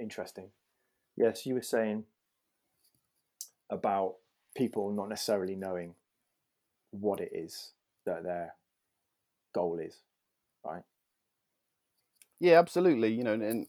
Interesting. 0.00 0.50
Yes, 1.16 1.44
you 1.44 1.54
were 1.54 1.62
saying 1.62 2.04
about 3.68 4.14
people 4.56 4.90
not 4.92 5.08
necessarily 5.08 5.54
knowing 5.54 5.94
what 6.90 7.20
it 7.20 7.30
is 7.32 7.72
that 8.06 8.22
their 8.22 8.54
goal 9.54 9.78
is, 9.78 9.96
right? 10.64 10.82
Yeah, 12.40 12.58
absolutely. 12.58 13.12
You 13.12 13.24
know, 13.24 13.32
and 13.32 13.66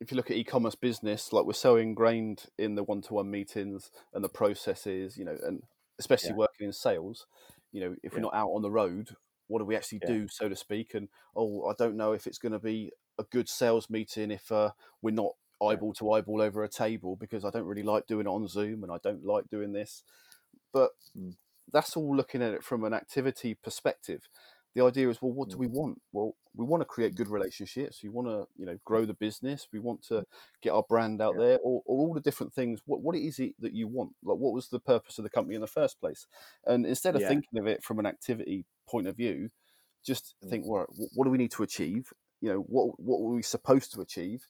if 0.00 0.10
you 0.10 0.16
look 0.16 0.30
at 0.30 0.36
e-commerce 0.36 0.74
business, 0.74 1.32
like 1.32 1.44
we're 1.44 1.52
so 1.52 1.76
ingrained 1.76 2.44
in 2.58 2.74
the 2.74 2.82
one-to-one 2.82 3.30
meetings 3.30 3.90
and 4.12 4.22
the 4.22 4.28
processes, 4.28 5.16
you 5.16 5.24
know, 5.24 5.36
and 5.46 5.62
especially 5.98 6.30
yeah. 6.30 6.36
working 6.36 6.66
in 6.66 6.72
sales, 6.72 7.26
you 7.72 7.80
know, 7.80 7.94
if 8.02 8.12
we're 8.12 8.20
not 8.20 8.34
out 8.34 8.50
on 8.50 8.62
the 8.62 8.70
road, 8.70 9.16
what 9.46 9.60
do 9.60 9.64
we 9.64 9.76
actually 9.76 10.00
yeah. 10.02 10.08
do, 10.08 10.28
so 10.28 10.48
to 10.48 10.56
speak? 10.56 10.94
And 10.94 11.08
oh, 11.36 11.66
I 11.66 11.74
don't 11.78 11.96
know 11.96 12.12
if 12.12 12.26
it's 12.26 12.38
going 12.38 12.52
to 12.52 12.58
be 12.58 12.90
a 13.18 13.24
good 13.24 13.48
sales 13.48 13.88
meeting 13.88 14.30
if 14.30 14.50
uh, 14.52 14.70
we're 15.00 15.12
not 15.12 15.32
eyeball 15.62 15.94
to 15.94 16.12
eyeball 16.12 16.42
over 16.42 16.64
a 16.64 16.68
table 16.68 17.16
because 17.16 17.44
I 17.44 17.50
don't 17.50 17.66
really 17.66 17.84
like 17.84 18.06
doing 18.06 18.26
it 18.26 18.30
on 18.30 18.48
Zoom 18.48 18.82
and 18.82 18.92
I 18.92 18.96
don't 19.02 19.24
like 19.24 19.48
doing 19.50 19.72
this. 19.72 20.02
But 20.72 20.90
mm 21.16 21.34
that's 21.72 21.96
all 21.96 22.16
looking 22.16 22.42
at 22.42 22.54
it 22.54 22.64
from 22.64 22.84
an 22.84 22.94
activity 22.94 23.54
perspective. 23.54 24.28
The 24.74 24.84
idea 24.84 25.10
is, 25.10 25.20
well, 25.20 25.32
what 25.32 25.50
do 25.50 25.56
mm. 25.56 25.60
we 25.60 25.66
want? 25.66 26.00
Well, 26.12 26.34
we 26.54 26.64
want 26.64 26.80
to 26.80 26.86
create 26.86 27.14
good 27.14 27.28
relationships. 27.28 28.00
We 28.02 28.08
want 28.08 28.28
to, 28.28 28.46
you 28.56 28.66
know, 28.66 28.78
grow 28.84 29.04
the 29.04 29.14
business. 29.14 29.68
We 29.72 29.80
want 29.80 30.02
to 30.08 30.24
get 30.62 30.70
our 30.70 30.84
brand 30.88 31.20
out 31.20 31.34
yeah. 31.38 31.46
there, 31.46 31.58
or, 31.58 31.82
or, 31.84 32.06
all 32.06 32.14
the 32.14 32.20
different 32.20 32.54
things. 32.54 32.80
What 32.86 33.02
what 33.02 33.16
is 33.16 33.38
it 33.38 33.54
that 33.60 33.74
you 33.74 33.86
want? 33.86 34.12
Like, 34.22 34.38
what 34.38 34.54
was 34.54 34.68
the 34.68 34.80
purpose 34.80 35.18
of 35.18 35.24
the 35.24 35.30
company 35.30 35.54
in 35.54 35.60
the 35.60 35.66
first 35.66 36.00
place? 36.00 36.26
And 36.66 36.86
instead 36.86 37.14
of 37.14 37.22
yeah. 37.22 37.28
thinking 37.28 37.58
of 37.58 37.66
it 37.66 37.82
from 37.82 37.98
an 37.98 38.06
activity 38.06 38.64
point 38.88 39.06
of 39.06 39.16
view, 39.16 39.50
just 40.04 40.34
mm. 40.44 40.50
think, 40.50 40.64
well, 40.66 40.86
what 41.14 41.24
do 41.24 41.30
we 41.30 41.38
need 41.38 41.52
to 41.52 41.62
achieve? 41.62 42.12
You 42.40 42.50
know, 42.50 42.58
what 42.60 42.98
what 42.98 43.20
were 43.20 43.34
we 43.34 43.42
supposed 43.42 43.92
to 43.94 44.00
achieve? 44.00 44.46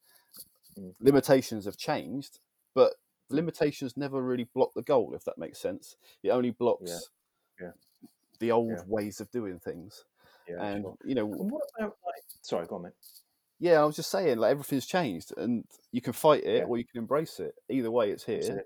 Mm. 0.78 0.94
Limitations 1.00 1.64
have 1.64 1.76
changed, 1.76 2.38
but 2.74 2.94
limitations 3.32 3.96
never 3.96 4.22
really 4.22 4.48
block 4.54 4.72
the 4.74 4.82
goal, 4.82 5.14
if 5.14 5.24
that 5.24 5.38
makes 5.38 5.58
sense. 5.58 5.96
It 6.22 6.30
only 6.30 6.50
blocks 6.50 7.10
yeah. 7.60 7.66
Yeah. 7.66 8.08
the 8.38 8.50
old 8.52 8.70
yeah. 8.70 8.82
ways 8.86 9.20
of 9.20 9.30
doing 9.30 9.58
things. 9.58 10.04
and 10.48 10.82
sure. 10.82 10.96
you 11.04 11.14
know, 11.14 11.24
and 11.24 11.50
what 11.50 11.62
about 11.78 11.96
like? 12.04 12.22
Sorry, 12.42 12.66
go 12.66 12.76
on, 12.76 12.82
mate. 12.82 12.92
Yeah, 13.58 13.80
I 13.80 13.84
was 13.84 13.96
just 13.96 14.10
saying, 14.10 14.38
like 14.38 14.50
everything's 14.50 14.86
changed, 14.86 15.32
and 15.36 15.64
you 15.92 16.00
can 16.00 16.12
fight 16.12 16.44
it 16.44 16.64
or 16.68 16.78
you 16.78 16.84
can 16.84 16.98
embrace 16.98 17.38
it. 17.38 17.54
Either 17.68 17.90
way, 17.90 18.10
it's 18.10 18.24
here, 18.24 18.38
Absolutely. 18.38 18.64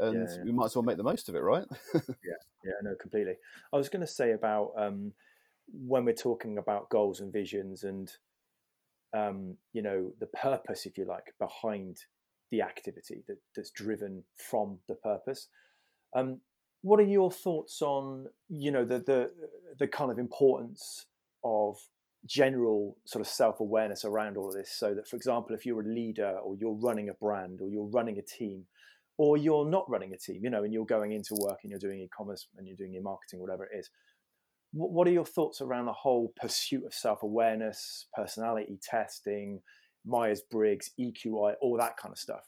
and 0.00 0.44
we 0.44 0.52
might 0.52 0.66
as 0.66 0.76
well 0.76 0.82
make 0.82 0.96
the 0.96 1.04
most 1.04 1.28
of 1.28 1.36
it, 1.36 1.40
right? 1.40 1.64
yeah, 1.94 2.00
yeah, 2.64 2.72
no, 2.82 2.94
completely. 2.96 3.34
I 3.72 3.76
was 3.76 3.88
going 3.88 4.04
to 4.04 4.12
say 4.12 4.32
about 4.32 4.72
um, 4.76 5.12
when 5.86 6.04
we're 6.04 6.14
talking 6.14 6.58
about 6.58 6.88
goals 6.88 7.20
and 7.20 7.32
visions 7.32 7.84
and 7.84 8.12
um, 9.14 9.56
you 9.72 9.82
know 9.82 10.10
the 10.18 10.26
purpose, 10.26 10.86
if 10.86 10.98
you 10.98 11.04
like, 11.04 11.32
behind 11.38 11.98
the 12.50 12.62
activity 12.62 13.22
that, 13.28 13.38
that's 13.54 13.70
driven 13.70 14.24
from 14.36 14.78
the 14.88 14.94
purpose. 14.94 15.48
Um, 16.14 16.40
what 16.82 17.00
are 17.00 17.04
your 17.04 17.30
thoughts 17.30 17.82
on 17.82 18.26
you 18.48 18.70
know 18.70 18.84
the 18.84 19.00
the 19.00 19.30
the 19.78 19.88
kind 19.88 20.10
of 20.10 20.18
importance 20.18 21.06
of 21.44 21.76
general 22.26 22.96
sort 23.04 23.20
of 23.20 23.28
self-awareness 23.28 24.04
around 24.04 24.36
all 24.36 24.48
of 24.48 24.54
this 24.54 24.72
so 24.72 24.94
that 24.94 25.06
for 25.08 25.16
example 25.16 25.54
if 25.54 25.64
you're 25.64 25.80
a 25.80 25.88
leader 25.88 26.38
or 26.44 26.56
you're 26.56 26.74
running 26.74 27.08
a 27.08 27.14
brand 27.14 27.60
or 27.60 27.68
you're 27.68 27.86
running 27.86 28.18
a 28.18 28.22
team 28.22 28.64
or 29.16 29.36
you're 29.36 29.68
not 29.68 29.88
running 29.88 30.12
a 30.12 30.18
team 30.18 30.40
you 30.42 30.50
know 30.50 30.64
and 30.64 30.72
you're 30.72 30.86
going 30.86 31.12
into 31.12 31.34
work 31.40 31.58
and 31.62 31.70
you're 31.70 31.78
doing 31.78 32.00
e-commerce 32.00 32.46
and 32.56 32.66
you're 32.66 32.76
doing 32.76 32.92
your 32.92 33.02
marketing 33.02 33.40
whatever 33.40 33.64
it 33.64 33.78
is 33.78 33.90
what 34.72 35.06
are 35.06 35.12
your 35.12 35.24
thoughts 35.24 35.60
around 35.60 35.86
the 35.86 35.92
whole 35.92 36.32
pursuit 36.40 36.84
of 36.84 36.92
self-awareness 36.92 38.06
personality 38.14 38.78
testing 38.82 39.60
myers-briggs 40.06 40.92
eqi 40.98 41.54
all 41.60 41.76
that 41.78 41.96
kind 41.96 42.12
of 42.12 42.18
stuff. 42.18 42.46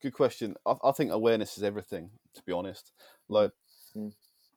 Good 0.00 0.12
question. 0.12 0.56
I, 0.66 0.74
I 0.84 0.92
think 0.92 1.10
awareness 1.10 1.56
is 1.56 1.64
everything 1.64 2.10
to 2.34 2.42
be 2.42 2.52
honest. 2.52 2.92
Like 3.28 3.52
mm 3.96 4.12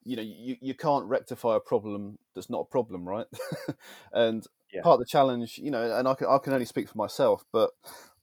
you 0.06 0.16
know 0.16 0.22
you, 0.22 0.56
you 0.62 0.74
can't 0.74 1.06
rectify 1.06 1.56
a 1.56 1.60
problem 1.60 2.18
that's 2.34 2.50
not 2.50 2.62
a 2.62 2.66
problem 2.66 3.08
right? 3.08 3.26
And 4.14 4.46
yeah. 4.72 4.82
part 4.82 4.96
of 4.96 5.00
the 5.00 5.06
challenge 5.06 5.58
you 5.58 5.72
know 5.72 5.98
and 5.98 6.08
I 6.08 6.14
can, 6.14 6.28
I 6.28 6.38
can 6.38 6.54
only 6.54 6.66
speak 6.66 6.88
for 6.88 6.98
myself 6.98 7.44
but 7.52 7.72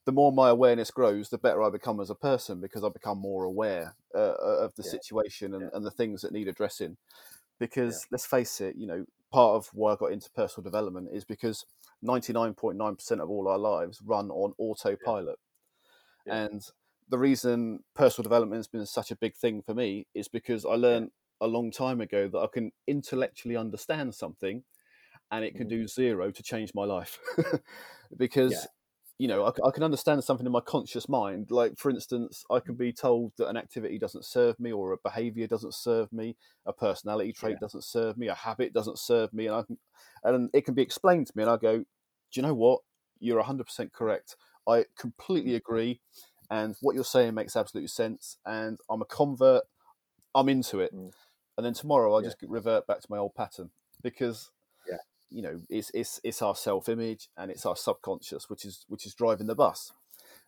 the 0.05 0.11
more 0.11 0.31
my 0.31 0.49
awareness 0.49 0.91
grows 0.91 1.29
the 1.29 1.37
better 1.37 1.61
i 1.61 1.69
become 1.69 1.99
as 1.99 2.09
a 2.09 2.15
person 2.15 2.59
because 2.59 2.83
i 2.83 2.89
become 2.89 3.17
more 3.17 3.45
aware 3.45 3.95
uh, 4.13 4.17
uh 4.17 4.57
of 4.61 4.75
the 4.75 4.83
yeah. 4.83 4.91
situation 4.91 5.53
and, 5.53 5.63
yeah. 5.63 5.69
and, 5.73 5.85
the 5.85 5.91
things 5.91 6.21
that 6.21 6.33
need 6.33 6.47
addressing. 6.47 6.97
Because 7.59 8.07
let's 8.11 8.25
face 8.25 8.59
it 8.61 8.75
you 8.75 8.87
know 8.87 9.05
part 9.31 9.55
of 9.55 9.69
why 9.73 9.93
i 9.93 9.95
got 9.95 10.11
into 10.11 10.29
personal 10.31 10.63
development 10.63 11.09
is 11.11 11.23
because 11.23 11.65
99.9% 12.03 13.11
of 13.19 13.29
all 13.29 13.47
our 13.47 13.57
lives 13.57 14.01
run 14.03 14.29
on 14.29 14.53
autopilot 14.57 15.37
and 16.25 16.63
the 17.09 17.17
reason 17.17 17.79
personal 17.95 18.23
development 18.23 18.59
has 18.59 18.67
been 18.67 18.85
such 18.85 19.11
a 19.11 19.15
big 19.15 19.35
thing 19.35 19.61
for 19.61 19.73
me 19.73 20.07
is 20.13 20.27
because 20.27 20.65
I 20.65 20.75
learned 20.75 21.11
a 21.41 21.47
long 21.47 21.71
time 21.71 22.01
ago 22.01 22.27
that 22.27 22.39
I 22.39 22.47
can 22.51 22.71
intellectually 22.87 23.57
understand 23.57 24.15
something 24.15 24.63
and 25.31 25.43
it 25.43 25.55
can 25.55 25.67
do 25.67 25.83
mm. 25.83 25.89
zero 25.89 26.31
to 26.31 26.43
change 26.43 26.71
my 26.73 26.85
life. 26.85 27.19
because, 28.17 28.53
yeah. 28.53 28.65
You 29.23 29.29
know, 29.29 29.45
I, 29.45 29.51
I, 29.65 29.71
can 29.71 29.83
understand 29.83 30.21
something 30.21 30.45
in 30.45 30.51
my 30.51 30.59
conscious 30.59 31.07
mind. 31.07 31.49
Like, 31.49 31.77
for 31.77 31.89
instance, 31.89 32.43
I 32.51 32.59
can 32.59 32.75
be 32.75 32.91
told 32.91 33.31
that 33.37 33.47
an 33.47 33.55
activity 33.55 33.97
doesn't 33.97 34.25
serve 34.25 34.59
me 34.59 34.73
or 34.73 34.91
a 34.91 34.97
behavior 35.01 35.47
doesn't 35.47 35.75
serve 35.75 36.11
me, 36.11 36.35
a 36.65 36.73
personality 36.73 37.31
trait 37.31 37.53
yeah. 37.53 37.59
doesn't 37.61 37.85
serve 37.85 38.17
me, 38.17 38.27
a 38.27 38.35
habit 38.35 38.73
doesn't 38.73 38.99
serve 38.99 39.31
me. 39.31 39.47
And, 39.47 39.55
I 39.55 39.63
can, 39.63 39.77
and 40.25 40.49
it 40.53 40.65
can 40.65 40.73
be 40.73 40.81
explained 40.81 41.27
to 41.27 41.33
me, 41.37 41.43
and 41.43 41.49
I 41.49 41.55
go, 41.55 41.77
do 41.77 41.85
you 42.33 42.41
know 42.41 42.53
what? 42.53 42.81
You're 43.21 43.41
100% 43.41 43.93
correct. 43.93 44.35
I 44.67 44.83
completely 44.97 45.53
mm. 45.53 45.57
agree. 45.57 46.01
And 46.51 46.75
what 46.81 46.93
you're 46.93 47.05
saying 47.05 47.33
makes 47.33 47.55
absolute 47.55 47.91
sense. 47.91 48.37
And 48.45 48.77
I'm 48.89 49.01
a 49.01 49.05
convert. 49.05 49.63
I'm 50.35 50.49
into 50.49 50.81
it. 50.81 50.93
Mm 50.93 51.13
and 51.57 51.65
then 51.65 51.73
tomorrow 51.73 52.13
I'll 52.13 52.21
yeah. 52.21 52.29
just 52.29 52.37
revert 52.41 52.87
back 52.87 53.01
to 53.01 53.07
my 53.09 53.17
old 53.17 53.35
pattern 53.35 53.69
because. 54.01 54.51
You 55.33 55.41
know 55.41 55.59
it's 55.69 55.91
it's 55.93 56.21
it's 56.23 56.41
our 56.41 56.55
self 56.55 56.87
image 56.87 57.29
and 57.37 57.49
it's 57.49 57.65
our 57.65 57.75
subconscious 57.75 58.49
which 58.49 58.65
is 58.65 58.85
which 58.87 59.05
is 59.05 59.15
driving 59.15 59.47
the 59.47 59.55
bus, 59.55 59.91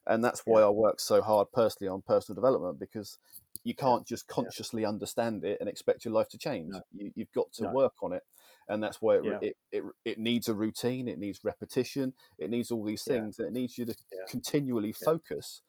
and 0.06 0.24
that's 0.24 0.42
why 0.46 0.60
yeah. 0.60 0.68
I 0.68 0.70
work 0.70 1.00
so 1.00 1.22
hard 1.22 1.48
personally 1.52 1.90
on 1.90 2.04
personal 2.04 2.36
development 2.36 2.80
because 2.80 3.18
you 3.64 3.74
can't 3.74 4.06
just 4.06 4.28
consciously 4.28 4.86
understand 4.86 5.44
it 5.44 5.58
and 5.60 5.68
expect 5.68 6.06
your 6.06 6.14
life 6.14 6.30
to 6.30 6.38
change. 6.38 6.72
No. 6.72 6.82
You, 6.94 7.12
have 7.18 7.32
got 7.34 7.52
to 7.54 7.64
no. 7.64 7.72
work 7.72 7.94
on 8.04 8.14
it, 8.14 8.22
and 8.70 8.82
that's 8.82 9.02
why 9.02 9.16
it, 9.16 9.26
it, 9.42 9.56
it 9.72 9.84
it 10.06 10.20
needs 10.20 10.48
a 10.48 10.54
routine, 10.54 11.08
it 11.08 11.18
needs 11.18 11.40
repetition, 11.44 12.14
it 12.38 12.52
needs 12.52 12.70
all 12.70 12.84
these 12.84 13.04
things, 13.04 13.40
and 13.40 13.48
it 13.48 13.54
needs 13.54 13.78
you 13.78 13.86
to 13.86 13.96
continually 14.30 14.92
focus 14.92 15.62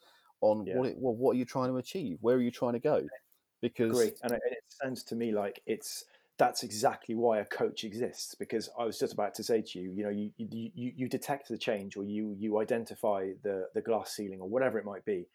on 0.42 0.66
what 0.74 0.88
it 0.88 0.96
well, 0.98 1.14
what 1.14 1.34
are 1.34 1.38
you 1.38 1.46
trying 1.46 1.70
to 1.70 1.78
achieve, 1.78 2.18
where 2.20 2.36
are 2.36 2.42
you 2.42 2.50
trying 2.50 2.74
to 2.74 2.78
go? 2.78 3.02
Because 3.62 3.98
Agree. 3.98 4.12
and 4.22 4.32
it, 4.32 4.40
it 4.50 4.58
sounds 4.68 5.02
to 5.04 5.16
me 5.16 5.32
like 5.32 5.62
it's 5.66 6.04
that's 6.38 6.62
exactly 6.62 7.14
why 7.14 7.38
a 7.38 7.44
coach 7.44 7.84
exists 7.84 8.34
because 8.34 8.68
i 8.78 8.84
was 8.84 8.98
just 8.98 9.12
about 9.12 9.34
to 9.34 9.42
say 9.42 9.62
to 9.62 9.78
you 9.78 9.90
you 9.90 10.02
know 10.04 10.10
you 10.10 10.30
you, 10.36 10.70
you 10.74 11.08
detect 11.08 11.48
the 11.48 11.58
change 11.58 11.96
or 11.96 12.04
you 12.04 12.34
you 12.38 12.60
identify 12.60 13.30
the 13.42 13.66
the 13.74 13.80
glass 13.80 14.14
ceiling 14.14 14.40
or 14.40 14.48
whatever 14.48 14.78
it 14.78 14.84
might 14.84 15.04
be 15.04 15.26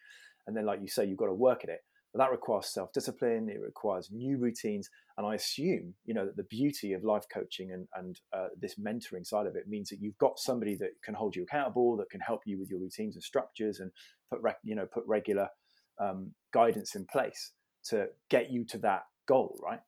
and 0.47 0.55
then 0.55 0.65
like 0.65 0.81
you 0.81 0.87
say 0.87 1.05
you've 1.05 1.17
got 1.17 1.27
to 1.27 1.33
work 1.33 1.63
at 1.63 1.69
it 1.69 1.79
but 2.13 2.19
that 2.19 2.31
requires 2.31 2.67
self-discipline 2.67 3.49
it 3.49 3.61
requires 3.61 4.09
new 4.11 4.37
routines 4.37 4.89
and 5.17 5.25
i 5.25 5.35
assume 5.35 5.93
you 6.05 6.13
know 6.13 6.25
that 6.25 6.37
the 6.37 6.43
beauty 6.43 6.93
of 6.93 7.03
life 7.03 7.23
coaching 7.33 7.71
and 7.71 7.87
and 7.95 8.19
uh, 8.33 8.47
this 8.59 8.75
mentoring 8.75 9.25
side 9.25 9.47
of 9.47 9.55
it 9.55 9.67
means 9.67 9.89
that 9.89 10.01
you've 10.01 10.17
got 10.17 10.37
somebody 10.37 10.75
that 10.75 10.91
can 11.03 11.13
hold 11.13 11.35
you 11.35 11.43
accountable 11.43 11.97
that 11.97 12.09
can 12.09 12.21
help 12.21 12.41
you 12.45 12.59
with 12.59 12.69
your 12.69 12.79
routines 12.79 13.15
and 13.15 13.23
structures 13.23 13.79
and 13.79 13.91
put 14.29 14.41
you 14.63 14.75
know 14.75 14.85
put 14.85 15.03
regular 15.07 15.47
um, 15.99 16.31
guidance 16.53 16.95
in 16.95 17.05
place 17.05 17.51
to 17.85 18.07
get 18.29 18.51
you 18.51 18.65
to 18.65 18.77
that 18.79 19.03
goal, 19.27 19.59
right? 19.63 19.79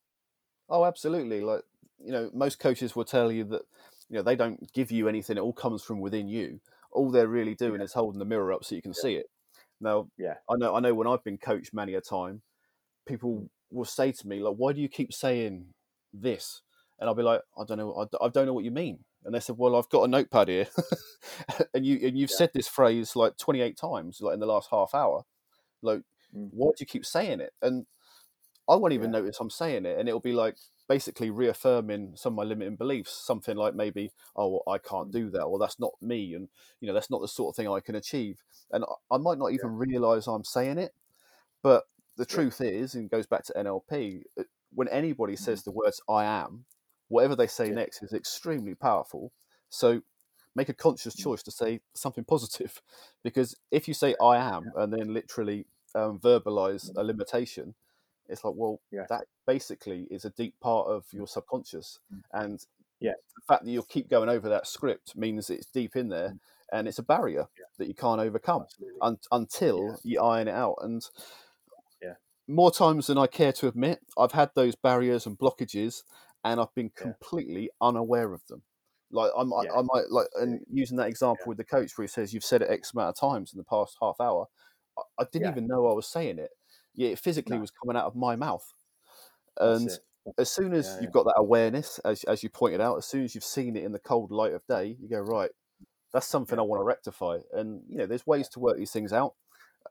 Oh, 0.69 0.86
absolutely. 0.86 1.41
Like, 1.41 1.62
you 2.04 2.12
know, 2.12 2.30
most 2.34 2.60
coaches 2.60 2.95
will 2.95 3.06
tell 3.06 3.32
you 3.32 3.43
that, 3.45 3.62
you 4.10 4.17
know, 4.17 4.23
they 4.23 4.36
don't 4.36 4.71
give 4.73 4.91
you 4.91 5.08
anything. 5.08 5.38
It 5.38 5.41
all 5.41 5.54
comes 5.54 5.84
from 5.84 5.99
within 5.99 6.28
you. 6.28 6.60
All 6.91 7.12
they're 7.12 7.28
really 7.28 7.56
doing 7.56 7.80
yeah. 7.80 7.86
is 7.86 7.93
holding 7.93 8.19
the 8.19 8.26
mirror 8.26 8.54
up 8.54 8.63
so 8.63 8.76
you 8.76 8.82
can 8.82 8.93
yeah. 8.95 9.02
see 9.02 9.15
it. 9.15 9.28
Now, 9.82 10.08
yeah, 10.17 10.36
I 10.49 10.56
know, 10.58 10.76
I 10.76 10.80
know 10.80 10.93
when 10.93 11.08
I've 11.08 11.23
been 11.23 11.38
coached 11.38 11.73
many 11.73 11.93
a 11.93 12.02
time, 12.02 12.41
people 13.06 13.49
will 13.69 13.86
say 13.86 14.12
to 14.12 14.28
me, 14.28 14.41
like, 14.41 14.56
why 14.56 14.71
do 14.71 14.82
you 14.82 14.88
keep 14.88 15.13
saying 15.13 15.65
this? 16.13 16.62
And 16.99 17.10
I'll 17.10 17.15
be 17.15 17.23
like, 17.23 17.41
I 17.58 17.63
don't 17.65 17.80
know, 17.80 18.08
I, 18.21 18.30
don't 18.30 18.45
know 18.45 18.54
what 18.54 18.63
you 18.63 18.71
mean. 18.71 18.99
And 19.26 19.34
they 19.34 19.39
said, 19.39 19.58
well, 19.58 19.76
I've 19.76 19.89
got 19.89 20.04
a 20.04 20.08
notepad 20.08 20.47
here. 20.47 20.67
and 21.73 21.86
you, 21.86 21.99
and 22.08 22.17
you've 22.17 22.30
yeah. 22.30 22.38
said 22.38 22.52
this 22.54 22.67
phrase 22.67 23.15
like 23.15 23.38
28 23.38 23.78
times, 23.78 24.19
like 24.21 24.36
in 24.36 24.39
the 24.39 24.45
last 24.45 24.69
half 24.71 24.93
hour. 24.93 25.23
Like, 25.82 26.02
mm. 26.36 26.49
why 26.52 26.69
do 26.69 26.82
you 26.82 26.86
keep 26.86 27.06
saying 27.06 27.41
it? 27.41 27.54
And 27.62 27.86
I 28.69 28.76
won't 28.76 28.93
even 28.93 29.13
yeah. 29.13 29.19
notice 29.19 29.39
I'm 29.39 29.49
saying 29.49 29.86
it, 29.86 29.97
and 29.97 30.08
it'll 30.08 30.21
be 30.21 30.34
like 30.34 30.56
basically 30.88 31.30
reaffirming 31.30 32.13
some 32.15 32.34
of 32.34 32.38
my 32.38 32.43
limiting 32.43 32.76
beliefs. 32.76 33.12
Something 33.12 33.58
like 33.58 33.76
maybe, 33.76 34.12
oh, 34.36 34.49
well, 34.49 34.73
I 34.73 34.78
can't 34.78 35.10
mm. 35.10 35.13
do 35.13 35.30
that, 35.32 35.43
or 35.43 35.60
that's 35.60 35.80
not 35.80 35.91
me, 36.02 36.34
and 36.34 36.47
you 36.80 36.88
know 36.88 36.93
that's 36.93 37.10
not 37.10 37.21
the 37.21 37.28
sort 37.28 37.54
of 37.54 37.56
thing 37.58 37.71
I 37.71 37.80
can 37.80 37.95
achieve. 37.95 38.41
And 38.71 38.86
I 39.12 39.17
might 39.17 39.38
not 39.38 39.52
even 39.52 39.73
yeah. 39.73 39.86
realize 39.88 40.28
I'm 40.28 40.43
saying 40.43 40.78
it, 40.78 40.93
but 41.62 41.84
the 42.17 42.26
truth 42.26 42.60
yeah. 42.62 42.69
is, 42.69 42.95
and 42.95 43.10
goes 43.10 43.28
back 43.28 43.43
to 43.45 43.54
NLP, 43.54 44.21
uh, 44.39 44.43
when 44.73 44.88
anybody 44.88 45.36
says 45.36 45.62
mm. 45.62 45.65
the 45.65 45.71
words 45.71 46.02
"I 46.10 46.23
am," 46.26 46.65
whatever 47.10 47.36
they 47.36 47.47
say 47.47 47.69
next 47.69 48.02
is 48.02 48.13
extremely 48.13 48.76
powerful. 48.76 49.34
So 49.69 50.02
make 50.56 50.69
a 50.69 50.73
conscious 50.73 51.15
mm. 51.15 51.23
choice 51.23 51.43
to 51.43 51.52
say 51.52 51.82
something 51.93 52.23
positive, 52.23 52.82
because 53.23 53.56
if 53.71 53.89
you 53.89 53.93
say 53.93 54.15
"I 54.21 54.38
am" 54.38 54.71
and 54.78 54.93
then 54.93 55.13
literally 55.13 55.67
um, 55.95 56.19
verbalize 56.19 56.89
a 56.95 57.04
limitation, 57.04 57.76
it's 58.29 58.43
like, 58.43 58.53
well, 58.55 58.79
yeah. 58.91 59.05
that 59.09 59.25
basically 59.45 60.07
is 60.09 60.25
a 60.25 60.29
deep 60.31 60.55
part 60.62 60.88
of 60.88 61.05
your 61.12 61.27
subconscious, 61.27 61.99
mm. 62.13 62.21
and 62.33 62.65
yeah, 62.99 63.13
the 63.36 63.41
fact 63.47 63.65
that 63.65 63.71
you'll 63.71 63.83
keep 63.83 64.09
going 64.09 64.29
over 64.29 64.47
that 64.49 64.67
script 64.67 65.15
means 65.15 65.49
it's 65.49 65.65
deep 65.65 65.95
in 65.95 66.09
there, 66.09 66.29
mm. 66.29 66.39
and 66.71 66.88
it's 66.88 66.99
a 66.99 67.03
barrier 67.03 67.47
yeah. 67.57 67.65
that 67.77 67.88
you 67.88 67.93
can't 67.93 68.21
overcome 68.21 68.65
un- 69.01 69.17
until 69.31 69.99
you 70.03 70.21
iron 70.21 70.47
it 70.47 70.53
out. 70.53 70.75
And 70.81 71.05
yeah, 72.01 72.13
more 72.47 72.71
times 72.71 73.07
than 73.07 73.17
I 73.17 73.27
care 73.27 73.53
to 73.53 73.67
admit, 73.67 73.99
I've 74.17 74.31
had 74.31 74.51
those 74.55 74.75
barriers 74.75 75.25
and 75.25 75.38
blockages, 75.38 76.03
and 76.45 76.62
I've 76.62 76.73
been 76.75 76.91
completely 76.95 77.69
unaware 77.81 78.33
of 78.33 78.45
them. 78.47 78.63
Like 79.12 79.31
I'm, 79.38 79.53
I, 79.53 79.65
I 79.75 79.81
might 79.83 80.09
like, 80.09 80.27
and 80.41 80.62
using 80.71 80.97
that 80.97 81.09
example 81.09 81.45
with 81.47 81.57
the 81.57 81.63
coach 81.63 81.97
where 81.97 82.03
he 82.03 82.09
says 82.09 82.33
you've 82.33 82.43
said 82.43 82.62
it 82.62 82.71
X 82.71 82.93
amount 82.93 83.09
of 83.09 83.19
times 83.19 83.53
in 83.53 83.57
the 83.57 83.63
past 83.63 83.97
half 84.01 84.15
hour, 84.19 84.47
I, 84.97 85.01
I 85.19 85.25
didn't 85.31 85.51
even 85.51 85.67
know 85.67 85.88
I 85.88 85.93
was 85.93 86.07
saying 86.07 86.39
it 86.39 86.49
yeah, 86.95 87.10
it 87.10 87.19
physically 87.19 87.56
no. 87.56 87.62
was 87.62 87.71
coming 87.71 87.97
out 87.97 88.06
of 88.06 88.15
my 88.15 88.36
mouth. 88.36 88.73
And 89.60 89.89
as 90.38 90.51
soon 90.51 90.73
as 90.73 90.88
yeah, 90.88 90.93
you've 90.95 91.03
yeah. 91.03 91.10
got 91.12 91.25
that 91.25 91.36
awareness, 91.38 91.99
as, 92.06 92.23
as 92.25 92.43
you 92.43 92.49
pointed 92.49 92.82
out, 92.82 92.97
as 92.97 93.06
soon 93.06 93.23
as 93.23 93.36
you've 93.36 93.43
seen 93.43 93.75
it 93.75 93.84
in 93.84 93.91
the 93.91 93.99
cold 93.99 94.32
light 94.32 94.53
of 94.53 94.65
day, 94.67 94.97
you 94.99 95.10
go, 95.10 95.19
right, 95.19 95.51
that's 96.13 96.27
something 96.27 96.58
yeah. 96.58 96.63
I 96.63 96.65
want 96.65 96.79
to 96.79 96.86
rectify. 96.86 97.39
And, 97.51 97.82
you 97.88 97.97
know, 97.97 98.06
there's 98.06 98.25
ways 98.25 98.47
to 98.49 98.60
work 98.60 98.77
these 98.77 98.91
things 98.91 99.13
out. 99.13 99.34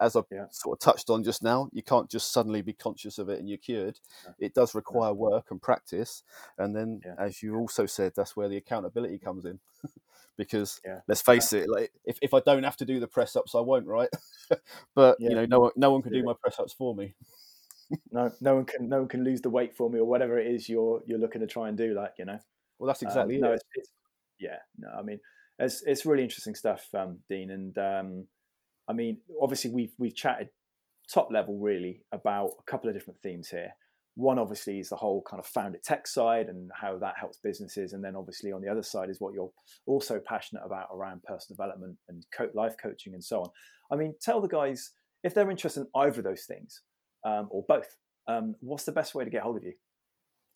As 0.00 0.16
I 0.16 0.22
sort 0.50 0.76
of 0.76 0.80
touched 0.80 1.10
on 1.10 1.22
just 1.22 1.42
now, 1.42 1.68
you 1.70 1.82
can't 1.82 2.10
just 2.10 2.32
suddenly 2.32 2.62
be 2.62 2.72
conscious 2.72 3.18
of 3.18 3.28
it 3.28 3.38
and 3.38 3.48
you're 3.48 3.58
cured. 3.58 4.00
It 4.38 4.54
does 4.54 4.74
require 4.74 5.12
work 5.12 5.50
and 5.50 5.60
practice. 5.60 6.22
And 6.56 6.74
then, 6.74 7.02
as 7.18 7.42
you 7.42 7.56
also 7.56 7.84
said, 7.84 8.12
that's 8.16 8.34
where 8.34 8.48
the 8.48 8.56
accountability 8.56 9.18
comes 9.18 9.44
in. 9.44 9.60
because 10.36 10.80
yeah. 10.84 11.00
let's 11.08 11.22
face 11.22 11.52
it, 11.52 11.68
like 11.68 11.92
if, 12.04 12.18
if 12.22 12.34
I 12.34 12.40
don't 12.40 12.62
have 12.64 12.76
to 12.78 12.84
do 12.84 13.00
the 13.00 13.06
press 13.06 13.36
ups, 13.36 13.54
I 13.54 13.60
won't, 13.60 13.86
right? 13.86 14.08
but 14.94 15.16
yeah. 15.18 15.30
you 15.30 15.34
know, 15.34 15.46
no 15.46 15.60
one 15.60 15.72
no 15.76 15.90
one 15.92 16.02
can 16.02 16.12
do 16.12 16.22
my 16.22 16.34
press 16.40 16.58
ups 16.58 16.72
for 16.72 16.94
me. 16.94 17.14
no, 18.10 18.30
no 18.40 18.54
one 18.56 18.64
can 18.64 18.88
no 18.88 19.00
one 19.00 19.08
can 19.08 19.24
lose 19.24 19.40
the 19.40 19.50
weight 19.50 19.74
for 19.76 19.90
me 19.90 19.98
or 19.98 20.04
whatever 20.04 20.38
it 20.38 20.46
is 20.46 20.68
you're 20.68 21.02
you're 21.06 21.18
looking 21.18 21.40
to 21.40 21.46
try 21.46 21.68
and 21.68 21.76
do. 21.76 21.94
Like 21.94 22.12
you 22.18 22.24
know, 22.24 22.38
well, 22.78 22.86
that's 22.86 23.02
um, 23.02 23.08
exactly 23.08 23.36
um, 23.36 23.44
it. 23.44 23.46
No, 23.46 23.52
it's, 23.52 23.64
it's, 23.74 23.90
yeah, 24.38 24.56
no, 24.78 24.88
I 24.98 25.02
mean, 25.02 25.20
it's 25.58 25.82
it's 25.86 26.06
really 26.06 26.22
interesting 26.22 26.54
stuff, 26.54 26.86
um, 26.94 27.18
Dean, 27.28 27.50
and 27.50 27.78
um, 27.78 28.26
I 28.88 28.92
mean, 28.92 29.18
obviously 29.40 29.70
we've 29.70 29.92
we've 29.98 30.14
chatted 30.14 30.48
top 31.12 31.28
level 31.30 31.58
really 31.58 32.04
about 32.12 32.50
a 32.58 32.70
couple 32.70 32.88
of 32.88 32.94
different 32.94 33.20
themes 33.22 33.48
here. 33.48 33.72
One 34.14 34.38
obviously 34.38 34.78
is 34.78 34.90
the 34.90 34.96
whole 34.96 35.22
kind 35.22 35.40
of 35.40 35.50
FoundIt 35.50 35.82
tech 35.82 36.06
side 36.06 36.48
and 36.48 36.70
how 36.74 36.98
that 36.98 37.14
helps 37.18 37.38
businesses 37.38 37.92
and 37.92 38.04
then 38.04 38.14
obviously 38.14 38.52
on 38.52 38.60
the 38.60 38.68
other 38.68 38.82
side 38.82 39.08
is 39.08 39.20
what 39.20 39.34
you're 39.34 39.50
also 39.86 40.20
passionate 40.26 40.62
about 40.64 40.88
around 40.92 41.22
personal 41.22 41.56
development 41.56 41.96
and 42.08 42.24
co- 42.36 42.50
life 42.54 42.74
coaching 42.80 43.14
and 43.14 43.24
so 43.24 43.40
on 43.40 43.48
i 43.90 43.96
mean 43.96 44.14
tell 44.20 44.40
the 44.40 44.48
guys 44.48 44.90
if 45.24 45.34
they're 45.34 45.50
interested 45.50 45.80
in 45.80 45.86
either 45.94 46.18
of 46.18 46.24
those 46.24 46.44
things 46.44 46.82
um, 47.24 47.48
or 47.50 47.64
both 47.68 47.96
um, 48.28 48.54
what's 48.60 48.84
the 48.84 48.92
best 48.92 49.14
way 49.14 49.24
to 49.24 49.30
get 49.30 49.42
hold 49.42 49.56
of 49.56 49.64
you 49.64 49.72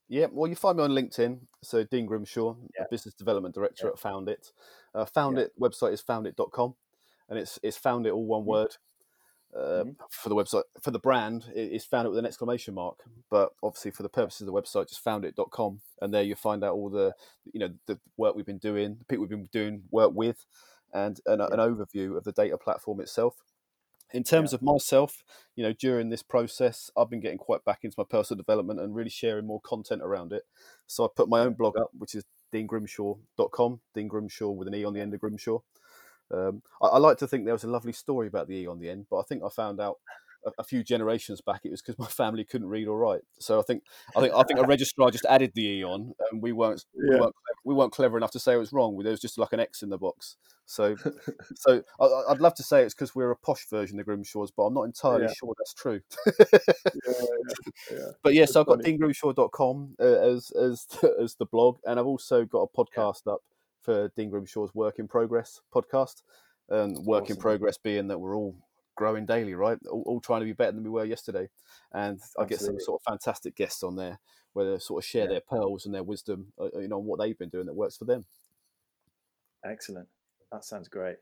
yeah, 0.09 0.27
well, 0.31 0.49
you 0.49 0.55
find 0.55 0.79
me 0.79 0.85
on 0.85 0.91
LinkedIn. 0.91 1.41
So 1.63 1.83
Dean 1.83 2.07
Grimshawe, 2.09 2.57
yeah. 2.79 2.85
business 2.91 3.15
development 3.15 3.55
director 3.55 3.87
yeah. 3.87 3.91
at 3.91 3.97
Foundit. 3.97 4.53
Uh, 4.95 5.05
Foundit 5.05 5.49
yeah. 5.59 5.69
website 5.69 5.93
is 5.93 6.03
foundit.com, 6.03 6.75
and 7.29 7.39
it's 7.39 7.59
it's 7.63 7.79
Foundit 7.79 8.15
all 8.15 8.25
one 8.25 8.43
mm-hmm. 8.43 8.51
word 8.51 8.77
uh, 9.57 9.85
mm-hmm. 9.85 9.91
for 10.11 10.29
the 10.29 10.35
website 10.35 10.63
for 10.83 10.91
the 10.91 10.99
brand 10.99 11.45
it's 11.55 11.87
FoundIt 11.87 12.11
with 12.11 12.19
an 12.19 12.27
exclamation 12.27 12.75
mark 12.75 12.99
but 13.31 13.51
obviously 13.63 13.91
for 13.91 14.03
the 14.03 14.09
purposes 14.09 14.43
of 14.43 14.47
the 14.47 14.53
website 14.53 14.89
just 14.89 15.05
foundit.com 15.05 15.81
and 16.01 16.13
there 16.13 16.23
you 16.23 16.35
find 16.35 16.63
out 16.63 16.75
all 16.75 16.91
the 16.91 17.13
you 17.53 17.61
know 17.61 17.71
the 17.87 17.99
work 18.17 18.35
we've 18.35 18.47
been 18.47 18.59
doing 18.59 18.97
the 18.99 19.05
people 19.05 19.23
we've 19.23 19.31
been 19.31 19.49
doing 19.53 19.83
work 19.91 20.13
with 20.15 20.47
and 20.93 21.21
an, 21.27 21.41
yeah. 21.41 21.47
an 21.51 21.59
overview 21.59 22.17
of 22.17 22.25
the 22.25 22.33
data 22.33 22.59
platform 22.59 23.01
itself 23.01 23.37
in 24.13 24.23
terms 24.23 24.53
yeah. 24.53 24.57
of 24.57 24.63
myself 24.63 25.25
you 25.55 25.65
know 25.65 25.73
during 25.73 26.11
this 26.11 26.23
process 26.23 26.91
i've 26.97 27.11
been 27.11 27.21
getting 27.21 27.39
quite 27.39 27.65
back 27.65 27.81
into 27.83 27.97
my 27.99 28.05
personal 28.09 28.37
development 28.37 28.81
and 28.81 28.95
really 28.95 29.11
sharing 29.11 29.47
more 29.47 29.61
content 29.61 30.03
around 30.03 30.33
it 30.33 30.43
so 30.87 31.05
i 31.05 31.09
put 31.15 31.29
my 31.29 31.41
own 31.41 31.55
blog 31.55 31.77
up 31.79 31.91
which 31.97 32.15
is 32.15 32.25
deangrimshawe.com 32.53 33.81
dean 33.95 34.09
grimshaw 34.09 34.51
with 34.51 34.69
an 34.69 34.75
e 34.75 34.85
on 34.85 34.93
the 34.93 35.01
end 35.01 35.15
of 35.15 35.21
grimshaw 35.21 35.59
um, 36.33 36.63
I, 36.83 36.87
I, 36.87 36.99
like 36.99 37.19
to 37.19 37.27
think 37.27 37.45
there 37.45 37.55
was 37.55 37.65
a 37.65 37.71
lovely 37.71 37.93
story 37.93 38.27
about 38.27 38.49
the 38.49 38.55
E 38.55 38.67
on 38.67 38.79
the 38.79 38.91
end, 38.91 39.07
but 39.11 39.19
I 39.19 39.23
think 39.23 39.43
I 39.45 39.49
found 39.49 39.81
out 39.81 39.97
a, 40.47 40.53
a 40.59 40.65
few 40.65 40.83
generations 40.83 41.41
back 41.41 41.63
it 41.65 41.71
was 41.71 41.83
because 41.83 41.99
my 41.99 42.07
family 42.25 42.45
couldn't 42.45 42.69
read 42.69 42.89
or 42.89 42.99
write. 42.99 43.23
So 43.39 43.59
I 43.59 43.63
think 43.63 43.83
I 44.17 44.21
think 44.21 44.35
I 44.35 44.43
think 44.43 44.61
a 44.61 44.63
registrar 44.67 45.11
just 45.11 45.27
added 45.27 45.53
the 45.55 45.67
E 45.67 45.85
on, 45.85 46.15
and 46.31 46.43
we 46.43 46.53
weren't, 46.53 46.85
yeah. 46.95 47.15
we, 47.15 47.21
weren't 47.21 47.35
we 47.65 47.75
weren't 47.75 47.93
clever 47.93 48.17
enough 48.17 48.33
to 48.33 48.39
say 48.39 48.55
it 48.55 48.59
was 48.59 48.73
wrong. 48.73 48.97
There 48.99 49.11
was 49.11 49.21
just 49.21 49.39
like 49.39 49.53
an 49.53 49.61
X 49.61 49.83
in 49.83 49.91
the 49.91 49.99
box. 49.99 50.37
So 50.65 50.97
so 51.55 51.83
I, 52.01 52.25
would 52.29 52.41
love 52.41 52.55
to 52.55 52.63
say 52.63 52.83
it's 52.83 52.95
because 52.95 53.15
we're 53.15 53.31
a 53.31 53.37
posh 53.37 53.69
version 53.71 54.01
of 54.01 54.07
Grimshaws, 54.07 54.51
but 54.57 54.65
I'm 54.65 54.75
not 54.75 54.85
entirely 54.85 55.27
yeah. 55.27 55.33
sure 55.33 55.55
that's 55.57 55.75
true. 55.75 56.01
yeah, 57.93 58.11
but 58.23 58.35
yes, 58.35 58.53
so 58.53 58.61
I've 58.61 58.67
got 58.67 58.81
deangrimshawe.com 58.81 59.97
uh, 60.01 60.05
as 60.05 60.51
as 60.51 60.87
as 61.21 61.37
the 61.37 61.47
blog, 61.47 61.79
and 61.85 62.01
I've 62.01 62.07
also 62.07 62.45
got 62.45 62.63
a 62.63 62.77
podcast 62.77 63.33
up 63.33 63.43
for 63.87 64.13
Dean 64.17 64.29
Grimshawe's 64.29 64.75
Work 64.75 64.99
in 64.99 65.09
Progress 65.09 65.61
podcast. 65.75 66.23
And 66.69 66.99
work 67.07 67.25
awesome. 67.25 67.37
in 67.37 67.41
progress 67.41 67.79
being 67.79 68.09
that 68.09 68.19
we're 68.19 68.37
all 68.37 68.57
growing 68.97 69.25
daily, 69.25 69.55
right? 69.55 69.79
All, 69.89 70.03
all, 70.05 70.21
trying 70.21 70.41
to 70.41 70.47
be 70.47 70.53
better 70.53 70.73
than 70.73 70.83
we 70.83 70.91
were 70.91 71.05
yesterday. 71.05 71.49
And 71.93 72.17
Absolutely. 72.17 72.45
I 72.45 72.49
get 72.49 72.61
some 72.61 72.81
sort 72.81 73.01
of 73.01 73.13
fantastic 73.13 73.55
guests 73.55 73.85
on 73.85 73.95
there 73.95 74.19
where 74.53 74.73
they 74.73 74.79
sort 74.81 75.05
of 75.05 75.09
share 75.09 75.25
yeah. 75.25 75.29
their 75.29 75.41
pearls 75.41 75.87
and 75.87 75.95
their 75.95 76.03
wisdom, 76.03 76.53
uh, 76.59 76.65
uh, 76.75 76.81
you 76.81 76.89
know, 76.89 76.99
on 76.99 77.05
what 77.05 77.21
they've 77.21 77.39
been 77.39 77.51
doing 77.51 77.67
that 77.67 77.75
works 77.75 77.97
for 77.97 78.05
them. 78.05 78.25
Excellent. 79.65 80.09
That 80.51 80.65
sounds 80.65 80.89
great. 80.89 81.19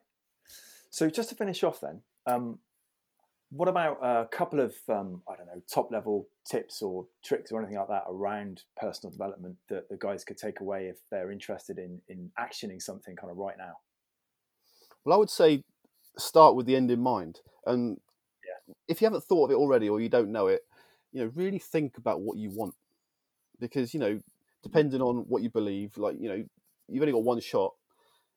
So 0.88 1.10
just 1.10 1.28
to 1.28 1.34
finish 1.34 1.62
off 1.62 1.80
then, 1.80 2.02
um, 2.26 2.58
what 3.56 3.68
about 3.68 3.98
a 4.02 4.26
couple 4.32 4.58
of 4.58 4.74
um, 4.88 5.22
I 5.30 5.36
don't 5.36 5.46
know 5.46 5.62
top 5.72 5.92
level 5.92 6.26
tips 6.44 6.82
or 6.82 7.06
tricks 7.24 7.52
or 7.52 7.60
anything 7.60 7.78
like 7.78 7.88
that 7.88 8.02
around 8.08 8.62
personal 8.76 9.12
development 9.12 9.56
that 9.68 9.88
the 9.88 9.96
guys 9.96 10.24
could 10.24 10.36
take 10.36 10.60
away 10.60 10.86
if 10.86 10.96
they're 11.10 11.30
interested 11.30 11.78
in 11.78 12.00
in 12.08 12.30
actioning 12.38 12.82
something 12.82 13.14
kind 13.14 13.30
of 13.30 13.36
right 13.36 13.56
now? 13.56 13.74
Well, 15.04 15.14
I 15.14 15.18
would 15.18 15.30
say 15.30 15.62
start 16.18 16.56
with 16.56 16.66
the 16.66 16.74
end 16.74 16.90
in 16.90 17.00
mind, 17.00 17.40
and 17.64 18.00
yeah. 18.44 18.74
if 18.88 19.00
you 19.00 19.06
haven't 19.06 19.24
thought 19.24 19.44
of 19.44 19.50
it 19.52 19.56
already 19.56 19.88
or 19.88 20.00
you 20.00 20.08
don't 20.08 20.32
know 20.32 20.48
it, 20.48 20.62
you 21.12 21.22
know, 21.22 21.30
really 21.36 21.60
think 21.60 21.96
about 21.96 22.22
what 22.22 22.36
you 22.36 22.50
want, 22.50 22.74
because 23.60 23.94
you 23.94 24.00
know, 24.00 24.20
depending 24.64 25.00
on 25.00 25.26
what 25.28 25.42
you 25.42 25.50
believe, 25.50 25.96
like 25.96 26.16
you 26.18 26.28
know, 26.28 26.44
you've 26.88 27.02
only 27.02 27.12
got 27.12 27.22
one 27.22 27.40
shot, 27.40 27.72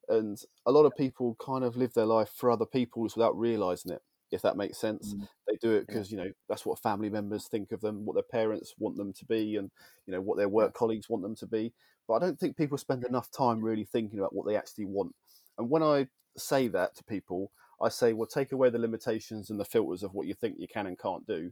and 0.10 0.40
a 0.68 0.72
lot 0.72 0.86
of 0.86 0.96
people 0.96 1.36
kind 1.44 1.64
of 1.64 1.76
live 1.76 1.96
their 1.96 2.06
life 2.06 2.30
for 2.36 2.52
other 2.52 2.68
people 2.68 3.02
without 3.02 3.36
realizing 3.36 3.92
it 3.92 4.02
if 4.32 4.42
that 4.42 4.58
makes 4.58 4.78
sense. 4.78 5.14
Mm. 5.14 5.28
They 5.48 5.58
do 5.62 5.76
it 5.76 5.88
because 5.88 6.12
you 6.12 6.18
know 6.18 6.32
that's 6.50 6.66
what 6.66 6.80
family 6.80 7.10
members 7.10 7.48
think 7.48 7.72
of 7.72 7.82
them, 7.82 8.06
what 8.06 8.16
their 8.16 8.24
parents 8.24 8.74
want 8.78 8.98
them 8.98 9.14
to 9.14 9.26
be, 9.26 9.56
and 9.56 9.72
you 10.06 10.14
know 10.14 10.22
what 10.22 10.38
their 10.38 10.50
work 10.50 10.74
colleagues 10.74 11.10
want 11.10 11.24
them 11.24 11.36
to 11.36 11.46
be. 11.46 11.74
But 12.08 12.16
I 12.16 12.20
don't 12.20 12.40
think 12.40 12.58
people 12.58 12.78
spend 12.78 13.04
enough 13.06 13.30
time 13.32 13.62
really 13.62 13.86
thinking 13.86 14.20
about 14.20 14.34
what 14.34 14.48
they 14.48 14.56
actually 14.56 14.86
want. 14.86 15.14
And 15.58 15.70
when 15.70 15.84
I 15.84 16.08
say 16.38 16.68
that 16.70 16.96
to 16.96 17.04
people, 17.04 17.52
I 17.82 17.90
say, 17.90 18.14
well, 18.14 18.28
take 18.28 18.52
away 18.52 18.70
the 18.70 18.80
limitations 18.80 19.50
and 19.50 19.60
the 19.60 19.66
filters 19.66 20.04
of 20.04 20.14
what 20.14 20.28
you 20.28 20.34
think 20.34 20.56
you 20.58 20.68
can 20.68 20.88
and 20.88 20.98
can't 20.98 21.28
do. 21.28 21.52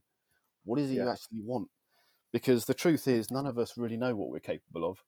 What 0.63 0.79
is 0.79 0.89
it 0.89 0.95
yeah. 0.95 1.03
you 1.03 1.09
actually 1.09 1.41
want? 1.41 1.67
Because 2.31 2.65
the 2.65 2.73
truth 2.73 3.07
is, 3.07 3.31
none 3.31 3.45
of 3.45 3.57
us 3.57 3.77
really 3.77 3.97
know 3.97 4.15
what 4.15 4.29
we're 4.29 4.39
capable 4.39 4.89
of. 4.89 5.03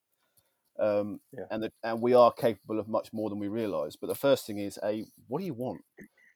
Um, 0.80 1.20
yeah. 1.34 1.46
and 1.50 1.64
the, 1.64 1.72
and 1.84 2.02
we 2.02 2.14
are 2.14 2.32
capable 2.32 2.80
of 2.80 2.88
much 2.88 3.12
more 3.12 3.30
than 3.30 3.40
we 3.40 3.48
realise. 3.48 3.96
But 3.96 4.08
the 4.08 4.16
first 4.16 4.46
thing 4.46 4.60
is, 4.60 4.78
a 4.84 5.06
what 5.28 5.40
do 5.40 5.46
you 5.46 5.56
want, 5.56 5.82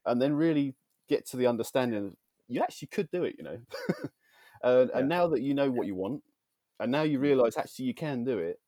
and 0.06 0.20
then 0.22 0.34
really 0.34 0.76
get 1.12 1.28
to 1.28 1.38
the 1.38 1.48
understanding 1.48 2.06
of, 2.06 2.16
you 2.48 2.62
actually 2.62 2.88
could 2.88 3.12
do 3.12 3.24
it, 3.24 3.36
you 3.38 3.44
know. 3.44 3.58
and, 4.64 4.90
yeah. 4.90 5.00
and, 5.00 5.10
now 5.10 5.28
that 5.28 5.42
you 5.42 5.54
know 5.54 5.70
what 5.70 5.88
you 5.88 5.96
want, 5.96 6.24
and 6.80 6.92
now 6.92 7.04
you 7.04 7.20
mm. 7.20 7.22
realize 7.22 7.58
actually 7.58 7.86
you 7.86 7.94
can 7.94 8.24
do 8.24 8.40
it, 8.40 8.60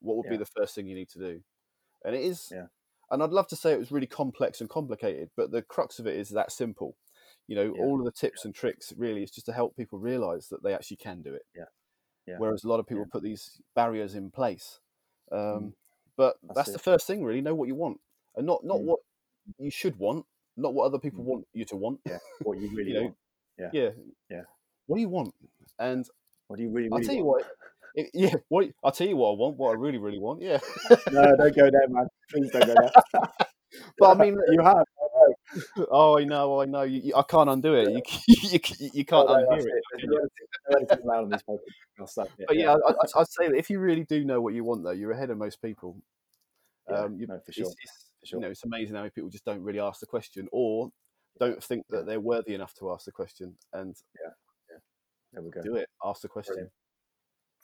what 0.00 0.16
would 0.16 0.26
yeah. 0.26 0.32
be 0.32 0.36
the 0.38 0.50
first 0.56 0.74
thing 0.74 0.86
you 0.86 0.96
need 0.96 1.10
to 1.10 1.18
do? 1.18 1.40
And 2.04 2.14
it 2.14 2.22
is, 2.22 2.48
yeah. 2.52 2.66
and 3.10 3.22
I'd 3.22 3.30
love 3.30 3.48
to 3.48 3.56
say 3.56 3.72
it 3.72 3.78
was 3.78 3.92
really 3.92 4.06
complex 4.06 4.60
and 4.60 4.70
complicated, 4.70 5.30
but 5.36 5.50
the 5.50 5.62
crux 5.62 5.98
of 5.98 6.06
it 6.06 6.16
is 6.16 6.30
that 6.30 6.50
simple. 6.50 6.96
You 7.46 7.54
know, 7.54 7.70
all 7.78 8.00
of 8.00 8.04
the 8.04 8.10
tips 8.10 8.44
and 8.44 8.52
tricks 8.52 8.92
really 8.96 9.22
is 9.22 9.30
just 9.30 9.46
to 9.46 9.52
help 9.52 9.76
people 9.76 10.00
realize 10.00 10.48
that 10.48 10.64
they 10.64 10.74
actually 10.74 10.96
can 10.96 11.22
do 11.22 11.32
it. 11.32 11.46
Yeah. 11.54 11.64
yeah. 12.26 12.34
Whereas 12.38 12.64
a 12.64 12.68
lot 12.68 12.80
of 12.80 12.88
people 12.88 13.06
put 13.10 13.22
these 13.22 13.60
barriers 13.76 14.16
in 14.16 14.32
place. 14.32 14.80
Um, 15.30 15.38
mm. 15.38 15.72
But 16.16 16.36
that's, 16.42 16.56
that's 16.56 16.72
the 16.72 16.80
first 16.80 17.06
thing, 17.06 17.22
really. 17.22 17.40
Know 17.40 17.54
what 17.54 17.68
you 17.68 17.76
want, 17.76 18.00
and 18.34 18.46
not 18.46 18.64
not 18.64 18.78
mm. 18.78 18.84
what 18.84 19.00
you 19.58 19.70
should 19.70 19.96
want, 19.96 20.26
not 20.56 20.74
what 20.74 20.86
other 20.86 20.98
people 20.98 21.22
mm. 21.22 21.28
want 21.28 21.46
you 21.52 21.64
to 21.66 21.76
want. 21.76 22.00
Yeah, 22.04 22.18
what 22.42 22.58
you 22.58 22.70
really 22.74 22.90
you 22.90 22.94
know, 22.94 23.02
want. 23.02 23.16
Yeah, 23.58 23.70
yeah, 23.72 23.88
yeah. 24.30 24.42
What 24.86 24.96
do 24.96 25.00
you 25.00 25.08
want? 25.08 25.34
And 25.78 26.06
what 26.48 26.56
do 26.56 26.62
you 26.62 26.70
really? 26.70 26.88
really 26.88 27.02
I'll 27.02 27.06
tell 27.06 27.16
want? 27.16 27.18
you 27.18 27.24
what. 27.24 27.44
It, 27.94 28.10
yeah, 28.12 28.34
what 28.48 28.66
I'll 28.84 28.92
tell 28.92 29.06
you 29.06 29.16
what 29.16 29.30
I 29.30 29.34
want. 29.36 29.56
What 29.56 29.70
I 29.70 29.74
really, 29.74 29.98
really 29.98 30.18
want. 30.18 30.42
Yeah. 30.42 30.58
no, 31.10 31.36
don't 31.36 31.56
go 31.56 31.70
there, 31.70 31.88
man. 31.88 32.06
Please 32.30 32.50
don't 32.50 32.66
go 32.66 32.74
there. 32.74 32.90
but 33.98 34.10
I 34.10 34.14
mean, 34.22 34.36
you 34.50 34.62
have. 34.62 34.84
Oh, 35.90 36.18
I 36.18 36.24
know, 36.24 36.60
I 36.60 36.66
know. 36.66 36.82
You, 36.82 37.00
you, 37.02 37.16
I 37.16 37.22
can't 37.22 37.48
undo 37.48 37.74
it. 37.74 37.88
You, 37.90 38.02
you, 38.50 38.90
you 38.92 39.04
can't 39.04 39.28
oh, 39.28 39.34
undo 39.34 39.64
it. 39.64 39.82
but 42.46 42.56
yeah, 42.56 42.72
I, 42.72 43.18
would 43.18 43.28
say 43.28 43.48
that 43.48 43.56
if 43.56 43.70
you 43.70 43.78
really 43.78 44.04
do 44.04 44.24
know 44.24 44.40
what 44.40 44.54
you 44.54 44.64
want, 44.64 44.82
though, 44.84 44.90
you're 44.90 45.12
ahead 45.12 45.30
of 45.30 45.38
most 45.38 45.62
people. 45.62 45.96
Yeah, 46.90 47.00
um, 47.00 47.18
you, 47.18 47.26
know, 47.26 47.40
for 47.44 47.52
sure. 47.52 47.66
It's, 47.66 47.74
it's, 47.82 48.05
Sure. 48.26 48.40
You 48.40 48.46
know, 48.46 48.50
it's 48.50 48.64
amazing 48.64 48.94
how 48.94 49.02
many 49.02 49.10
people 49.10 49.30
just 49.30 49.44
don't 49.44 49.62
really 49.62 49.80
ask 49.80 50.00
the 50.00 50.06
question 50.06 50.48
or 50.52 50.90
don't 51.38 51.62
think 51.62 51.84
that 51.90 52.06
they're 52.06 52.20
worthy 52.20 52.54
enough 52.54 52.74
to 52.74 52.90
ask 52.92 53.04
the 53.04 53.12
question. 53.12 53.56
And 53.72 53.94
yeah, 54.20 54.30
yeah. 54.70 54.78
there 55.32 55.42
we 55.42 55.50
go. 55.50 55.62
Do 55.62 55.76
it. 55.76 55.88
Ask 56.04 56.22
the 56.22 56.28
question. 56.28 56.54
Brilliant. 56.54 56.72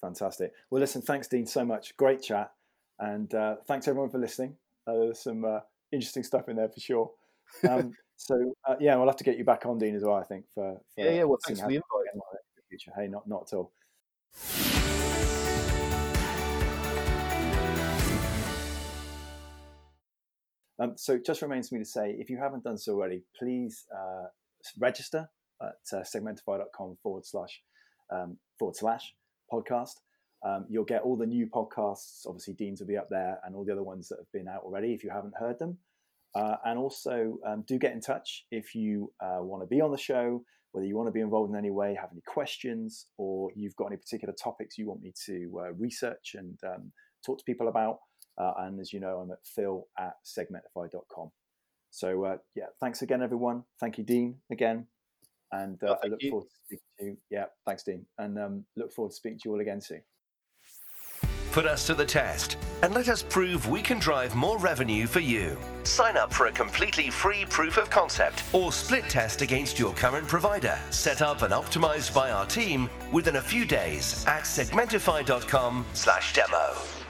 Fantastic. 0.00 0.52
Well, 0.70 0.80
listen, 0.80 1.02
thanks, 1.02 1.28
Dean, 1.28 1.46
so 1.46 1.64
much. 1.64 1.96
Great 1.96 2.22
chat. 2.22 2.50
And 2.98 3.32
uh, 3.34 3.56
thanks, 3.66 3.88
everyone, 3.88 4.10
for 4.10 4.18
listening. 4.18 4.56
Uh, 4.86 4.94
there's 4.94 5.20
some 5.20 5.44
uh, 5.44 5.60
interesting 5.92 6.22
stuff 6.22 6.48
in 6.48 6.56
there 6.56 6.68
for 6.68 6.80
sure. 6.80 7.10
Um, 7.68 7.92
so, 8.16 8.54
uh, 8.68 8.74
yeah, 8.80 8.96
we'll 8.96 9.06
have 9.06 9.16
to 9.16 9.24
get 9.24 9.38
you 9.38 9.44
back 9.44 9.64
on, 9.66 9.78
Dean, 9.78 9.94
as 9.94 10.02
well, 10.02 10.16
I 10.16 10.24
think. 10.24 10.44
For, 10.54 10.80
for 10.94 11.04
yeah, 11.04 11.12
yeah, 11.12 11.24
well, 11.24 11.38
thanks 11.46 11.60
for 11.60 11.68
the 11.68 11.76
invite. 11.76 11.86
Hey, 12.96 13.06
not, 13.06 13.28
not 13.28 13.52
at 13.52 13.56
all. 13.56 13.72
Um, 20.82 20.94
so 20.96 21.12
it 21.14 21.24
just 21.24 21.42
remains 21.42 21.68
for 21.68 21.76
me 21.76 21.80
to 21.80 21.88
say, 21.88 22.16
if 22.18 22.28
you 22.28 22.38
haven't 22.38 22.64
done 22.64 22.76
so 22.76 22.94
already, 22.94 23.22
please 23.38 23.84
uh, 23.96 24.24
register 24.80 25.28
at 25.62 25.96
uh, 25.96 26.02
segmentify.com 26.02 26.96
forward 27.00 27.24
slash 27.24 27.62
um, 28.10 28.36
forward 28.58 28.74
slash 28.74 29.14
podcast. 29.52 29.94
Um, 30.44 30.66
you'll 30.68 30.84
get 30.84 31.02
all 31.02 31.16
the 31.16 31.26
new 31.26 31.46
podcasts. 31.46 32.26
Obviously, 32.26 32.54
Dean's 32.54 32.80
will 32.80 32.88
be 32.88 32.96
up 32.96 33.08
there, 33.10 33.38
and 33.44 33.54
all 33.54 33.64
the 33.64 33.70
other 33.70 33.84
ones 33.84 34.08
that 34.08 34.18
have 34.18 34.32
been 34.32 34.48
out 34.48 34.62
already. 34.64 34.92
If 34.92 35.04
you 35.04 35.10
haven't 35.10 35.34
heard 35.38 35.56
them, 35.60 35.78
uh, 36.34 36.56
and 36.64 36.80
also 36.80 37.38
um, 37.46 37.64
do 37.68 37.78
get 37.78 37.92
in 37.92 38.00
touch 38.00 38.44
if 38.50 38.74
you 38.74 39.12
uh, 39.20 39.38
want 39.40 39.62
to 39.62 39.68
be 39.68 39.80
on 39.80 39.92
the 39.92 39.98
show, 39.98 40.42
whether 40.72 40.86
you 40.86 40.96
want 40.96 41.06
to 41.06 41.12
be 41.12 41.20
involved 41.20 41.52
in 41.52 41.56
any 41.56 41.70
way, 41.70 41.94
have 41.94 42.10
any 42.10 42.22
questions, 42.26 43.06
or 43.18 43.50
you've 43.54 43.76
got 43.76 43.86
any 43.86 43.98
particular 43.98 44.34
topics 44.42 44.78
you 44.78 44.88
want 44.88 45.00
me 45.00 45.12
to 45.26 45.60
uh, 45.60 45.72
research 45.74 46.34
and 46.34 46.58
um, 46.66 46.90
talk 47.24 47.38
to 47.38 47.44
people 47.44 47.68
about. 47.68 47.98
Uh, 48.38 48.52
and 48.58 48.80
as 48.80 48.92
you 48.92 49.00
know, 49.00 49.18
I'm 49.18 49.30
at 49.30 49.44
phill 49.44 49.88
at 49.98 50.14
segmentify.com. 50.24 51.30
So 51.90 52.24
uh, 52.24 52.36
yeah, 52.54 52.66
thanks 52.80 53.02
again, 53.02 53.22
everyone. 53.22 53.64
Thank 53.78 53.98
you, 53.98 54.04
Dean, 54.04 54.36
again. 54.50 54.86
And 55.52 55.82
uh, 55.84 55.96
I 56.02 56.08
look 56.08 56.22
you. 56.22 56.30
forward 56.30 56.48
to 56.48 56.54
speaking 56.64 56.84
to 56.98 57.04
you. 57.04 57.16
Yeah, 57.30 57.44
thanks, 57.66 57.82
Dean. 57.82 58.06
And 58.18 58.38
um, 58.38 58.64
look 58.76 58.92
forward 58.92 59.10
to 59.10 59.16
speaking 59.16 59.38
to 59.40 59.48
you 59.48 59.54
all 59.54 59.60
again 59.60 59.82
soon. 59.82 60.02
Put 61.52 61.66
us 61.66 61.86
to 61.86 61.94
the 61.94 62.06
test 62.06 62.56
and 62.82 62.94
let 62.94 63.10
us 63.10 63.22
prove 63.22 63.68
we 63.68 63.82
can 63.82 63.98
drive 63.98 64.34
more 64.34 64.56
revenue 64.56 65.06
for 65.06 65.20
you. 65.20 65.58
Sign 65.84 66.16
up 66.16 66.32
for 66.32 66.46
a 66.46 66.52
completely 66.52 67.10
free 67.10 67.44
proof 67.44 67.76
of 67.76 67.90
concept 67.90 68.42
or 68.54 68.72
split 68.72 69.04
test 69.10 69.42
against 69.42 69.78
your 69.78 69.92
current 69.92 70.26
provider, 70.26 70.78
set 70.88 71.20
up 71.20 71.42
and 71.42 71.52
optimized 71.52 72.14
by 72.14 72.30
our 72.30 72.46
team 72.46 72.88
within 73.12 73.36
a 73.36 73.42
few 73.42 73.66
days 73.66 74.24
at 74.26 74.44
segmentify.com/demo. 74.44 77.01